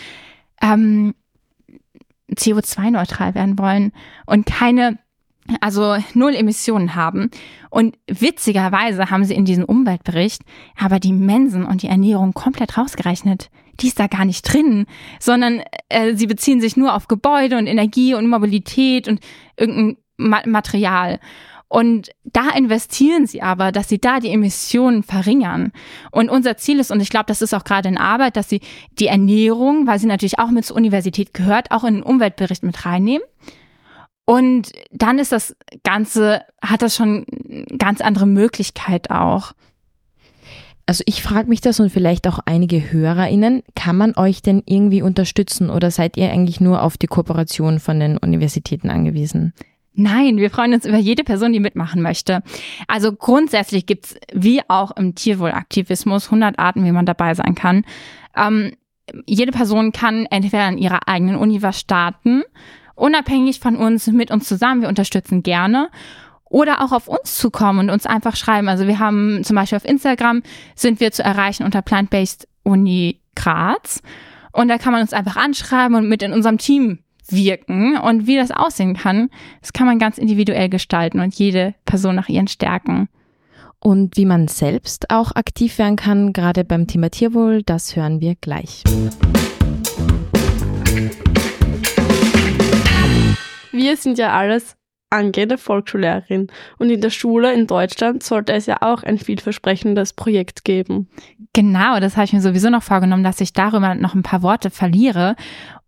ähm, 0.61 1.13
CO2-neutral 2.31 3.35
werden 3.35 3.59
wollen 3.59 3.91
und 4.25 4.45
keine 4.45 4.97
also 5.59 5.97
null 6.13 6.35
Emissionen 6.35 6.95
haben. 6.95 7.29
Und 7.69 7.97
witzigerweise 8.07 9.09
haben 9.09 9.25
sie 9.25 9.35
in 9.35 9.45
diesem 9.45 9.65
Umweltbericht 9.65 10.41
aber 10.77 10.99
die 10.99 11.13
Mensen 11.13 11.65
und 11.65 11.81
die 11.81 11.87
Ernährung 11.87 12.33
komplett 12.33 12.77
rausgerechnet. 12.77 13.49
Die 13.79 13.87
ist 13.87 13.99
da 13.99 14.07
gar 14.07 14.25
nicht 14.25 14.41
drin, 14.43 14.85
sondern 15.19 15.61
äh, 15.89 16.15
sie 16.15 16.27
beziehen 16.27 16.61
sich 16.61 16.77
nur 16.77 16.93
auf 16.93 17.07
Gebäude 17.07 17.57
und 17.57 17.67
Energie 17.67 18.13
und 18.13 18.29
Mobilität 18.29 19.07
und 19.07 19.19
irgendein 19.57 19.97
Ma 20.17 20.41
Material. 20.45 21.19
Und 21.73 22.11
da 22.23 22.51
investieren 22.55 23.25
sie 23.25 23.41
aber, 23.41 23.71
dass 23.71 23.89
sie 23.89 23.97
da 23.97 24.19
die 24.19 24.29
Emissionen 24.29 25.01
verringern. 25.01 25.71
Und 26.11 26.29
unser 26.29 26.55
Ziel 26.55 26.79
ist, 26.79 26.91
und 26.91 27.01
ich 27.01 27.09
glaube, 27.09 27.25
das 27.25 27.41
ist 27.41 27.55
auch 27.55 27.63
gerade 27.63 27.89
in 27.89 27.97
Arbeit, 27.97 28.37
dass 28.37 28.47
sie 28.47 28.61
die 28.99 29.07
Ernährung, 29.07 29.87
weil 29.87 29.97
sie 29.97 30.05
natürlich 30.05 30.37
auch 30.37 30.51
mit 30.51 30.65
zur 30.65 30.77
Universität 30.77 31.33
gehört, 31.33 31.71
auch 31.71 31.83
in 31.83 31.95
den 31.95 32.03
Umweltbericht 32.03 32.61
mit 32.61 32.85
reinnehmen. 32.85 33.23
Und 34.25 34.71
dann 34.91 35.19
ist 35.19 35.31
das 35.31 35.55
Ganze, 35.83 36.41
hat 36.61 36.81
das 36.81 36.95
schon 36.95 37.25
ganz 37.77 38.01
andere 38.01 38.25
Möglichkeit 38.25 39.11
auch. 39.11 39.53
Also 40.85 41.03
ich 41.07 41.23
frage 41.23 41.47
mich 41.47 41.61
das 41.61 41.79
und 41.79 41.89
vielleicht 41.89 42.27
auch 42.27 42.39
einige 42.45 42.91
HörerInnen, 42.91 43.63
kann 43.75 43.95
man 43.95 44.15
euch 44.15 44.41
denn 44.41 44.63
irgendwie 44.65 45.01
unterstützen 45.01 45.69
oder 45.69 45.91
seid 45.91 46.17
ihr 46.17 46.29
eigentlich 46.29 46.59
nur 46.59 46.81
auf 46.81 46.97
die 46.97 47.07
Kooperation 47.07 47.79
von 47.79 47.99
den 47.99 48.17
Universitäten 48.17 48.89
angewiesen? 48.89 49.53
Nein, 49.95 50.37
wir 50.37 50.49
freuen 50.49 50.73
uns 50.73 50.85
über 50.85 50.97
jede 50.97 51.23
Person, 51.23 51.53
die 51.53 51.59
mitmachen 51.59 52.01
möchte. 52.01 52.41
Also 52.87 53.13
grundsätzlich 53.13 53.85
gibt's 53.85 54.15
wie 54.33 54.61
auch 54.67 54.91
im 54.97 55.15
Tierwohlaktivismus 55.15 56.25
100 56.25 56.57
Arten, 56.59 56.83
wie 56.83 56.91
man 56.91 57.05
dabei 57.05 57.33
sein 57.35 57.55
kann. 57.55 57.85
Ähm, 58.35 58.73
jede 59.25 59.51
Person 59.51 59.91
kann 59.91 60.25
entweder 60.25 60.63
an 60.63 60.77
ihrer 60.77 61.07
eigenen 61.07 61.35
Uni 61.35 61.61
was 61.61 61.79
starten, 61.79 62.43
unabhängig 62.95 63.59
von 63.59 63.75
uns, 63.75 64.07
mit 64.07 64.31
uns 64.31 64.47
zusammen. 64.47 64.81
Wir 64.81 64.89
unterstützen 64.89 65.43
gerne 65.43 65.89
oder 66.45 66.83
auch 66.83 66.91
auf 66.91 67.07
uns 67.07 67.37
zukommen 67.37 67.79
und 67.79 67.89
uns 67.89 68.05
einfach 68.05 68.35
schreiben. 68.35 68.69
Also 68.69 68.87
wir 68.87 68.99
haben 68.99 69.43
zum 69.43 69.55
Beispiel 69.55 69.77
auf 69.77 69.85
Instagram 69.85 70.43
sind 70.75 70.99
wir 70.99 71.11
zu 71.11 71.23
erreichen 71.23 71.63
unter 71.63 71.81
Plant-Based 71.81 72.47
Uni 72.63 73.19
Graz. 73.35 74.01
Und 74.51 74.67
da 74.67 74.77
kann 74.77 74.93
man 74.93 75.01
uns 75.01 75.13
einfach 75.13 75.35
anschreiben 75.35 75.95
und 75.95 76.07
mit 76.07 76.21
in 76.21 76.31
unserem 76.31 76.59
Team 76.59 76.99
wirken 77.27 77.97
und 77.97 78.27
wie 78.27 78.35
das 78.35 78.51
aussehen 78.51 78.95
kann, 78.95 79.29
das 79.61 79.73
kann 79.73 79.87
man 79.87 79.97
ganz 79.97 80.17
individuell 80.17 80.69
gestalten 80.69 81.21
und 81.21 81.33
jede 81.33 81.73
Person 81.85 82.15
nach 82.15 82.29
ihren 82.29 82.47
Stärken. 82.47 83.09
Und 83.79 84.15
wie 84.15 84.25
man 84.25 84.47
selbst 84.47 85.09
auch 85.09 85.33
aktiv 85.33 85.77
werden 85.77 85.95
kann, 85.95 86.31
gerade 86.31 86.63
beim 86.63 86.87
Thema 86.87 87.09
Tierwohl, 87.09 87.63
das 87.63 87.95
hören 87.95 88.21
wir 88.21 88.35
gleich. 88.35 88.83
Wir 93.73 93.97
sind 93.97 94.19
ja 94.19 94.31
alles 94.31 94.77
angehende 95.09 95.57
Volksschullehrerin 95.57 96.47
und 96.77 96.89
in 96.89 97.01
der 97.01 97.09
Schule 97.09 97.53
in 97.53 97.67
Deutschland 97.67 98.23
sollte 98.23 98.53
es 98.53 98.67
ja 98.67 98.77
auch 98.81 99.03
ein 99.03 99.17
vielversprechendes 99.17 100.13
Projekt 100.13 100.63
geben. 100.63 101.09
Genau, 101.53 101.99
das 101.99 102.15
habe 102.15 102.25
ich 102.25 102.33
mir 102.33 102.41
sowieso 102.41 102.69
noch 102.69 102.83
vorgenommen, 102.83 103.23
dass 103.23 103.41
ich 103.41 103.53
darüber 103.53 103.95
noch 103.95 104.13
ein 104.13 104.23
paar 104.23 104.43
Worte 104.43 104.69
verliere. 104.69 105.35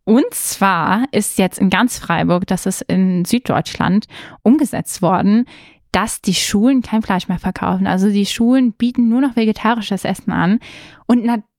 Und 0.03 0.25
zwar 0.31 1.05
ist 1.11 1.37
jetzt 1.39 1.59
in 1.59 1.69
ganz 1.69 1.97
Freiburg, 1.97 2.45
das 2.47 2.65
ist 2.65 2.81
in 2.81 3.23
Süddeutschland, 3.25 4.05
umgesetzt 4.43 5.01
worden, 5.01 5.45
dass 5.91 6.21
die 6.21 6.35
Schulen 6.35 6.81
kein 6.81 7.03
Fleisch 7.03 7.27
mehr 7.27 7.39
verkaufen. 7.39 7.87
Also 7.87 8.09
die 8.09 8.25
Schulen 8.25 8.73
bieten 8.73 9.09
nur 9.09 9.21
noch 9.21 9.35
vegetarisches 9.35 10.05
Essen 10.05 10.31
an. 10.31 10.59
Und 11.07 11.23
natürlich 11.23 11.54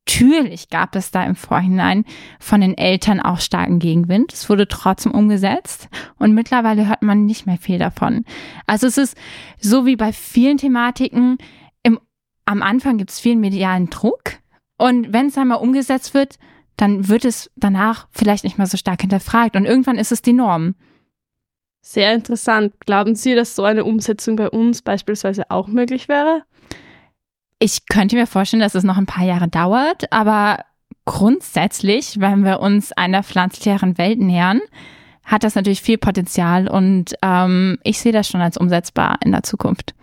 gab 0.71 0.97
es 0.97 1.11
da 1.11 1.25
im 1.25 1.37
Vorhinein 1.37 2.05
von 2.39 2.61
den 2.61 2.77
Eltern 2.77 3.21
auch 3.21 3.41
starken 3.41 3.79
Gegenwind. 3.79 4.33
Es 4.33 4.49
wurde 4.49 4.69
trotzdem 4.69 5.13
umgesetzt 5.13 5.89
und 6.19 6.33
mittlerweile 6.33 6.89
hört 6.89 7.03
man 7.03 7.27
nicht 7.27 7.47
mehr 7.47 7.59
viel 7.59 7.79
davon. 7.79 8.25
Also 8.67 8.87
es 8.87 8.99
ist 8.99 9.17
so 9.61 9.85
wie 9.85 9.97
bei 9.97 10.13
vielen 10.13 10.59
Thematiken, 10.59 11.39
im, 11.83 12.01
am 12.45 12.63
Anfang 12.63 12.99
gibt 12.99 13.11
es 13.11 13.21
viel 13.21 13.37
medialen 13.37 13.91
Druck. 13.91 14.39
Und 14.79 15.13
wenn 15.13 15.27
es 15.27 15.39
einmal 15.39 15.59
umgesetzt 15.59 16.15
wird, 16.15 16.39
dann 16.77 17.09
wird 17.09 17.25
es 17.25 17.51
danach 17.57 18.07
vielleicht 18.11 18.45
nicht 18.45 18.59
mehr 18.59 18.67
so 18.67 18.77
stark 18.77 19.01
hinterfragt 19.01 19.57
und 19.57 19.65
irgendwann 19.65 19.99
ist 19.99 20.13
es 20.13 20.23
die 20.23 20.35
Norm. 20.35 20.75
Sehr 21.81 22.13
interessant. 22.15 22.75
Glauben 22.85 23.15
Sie, 23.15 23.35
dass 23.35 23.55
so 23.55 23.63
eine 23.63 23.85
Umsetzung 23.85 24.37
bei 24.37 24.51
uns 24.51 24.83
beispielsweise 24.83 25.51
auch 25.51 25.69
möglich 25.69 26.09
wäre? 26.09 26.43
Ich 27.59 27.87
könnte 27.87 28.17
mir 28.17 28.27
vorstellen, 28.27 28.61
dass 28.61 28.75
es 28.75 28.85
noch 28.85 28.99
ein 28.99 29.07
paar 29.07 29.25
Jahre 29.25 29.49
dauert, 29.49 30.13
aber 30.13 30.59
grundsätzlich, 31.07 32.21
wenn 32.21 32.45
wir 32.45 32.61
uns 32.61 32.93
einer 32.93 33.23
pflanzlicheren 33.23 33.97
Welt 33.97 34.19
nähern, 34.19 34.61
hat 35.25 35.43
das 35.43 35.55
natürlich 35.55 35.83
viel 35.83 35.99
Potenzial 35.99 36.69
und 36.69 37.15
ähm, 37.23 37.79
ich 37.83 37.99
sehe 37.99 38.13
das 38.13 38.29
schon 38.29 38.41
als 38.41 38.57
umsetzbar 38.57 39.19
in 39.25 39.33
der 39.33 39.43
Zukunft. 39.43 39.95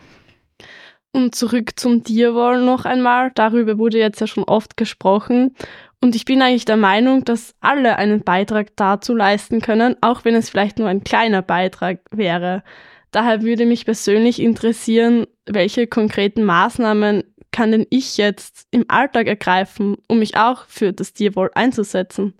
Und 1.11 1.35
zurück 1.35 1.79
zum 1.79 2.03
Tierwohl 2.03 2.59
noch 2.65 2.85
einmal. 2.85 3.31
Darüber 3.35 3.77
wurde 3.77 3.99
jetzt 3.99 4.19
ja 4.19 4.25
schon 4.25 4.43
oft 4.45 4.75
gesprochen. 4.77 5.55
Und 6.01 6.15
ich 6.15 6.25
bin 6.25 6.41
eigentlich 6.41 6.65
der 6.65 6.75
Meinung, 6.75 7.23
dass 7.23 7.53
alle 7.61 7.97
einen 7.97 8.23
Beitrag 8.23 8.75
dazu 8.75 9.15
leisten 9.15 9.61
können, 9.61 9.95
auch 10.01 10.25
wenn 10.25 10.33
es 10.33 10.49
vielleicht 10.49 10.79
nur 10.79 10.87
ein 10.87 11.03
kleiner 11.03 11.43
Beitrag 11.43 11.99
wäre. 12.09 12.63
Daher 13.11 13.43
würde 13.43 13.67
mich 13.67 13.85
persönlich 13.85 14.41
interessieren, 14.41 15.27
welche 15.45 15.85
konkreten 15.85 16.43
Maßnahmen 16.43 17.23
kann 17.53 17.71
denn 17.71 17.87
ich 17.89 18.17
jetzt 18.17 18.67
im 18.71 18.83
Alltag 18.89 19.27
ergreifen, 19.27 19.95
um 20.09 20.19
mich 20.19 20.35
auch 20.35 20.65
für 20.67 20.91
das 20.91 21.13
Tierwohl 21.13 21.51
einzusetzen? 21.55 22.33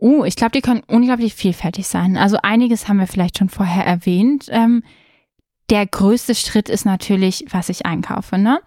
Uh, 0.00 0.24
ich 0.24 0.34
glaube, 0.34 0.52
die 0.52 0.62
können 0.62 0.82
unglaublich 0.88 1.34
vielfältig 1.34 1.86
sein. 1.86 2.16
Also 2.16 2.38
einiges 2.42 2.88
haben 2.88 2.98
wir 2.98 3.06
vielleicht 3.06 3.38
schon 3.38 3.50
vorher 3.50 3.84
erwähnt. 3.84 4.46
Ähm, 4.48 4.82
der 5.70 5.86
größte 5.86 6.34
Schritt 6.34 6.68
ist 6.68 6.84
natürlich, 6.84 7.44
was 7.50 7.68
ich 7.68 7.86
einkaufe. 7.86 8.38
Ne? 8.38 8.60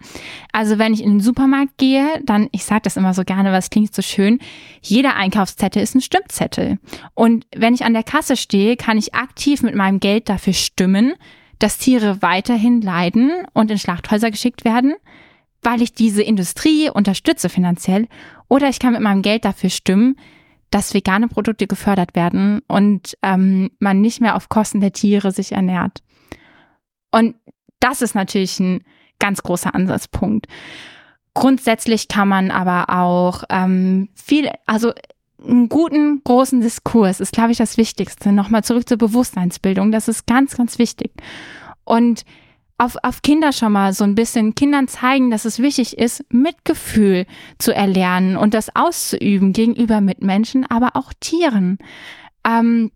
Also 0.52 0.78
wenn 0.78 0.94
ich 0.94 1.02
in 1.02 1.10
den 1.10 1.20
Supermarkt 1.20 1.76
gehe, 1.76 2.06
dann, 2.24 2.48
ich 2.52 2.64
sage 2.64 2.82
das 2.84 2.96
immer 2.96 3.12
so 3.12 3.24
gerne, 3.24 3.52
was 3.52 3.68
klingt 3.68 3.94
so 3.94 4.00
schön, 4.00 4.38
jeder 4.80 5.16
Einkaufszettel 5.16 5.82
ist 5.82 5.94
ein 5.94 6.00
Stimmzettel. 6.00 6.78
Und 7.12 7.46
wenn 7.54 7.74
ich 7.74 7.84
an 7.84 7.92
der 7.92 8.04
Kasse 8.04 8.36
stehe, 8.36 8.76
kann 8.76 8.96
ich 8.96 9.14
aktiv 9.14 9.62
mit 9.62 9.74
meinem 9.74 10.00
Geld 10.00 10.30
dafür 10.30 10.54
stimmen, 10.54 11.14
dass 11.58 11.78
Tiere 11.78 12.22
weiterhin 12.22 12.80
leiden 12.80 13.32
und 13.52 13.70
in 13.70 13.78
Schlachthäuser 13.78 14.30
geschickt 14.30 14.64
werden, 14.64 14.94
weil 15.64 15.82
ich 15.82 15.94
diese 15.94 16.22
Industrie 16.22 16.90
unterstütze 16.90 17.48
finanziell. 17.48 18.06
Oder 18.48 18.68
ich 18.68 18.78
kann 18.78 18.92
mit 18.92 19.02
meinem 19.02 19.22
Geld 19.22 19.44
dafür 19.44 19.70
stimmen, 19.70 20.16
dass 20.70 20.94
vegane 20.94 21.28
Produkte 21.28 21.66
gefördert 21.66 22.14
werden 22.14 22.60
und 22.68 23.16
ähm, 23.22 23.70
man 23.78 24.00
nicht 24.00 24.20
mehr 24.20 24.36
auf 24.36 24.48
Kosten 24.48 24.80
der 24.80 24.92
Tiere 24.92 25.32
sich 25.32 25.52
ernährt. 25.52 26.02
Und 27.10 27.36
das 27.80 28.02
ist 28.02 28.14
natürlich 28.14 28.58
ein 28.60 28.82
ganz 29.18 29.42
großer 29.42 29.74
Ansatzpunkt. 29.74 30.46
Grundsätzlich 31.32 32.08
kann 32.08 32.28
man 32.28 32.50
aber 32.50 32.90
auch 32.90 33.44
ähm, 33.50 34.08
viel, 34.14 34.50
also 34.66 34.92
einen 35.42 35.68
guten, 35.68 36.22
großen 36.24 36.60
Diskurs 36.60 37.20
ist, 37.20 37.32
glaube 37.32 37.52
ich, 37.52 37.58
das 37.58 37.76
Wichtigste. 37.76 38.32
Nochmal 38.32 38.64
zurück 38.64 38.88
zur 38.88 38.98
Bewusstseinsbildung. 38.98 39.92
Das 39.92 40.08
ist 40.08 40.26
ganz, 40.26 40.56
ganz 40.56 40.78
wichtig. 40.78 41.12
Und 41.84 42.24
auf, 42.78 42.96
auf 43.02 43.22
Kinder 43.22 43.52
schon 43.52 43.72
mal 43.72 43.92
so 43.92 44.04
ein 44.04 44.14
bisschen 44.14 44.54
Kindern 44.54 44.88
zeigen, 44.88 45.30
dass 45.30 45.44
es 45.44 45.60
wichtig 45.60 45.96
ist, 45.98 46.24
Mitgefühl 46.32 47.26
zu 47.58 47.74
erlernen 47.74 48.36
und 48.36 48.54
das 48.54 48.74
auszuüben 48.74 49.52
gegenüber 49.52 50.00
Mitmenschen, 50.00 50.66
aber 50.68 50.90
auch 50.94 51.12
Tieren. 51.20 51.78
Ähm, 52.46 52.90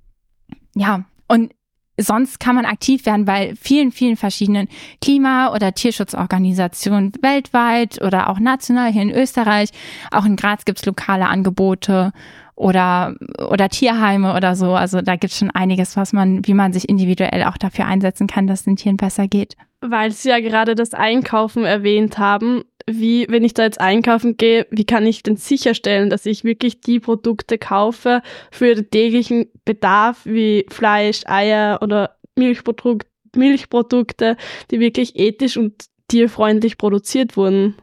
ja, 0.75 1.05
Und 1.29 1.53
sonst 1.99 2.41
kann 2.41 2.55
man 2.55 2.65
aktiv 2.65 3.07
werden 3.07 3.25
bei 3.25 3.55
vielen, 3.61 3.93
vielen 3.93 4.17
verschiedenen 4.17 4.69
Klima- 5.01 5.53
oder 5.53 5.75
Tierschutzorganisationen 5.75 7.13
weltweit 7.21 8.01
oder 8.01 8.29
auch 8.29 8.39
national 8.39 8.93
hier 8.93 9.03
in 9.03 9.11
Österreich. 9.11 9.71
Auch 10.11 10.25
in 10.25 10.37
Graz 10.37 10.65
gibt's 10.65 10.87
lokale 10.87 11.27
Angebote 11.27 12.13
oder, 12.59 13.15
oder 13.49 13.69
Tierheime 13.69 14.35
oder 14.35 14.57
so. 14.57 14.75
Also 14.75 15.01
da 15.01 15.17
gibt's 15.17 15.39
schon 15.39 15.51
einiges, 15.51 15.97
was 15.97 16.13
man, 16.13 16.47
wie 16.47 16.55
man 16.55 16.73
sich 16.73 16.89
individuell 16.89 17.45
auch 17.45 17.57
dafür 17.57 17.87
einsetzen 17.87 18.27
kann, 18.27 18.47
dass 18.47 18.61
es 18.61 18.65
den 18.65 18.77
Tieren 18.77 18.97
besser 18.97 19.29
geht. 19.29 19.55
Weil 19.81 20.11
Sie 20.11 20.29
ja 20.29 20.41
gerade 20.41 20.75
das 20.75 20.93
Einkaufen 20.93 21.65
erwähnt 21.65 22.19
haben, 22.19 22.65
wie, 22.87 23.27
wenn 23.29 23.45
ich 23.45 23.55
da 23.55 23.63
jetzt 23.63 23.81
einkaufen 23.81 24.37
gehe, 24.37 24.67
wie 24.71 24.85
kann 24.85 25.07
ich 25.07 25.23
denn 25.23 25.37
sicherstellen, 25.37 26.11
dass 26.11 26.27
ich 26.27 26.43
wirklich 26.43 26.81
die 26.81 26.99
Produkte 26.99 27.59
kaufe 27.59 28.23
für 28.51 28.75
den 28.75 28.91
täglichen 28.91 29.47
Bedarf 29.65 30.23
wie 30.25 30.67
Fleisch, 30.69 31.23
Eier 31.27 31.79
oder 31.83 32.17
Milchprodukt, 32.37 33.07
Milchprodukte, 33.37 34.37
die 34.71 34.81
wirklich 34.81 35.17
ethisch 35.17 35.57
und 35.57 35.85
tierfreundlich 36.09 36.79
produziert 36.79 37.37
wurden? 37.37 37.77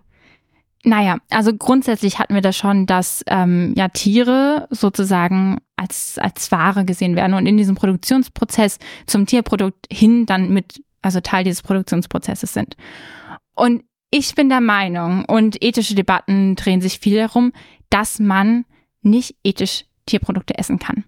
Naja, 0.87 1.17
also 1.31 1.51
grundsätzlich 1.51 2.19
hatten 2.19 2.35
wir 2.35 2.41
das 2.41 2.55
schon, 2.55 2.85
dass 2.85 3.23
ähm, 3.25 3.73
ja 3.75 3.87
Tiere 3.89 4.67
sozusagen 4.69 5.57
als, 5.75 6.19
als 6.19 6.51
Ware 6.51 6.85
gesehen 6.85 7.15
werden 7.15 7.33
und 7.33 7.47
in 7.47 7.57
diesem 7.57 7.73
Produktionsprozess 7.73 8.77
zum 9.07 9.25
Tierprodukt 9.25 9.87
hin 9.91 10.27
dann 10.27 10.53
mit, 10.53 10.83
also 11.01 11.21
Teil 11.21 11.43
dieses 11.43 11.63
Produktionsprozesses 11.63 12.53
sind. 12.53 12.77
Und 13.55 13.83
ich 14.11 14.35
bin 14.35 14.47
der 14.47 14.61
Meinung, 14.61 15.25
und 15.25 15.61
ethische 15.63 15.95
Debatten 15.95 16.55
drehen 16.55 16.81
sich 16.81 16.99
viel 16.99 17.17
darum, 17.17 17.51
dass 17.89 18.19
man 18.19 18.65
nicht 19.01 19.35
ethisch 19.43 19.85
Tierprodukte 20.05 20.55
essen 20.57 20.77
kann. 20.77 21.03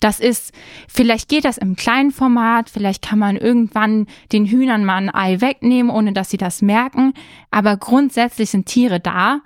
Das 0.00 0.20
ist, 0.20 0.52
vielleicht 0.88 1.28
geht 1.28 1.46
das 1.46 1.56
im 1.56 1.74
kleinen 1.74 2.10
Format, 2.10 2.68
vielleicht 2.68 3.02
kann 3.02 3.18
man 3.18 3.36
irgendwann 3.36 4.06
den 4.30 4.44
Hühnern 4.44 4.84
mal 4.84 4.96
ein 4.96 5.14
Ei 5.14 5.40
wegnehmen, 5.40 5.90
ohne 5.90 6.12
dass 6.12 6.28
sie 6.28 6.36
das 6.36 6.60
merken, 6.60 7.14
aber 7.50 7.78
grundsätzlich 7.78 8.50
sind 8.50 8.66
Tiere 8.66 9.00
da 9.00 9.40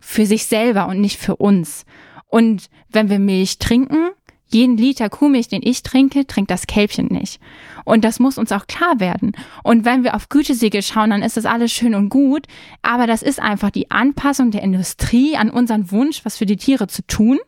für 0.00 0.26
sich 0.26 0.46
selber 0.46 0.88
und 0.88 1.00
nicht 1.00 1.18
für 1.18 1.36
uns. 1.36 1.84
Und 2.26 2.68
wenn 2.88 3.08
wir 3.08 3.18
Milch 3.18 3.58
trinken, 3.58 4.10
jeden 4.50 4.76
Liter 4.76 5.10
Kuhmilch, 5.10 5.48
den 5.48 5.62
ich 5.62 5.82
trinke, 5.82 6.26
trinkt 6.26 6.50
das 6.50 6.66
Kälbchen 6.66 7.06
nicht. 7.06 7.38
Und 7.84 8.04
das 8.04 8.18
muss 8.18 8.38
uns 8.38 8.50
auch 8.50 8.66
klar 8.66 8.98
werden. 8.98 9.32
Und 9.62 9.84
wenn 9.84 10.04
wir 10.04 10.14
auf 10.14 10.28
Gütesiegel 10.30 10.82
schauen, 10.82 11.10
dann 11.10 11.22
ist 11.22 11.36
das 11.36 11.44
alles 11.44 11.70
schön 11.70 11.94
und 11.94 12.08
gut. 12.08 12.46
Aber 12.80 13.06
das 13.06 13.22
ist 13.22 13.40
einfach 13.40 13.70
die 13.70 13.90
Anpassung 13.90 14.50
der 14.50 14.62
Industrie 14.62 15.36
an 15.36 15.50
unseren 15.50 15.90
Wunsch, 15.90 16.24
was 16.24 16.38
für 16.38 16.46
die 16.46 16.56
Tiere 16.56 16.86
zu 16.86 17.06
tun. 17.06 17.38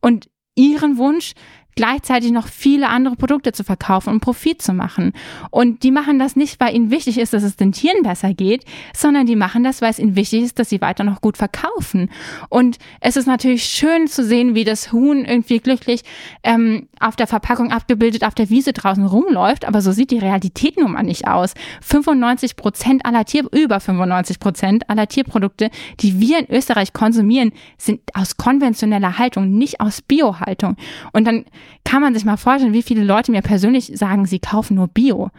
Und 0.00 0.28
ihren 0.54 0.98
Wunsch, 0.98 1.32
gleichzeitig 1.76 2.32
noch 2.32 2.48
viele 2.48 2.88
andere 2.88 3.16
Produkte 3.16 3.52
zu 3.52 3.62
verkaufen 3.62 4.10
und 4.10 4.20
Profit 4.20 4.62
zu 4.62 4.72
machen. 4.72 5.12
Und 5.50 5.82
die 5.82 5.90
machen 5.90 6.18
das 6.18 6.34
nicht, 6.34 6.58
weil 6.58 6.74
ihnen 6.74 6.90
wichtig 6.90 7.18
ist, 7.18 7.34
dass 7.34 7.42
es 7.42 7.56
den 7.56 7.72
Tieren 7.72 8.02
besser 8.02 8.34
geht, 8.34 8.64
sondern 8.94 9.26
die 9.26 9.36
machen 9.36 9.62
das, 9.62 9.82
weil 9.82 9.90
es 9.90 9.98
ihnen 9.98 10.16
wichtig 10.16 10.42
ist, 10.42 10.58
dass 10.58 10.70
sie 10.70 10.80
weiter 10.80 11.04
noch 11.04 11.20
gut 11.20 11.36
verkaufen. 11.36 12.10
Und 12.48 12.78
es 13.00 13.16
ist 13.16 13.26
natürlich 13.26 13.64
schön 13.64 14.08
zu 14.08 14.24
sehen, 14.24 14.54
wie 14.54 14.64
das 14.64 14.90
Huhn 14.90 15.24
irgendwie 15.24 15.60
glücklich 15.60 16.02
ähm, 16.42 16.88
auf 16.98 17.14
der 17.14 17.26
Verpackung 17.26 17.70
abgebildet 17.70 18.24
auf 18.24 18.34
der 18.34 18.48
Wiese 18.48 18.72
draußen 18.72 19.04
rumläuft, 19.04 19.66
aber 19.66 19.82
so 19.82 19.92
sieht 19.92 20.10
die 20.10 20.18
Realität 20.18 20.78
nun 20.78 20.92
mal 20.92 21.02
nicht 21.02 21.28
aus. 21.28 21.52
95 21.82 22.56
Prozent 22.56 23.04
aller 23.04 23.24
Tier, 23.26 23.44
über 23.52 23.80
95 23.80 24.40
Prozent 24.40 24.88
aller 24.88 25.06
Tierprodukte, 25.06 25.70
die 26.00 26.20
wir 26.20 26.38
in 26.38 26.50
Österreich 26.50 26.94
konsumieren, 26.94 27.52
sind 27.76 28.00
aus 28.14 28.38
konventioneller 28.38 29.18
Haltung, 29.18 29.50
nicht 29.50 29.80
aus 29.80 30.00
Biohaltung. 30.00 30.76
Und 31.12 31.26
dann 31.26 31.44
kann 31.84 32.02
man 32.02 32.14
sich 32.14 32.24
mal 32.24 32.36
vorstellen, 32.36 32.72
wie 32.72 32.82
viele 32.82 33.04
Leute 33.04 33.32
mir 33.32 33.42
persönlich 33.42 33.92
sagen, 33.94 34.26
sie 34.26 34.38
kaufen 34.38 34.76
nur 34.76 34.88
Bio. 34.88 35.30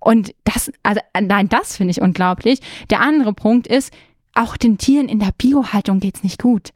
Und 0.00 0.34
das, 0.44 0.72
also 0.82 1.00
nein, 1.20 1.48
das 1.48 1.76
finde 1.76 1.92
ich 1.92 2.02
unglaublich. 2.02 2.60
Der 2.90 3.00
andere 3.00 3.32
Punkt 3.32 3.66
ist, 3.66 3.92
auch 4.34 4.56
den 4.56 4.78
Tieren 4.78 5.08
in 5.08 5.20
der 5.20 5.32
Biohaltung 5.36 6.00
geht's 6.00 6.22
nicht 6.24 6.40
gut. 6.42 6.70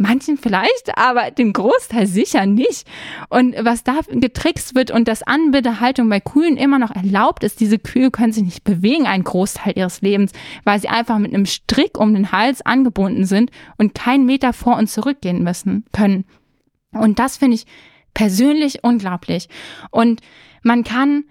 Manchen 0.00 0.36
vielleicht, 0.38 0.96
aber 0.96 1.32
dem 1.32 1.52
Großteil 1.52 2.06
sicher 2.06 2.46
nicht. 2.46 2.86
Und 3.30 3.56
was 3.60 3.82
da 3.82 3.98
getrickst 4.08 4.76
wird 4.76 4.92
und 4.92 5.08
dass 5.08 5.24
Anbindehaltung 5.24 6.08
bei 6.08 6.20
Kühen 6.20 6.56
immer 6.56 6.78
noch 6.78 6.94
erlaubt 6.94 7.42
ist, 7.42 7.58
diese 7.58 7.80
Kühe 7.80 8.12
können 8.12 8.32
sich 8.32 8.44
nicht 8.44 8.64
bewegen 8.64 9.06
einen 9.06 9.24
Großteil 9.24 9.72
ihres 9.76 10.00
Lebens, 10.00 10.30
weil 10.62 10.80
sie 10.80 10.88
einfach 10.88 11.18
mit 11.18 11.34
einem 11.34 11.46
Strick 11.46 11.98
um 11.98 12.14
den 12.14 12.30
Hals 12.30 12.64
angebunden 12.64 13.24
sind 13.24 13.50
und 13.76 13.94
keinen 13.94 14.24
Meter 14.24 14.52
vor 14.52 14.76
und 14.76 14.88
zurückgehen 14.88 15.42
müssen 15.42 15.84
können. 15.92 16.24
Und 16.92 17.18
das 17.18 17.36
finde 17.36 17.56
ich 17.56 17.66
persönlich 18.14 18.82
unglaublich. 18.82 19.48
Und 19.90 20.20
man 20.62 20.84
kann 20.84 21.24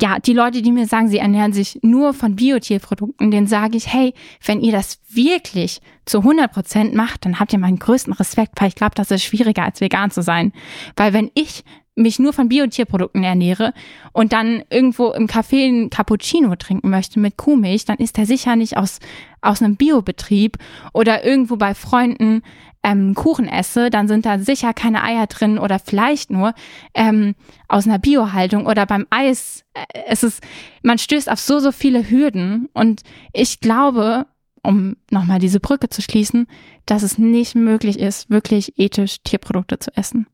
ja, 0.00 0.18
die 0.18 0.32
Leute, 0.32 0.62
die 0.62 0.72
mir 0.72 0.86
sagen, 0.86 1.08
sie 1.08 1.18
ernähren 1.18 1.52
sich 1.52 1.78
nur 1.82 2.14
von 2.14 2.36
Biotierprodukten, 2.36 3.30
denen 3.30 3.46
sage 3.46 3.76
ich, 3.76 3.92
hey, 3.92 4.14
wenn 4.44 4.60
ihr 4.60 4.72
das 4.72 4.98
wirklich 5.08 5.80
zu 6.06 6.18
100 6.18 6.50
Prozent 6.50 6.94
macht, 6.94 7.24
dann 7.24 7.38
habt 7.38 7.52
ihr 7.52 7.58
meinen 7.58 7.78
größten 7.78 8.14
Respekt, 8.14 8.60
weil 8.60 8.68
ich 8.68 8.74
glaube, 8.74 8.94
das 8.94 9.10
ist 9.10 9.24
schwieriger 9.24 9.64
als 9.64 9.80
vegan 9.80 10.10
zu 10.10 10.22
sein. 10.22 10.52
Weil 10.96 11.12
wenn 11.12 11.30
ich 11.34 11.64
mich 11.96 12.18
nur 12.18 12.32
von 12.32 12.48
Biotierprodukten 12.48 13.22
ernähre 13.22 13.74
und 14.12 14.32
dann 14.32 14.62
irgendwo 14.70 15.10
im 15.10 15.26
Café 15.26 15.66
einen 15.66 15.90
Cappuccino 15.90 16.56
trinken 16.56 16.88
möchte 16.88 17.20
mit 17.20 17.36
Kuhmilch, 17.36 17.84
dann 17.84 17.98
ist 17.98 18.16
der 18.16 18.26
sicher 18.26 18.56
nicht 18.56 18.76
aus, 18.76 19.00
aus 19.42 19.60
einem 19.60 19.76
Biobetrieb 19.76 20.56
oder 20.94 21.24
irgendwo 21.24 21.56
bei 21.56 21.74
Freunden 21.74 22.42
ähm, 22.82 23.14
Kuchen 23.14 23.46
esse, 23.46 23.90
dann 23.90 24.08
sind 24.08 24.26
da 24.26 24.38
sicher 24.38 24.72
keine 24.72 25.02
Eier 25.02 25.26
drin 25.26 25.58
oder 25.58 25.78
vielleicht 25.78 26.30
nur 26.30 26.54
ähm, 26.94 27.34
aus 27.68 27.86
einer 27.86 27.98
Biohaltung 27.98 28.66
oder 28.66 28.86
beim 28.86 29.06
Eis. 29.10 29.64
Äh, 29.74 29.84
es 30.06 30.22
ist, 30.22 30.42
man 30.82 30.98
stößt 30.98 31.30
auf 31.30 31.40
so, 31.40 31.58
so 31.58 31.72
viele 31.72 32.10
Hürden 32.10 32.68
und 32.72 33.02
ich 33.32 33.60
glaube, 33.60 34.26
um 34.62 34.96
nochmal 35.10 35.38
diese 35.38 35.60
Brücke 35.60 35.88
zu 35.88 36.02
schließen, 36.02 36.46
dass 36.86 37.02
es 37.02 37.18
nicht 37.18 37.54
möglich 37.54 37.98
ist, 37.98 38.30
wirklich 38.30 38.78
ethisch 38.78 39.22
Tierprodukte 39.24 39.78
zu 39.78 39.96
essen. 39.96 40.26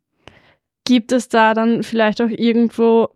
Gibt 0.85 1.13
es 1.13 1.29
da 1.29 1.55
dann 1.55 1.83
vielleicht 1.83 2.21
auch 2.21 2.29
irgendwo, 2.29 3.09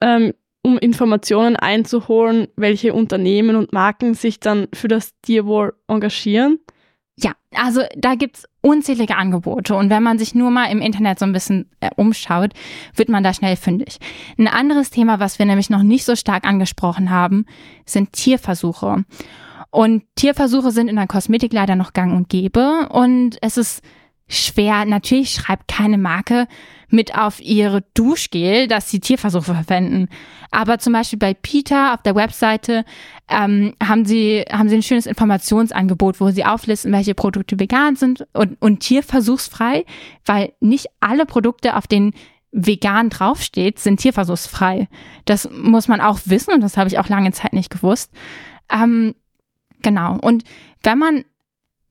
ähm, 0.00 0.34
um 0.62 0.78
Informationen 0.78 1.56
einzuholen, 1.56 2.48
welche 2.56 2.94
Unternehmen 2.94 3.56
und 3.56 3.72
Marken 3.72 4.14
sich 4.14 4.40
dann 4.40 4.68
für 4.72 4.88
das 4.88 5.12
Tierwohl 5.20 5.74
engagieren? 5.88 6.58
Ja, 7.16 7.32
also 7.52 7.82
da 7.96 8.16
gibt's 8.16 8.44
unzählige 8.60 9.16
Angebote 9.16 9.76
und 9.76 9.88
wenn 9.88 10.02
man 10.02 10.18
sich 10.18 10.34
nur 10.34 10.50
mal 10.50 10.66
im 10.66 10.80
Internet 10.80 11.20
so 11.20 11.24
ein 11.24 11.32
bisschen 11.32 11.70
äh, 11.78 11.90
umschaut, 11.96 12.52
wird 12.94 13.08
man 13.08 13.22
da 13.22 13.32
schnell 13.32 13.54
fündig. 13.54 13.98
Ein 14.36 14.48
anderes 14.48 14.90
Thema, 14.90 15.20
was 15.20 15.38
wir 15.38 15.46
nämlich 15.46 15.70
noch 15.70 15.84
nicht 15.84 16.04
so 16.04 16.16
stark 16.16 16.44
angesprochen 16.44 17.10
haben, 17.10 17.46
sind 17.86 18.12
Tierversuche. 18.12 19.04
Und 19.70 20.04
Tierversuche 20.16 20.72
sind 20.72 20.88
in 20.88 20.96
der 20.96 21.06
Kosmetik 21.06 21.52
leider 21.52 21.76
noch 21.76 21.92
gang 21.92 22.16
und 22.16 22.28
gäbe 22.28 22.88
und 22.90 23.36
es 23.42 23.56
ist 23.56 23.82
schwer. 24.28 24.84
Natürlich 24.84 25.32
schreibt 25.32 25.68
keine 25.68 25.98
Marke 25.98 26.46
mit 26.88 27.16
auf 27.16 27.40
ihre 27.40 27.82
Duschgel, 27.94 28.68
dass 28.68 28.90
sie 28.90 29.00
Tierversuche 29.00 29.54
verwenden. 29.54 30.08
Aber 30.50 30.78
zum 30.78 30.92
Beispiel 30.92 31.18
bei 31.18 31.34
Peter 31.34 31.94
auf 31.94 32.02
der 32.02 32.14
Webseite 32.14 32.84
ähm, 33.28 33.74
haben 33.82 34.04
sie 34.04 34.44
haben 34.50 34.68
sie 34.68 34.76
ein 34.76 34.82
schönes 34.82 35.06
Informationsangebot, 35.06 36.20
wo 36.20 36.30
sie 36.30 36.44
auflisten, 36.44 36.92
welche 36.92 37.14
Produkte 37.14 37.58
vegan 37.58 37.96
sind 37.96 38.26
und, 38.32 38.60
und 38.60 38.80
tierversuchsfrei, 38.80 39.84
weil 40.24 40.52
nicht 40.60 40.86
alle 41.00 41.26
Produkte, 41.26 41.76
auf 41.76 41.86
denen 41.86 42.14
vegan 42.52 43.10
draufsteht, 43.10 43.80
sind 43.80 43.98
tierversuchsfrei. 43.98 44.88
Das 45.24 45.50
muss 45.50 45.88
man 45.88 46.00
auch 46.00 46.20
wissen 46.26 46.54
und 46.54 46.60
das 46.60 46.76
habe 46.76 46.88
ich 46.88 46.98
auch 46.98 47.08
lange 47.08 47.32
Zeit 47.32 47.52
nicht 47.52 47.70
gewusst. 47.70 48.12
Ähm, 48.70 49.14
genau. 49.82 50.16
Und 50.18 50.44
wenn 50.84 50.98
man 50.98 51.24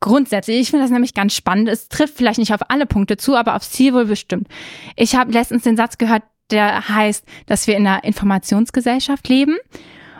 grundsätzlich, 0.03 0.59
ich 0.59 0.69
finde 0.69 0.83
das 0.83 0.91
nämlich 0.91 1.13
ganz 1.13 1.33
spannend. 1.33 1.69
Es 1.69 1.87
trifft 1.87 2.17
vielleicht 2.17 2.37
nicht 2.37 2.53
auf 2.53 2.69
alle 2.69 2.85
Punkte 2.85 3.15
zu, 3.15 3.35
aber 3.35 3.55
aufs 3.55 3.71
Ziel 3.71 3.93
wohl 3.93 4.05
bestimmt. 4.05 4.49
Ich 4.97 5.15
habe 5.15 5.31
letztens 5.31 5.63
den 5.63 5.77
Satz 5.77 5.97
gehört, 5.97 6.23
der 6.51 6.89
heißt, 6.89 7.25
dass 7.45 7.67
wir 7.67 7.77
in 7.77 7.87
einer 7.87 8.03
Informationsgesellschaft 8.03 9.27
leben. 9.29 9.55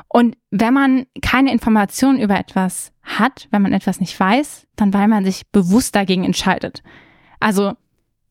Und 0.08 0.38
wenn 0.52 0.74
man 0.74 1.06
keine 1.22 1.52
Informationen 1.52 2.20
über 2.20 2.40
etwas 2.40 2.94
hat, 3.04 3.50
wenn 3.52 3.62
man 3.62 3.74
etwas 3.74 4.00
nicht 4.00 4.18
weiß, 4.18 4.68
dann 4.78 4.94
weil 4.94 5.10
man 5.10 5.26
sich 5.26 5.52
bewusst 5.52 5.96
dagegen 5.96 6.24
entscheidet. 6.24 6.82
Also 7.42 7.74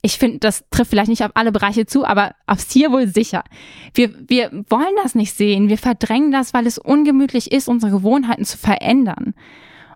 ich 0.00 0.16
finde, 0.16 0.38
das 0.38 0.64
trifft 0.70 0.90
vielleicht 0.90 1.10
nicht 1.10 1.22
auf 1.22 1.32
alle 1.34 1.52
Bereiche 1.52 1.84
zu, 1.84 2.06
aber 2.06 2.34
aufs 2.46 2.66
Tier 2.66 2.92
wohl 2.92 3.08
sicher. 3.08 3.44
Wir, 3.92 4.10
wir 4.26 4.50
wollen 4.70 4.94
das 5.02 5.14
nicht 5.14 5.36
sehen. 5.36 5.68
Wir 5.68 5.78
verdrängen 5.78 6.32
das, 6.32 6.54
weil 6.54 6.66
es 6.66 6.78
ungemütlich 6.78 7.52
ist, 7.52 7.68
unsere 7.68 7.92
Gewohnheiten 7.92 8.46
zu 8.46 8.56
verändern. 8.56 9.34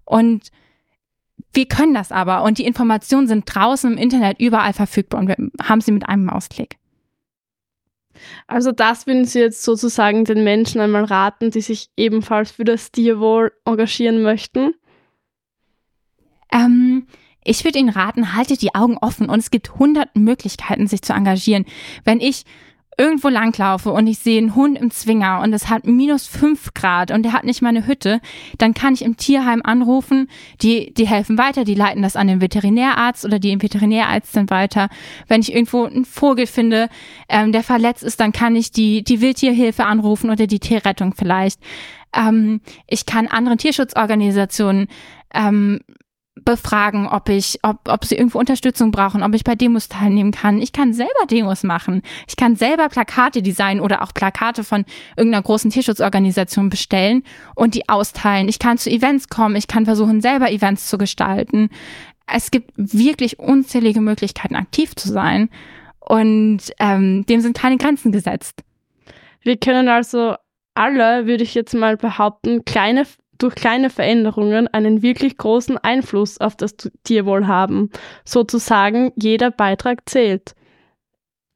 Und 0.04 0.50
wir 1.56 1.66
können 1.66 1.94
das 1.94 2.12
aber 2.12 2.42
und 2.42 2.58
die 2.58 2.66
Informationen 2.66 3.26
sind 3.26 3.44
draußen 3.46 3.92
im 3.92 3.98
Internet 3.98 4.38
überall 4.38 4.72
verfügbar 4.72 5.20
und 5.20 5.28
wir 5.28 5.36
haben 5.62 5.80
sie 5.80 5.92
mit 5.92 6.08
einem 6.08 6.26
Mausklick. 6.26 6.76
Also 8.46 8.72
das 8.72 9.06
würden 9.06 9.24
Sie 9.24 9.40
jetzt 9.40 9.62
sozusagen 9.62 10.24
den 10.24 10.44
Menschen 10.44 10.80
einmal 10.80 11.04
raten, 11.04 11.50
die 11.50 11.60
sich 11.60 11.90
ebenfalls 11.96 12.50
für 12.50 12.64
das 12.64 12.90
Tierwohl 12.90 13.52
engagieren 13.64 14.22
möchten? 14.22 14.74
Ähm, 16.52 17.06
ich 17.44 17.64
würde 17.64 17.78
Ihnen 17.78 17.90
raten, 17.90 18.34
haltet 18.34 18.62
die 18.62 18.74
Augen 18.74 18.98
offen 18.98 19.28
und 19.28 19.38
es 19.38 19.50
gibt 19.50 19.78
hundert 19.78 20.16
Möglichkeiten, 20.16 20.86
sich 20.86 21.02
zu 21.02 21.12
engagieren. 21.12 21.64
Wenn 22.04 22.20
ich 22.20 22.44
irgendwo 22.98 23.28
langlaufe 23.28 23.90
und 23.90 24.06
ich 24.06 24.18
sehe 24.18 24.38
einen 24.38 24.54
Hund 24.54 24.78
im 24.78 24.90
Zwinger 24.90 25.40
und 25.42 25.52
es 25.52 25.68
hat 25.68 25.86
minus 25.86 26.26
fünf 26.26 26.72
Grad 26.72 27.10
und 27.10 27.24
der 27.24 27.32
hat 27.32 27.44
nicht 27.44 27.60
mal 27.60 27.68
eine 27.68 27.86
Hütte, 27.86 28.20
dann 28.56 28.72
kann 28.72 28.94
ich 28.94 29.02
im 29.02 29.18
Tierheim 29.18 29.60
anrufen, 29.62 30.28
die, 30.62 30.94
die 30.94 31.06
helfen 31.06 31.36
weiter, 31.36 31.64
die 31.64 31.74
leiten 31.74 32.02
das 32.02 32.16
an 32.16 32.26
den 32.26 32.40
Veterinärarzt 32.40 33.26
oder 33.26 33.38
die 33.38 33.60
Veterinärärztin 33.60 34.48
weiter. 34.48 34.88
Wenn 35.28 35.42
ich 35.42 35.52
irgendwo 35.52 35.84
einen 35.84 36.06
Vogel 36.06 36.46
finde, 36.46 36.88
ähm, 37.28 37.52
der 37.52 37.62
verletzt 37.62 38.02
ist, 38.02 38.18
dann 38.18 38.32
kann 38.32 38.56
ich 38.56 38.72
die, 38.72 39.04
die 39.04 39.20
Wildtierhilfe 39.20 39.84
anrufen 39.84 40.30
oder 40.30 40.46
die 40.46 40.60
Tierrettung 40.60 41.12
vielleicht. 41.14 41.60
Ähm, 42.14 42.62
ich 42.86 43.04
kann 43.04 43.26
andere 43.26 43.58
Tierschutzorganisationen 43.58 44.88
ähm, 45.34 45.80
befragen, 46.44 47.08
ob 47.08 47.28
ich, 47.28 47.58
ob, 47.62 47.88
ob 47.88 48.04
sie 48.04 48.16
irgendwo 48.16 48.38
Unterstützung 48.38 48.90
brauchen, 48.90 49.22
ob 49.22 49.34
ich 49.34 49.42
bei 49.42 49.54
Demos 49.54 49.88
teilnehmen 49.88 50.32
kann. 50.32 50.60
Ich 50.60 50.72
kann 50.72 50.92
selber 50.92 51.26
Demos 51.30 51.62
machen. 51.62 52.02
Ich 52.28 52.36
kann 52.36 52.56
selber 52.56 52.88
Plakate 52.88 53.42
designen 53.42 53.80
oder 53.80 54.02
auch 54.02 54.12
Plakate 54.12 54.62
von 54.62 54.84
irgendeiner 55.16 55.42
großen 55.42 55.70
Tierschutzorganisation 55.70 56.68
bestellen 56.68 57.22
und 57.54 57.74
die 57.74 57.88
austeilen. 57.88 58.48
Ich 58.48 58.58
kann 58.58 58.78
zu 58.78 58.90
Events 58.90 59.28
kommen. 59.28 59.56
Ich 59.56 59.66
kann 59.66 59.86
versuchen, 59.86 60.20
selber 60.20 60.50
Events 60.50 60.88
zu 60.88 60.98
gestalten. 60.98 61.70
Es 62.26 62.50
gibt 62.50 62.72
wirklich 62.76 63.38
unzählige 63.38 64.00
Möglichkeiten, 64.00 64.56
aktiv 64.56 64.94
zu 64.94 65.08
sein. 65.08 65.48
Und 66.00 66.60
ähm, 66.78 67.24
dem 67.26 67.40
sind 67.40 67.56
keine 67.56 67.78
Grenzen 67.78 68.12
gesetzt. 68.12 68.62
Wir 69.40 69.56
können 69.56 69.88
also 69.88 70.34
alle, 70.74 71.26
würde 71.26 71.42
ich 71.42 71.54
jetzt 71.54 71.74
mal 71.74 71.96
behaupten, 71.96 72.64
kleine 72.64 73.06
durch 73.38 73.54
kleine 73.54 73.90
Veränderungen 73.90 74.68
einen 74.68 75.02
wirklich 75.02 75.36
großen 75.36 75.78
Einfluss 75.78 76.38
auf 76.38 76.56
das 76.56 76.76
Tierwohl 77.04 77.46
haben. 77.46 77.90
Sozusagen 78.24 79.12
jeder 79.16 79.50
Beitrag 79.50 80.08
zählt. 80.08 80.54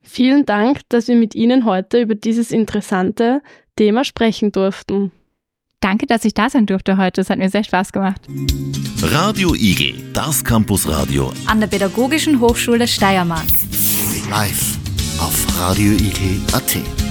Vielen 0.02 0.46
Dank, 0.46 0.80
dass 0.88 1.08
wir 1.08 1.16
mit 1.16 1.34
Ihnen 1.34 1.64
heute 1.64 2.00
über 2.00 2.14
dieses 2.14 2.50
interessante 2.50 3.42
Thema 3.76 4.04
sprechen 4.04 4.52
durften. 4.52 5.12
Danke, 5.80 6.06
dass 6.06 6.24
ich 6.24 6.34
da 6.34 6.50
sein 6.50 6.66
durfte 6.66 6.98
heute. 6.98 7.22
Es 7.22 7.30
hat 7.30 7.38
mir 7.38 7.48
sehr 7.48 7.64
Spaß 7.64 7.92
gemacht. 7.92 8.20
Radio 9.02 9.54
Igel, 9.54 9.94
das 10.12 10.44
Campusradio 10.44 11.32
An 11.46 11.60
der 11.60 11.68
Pädagogischen 11.68 12.40
Hochschule 12.40 12.86
Steiermark. 12.86 13.46
Live 14.30 14.78
auf 15.18 15.46
radioigel.at. 15.58 17.09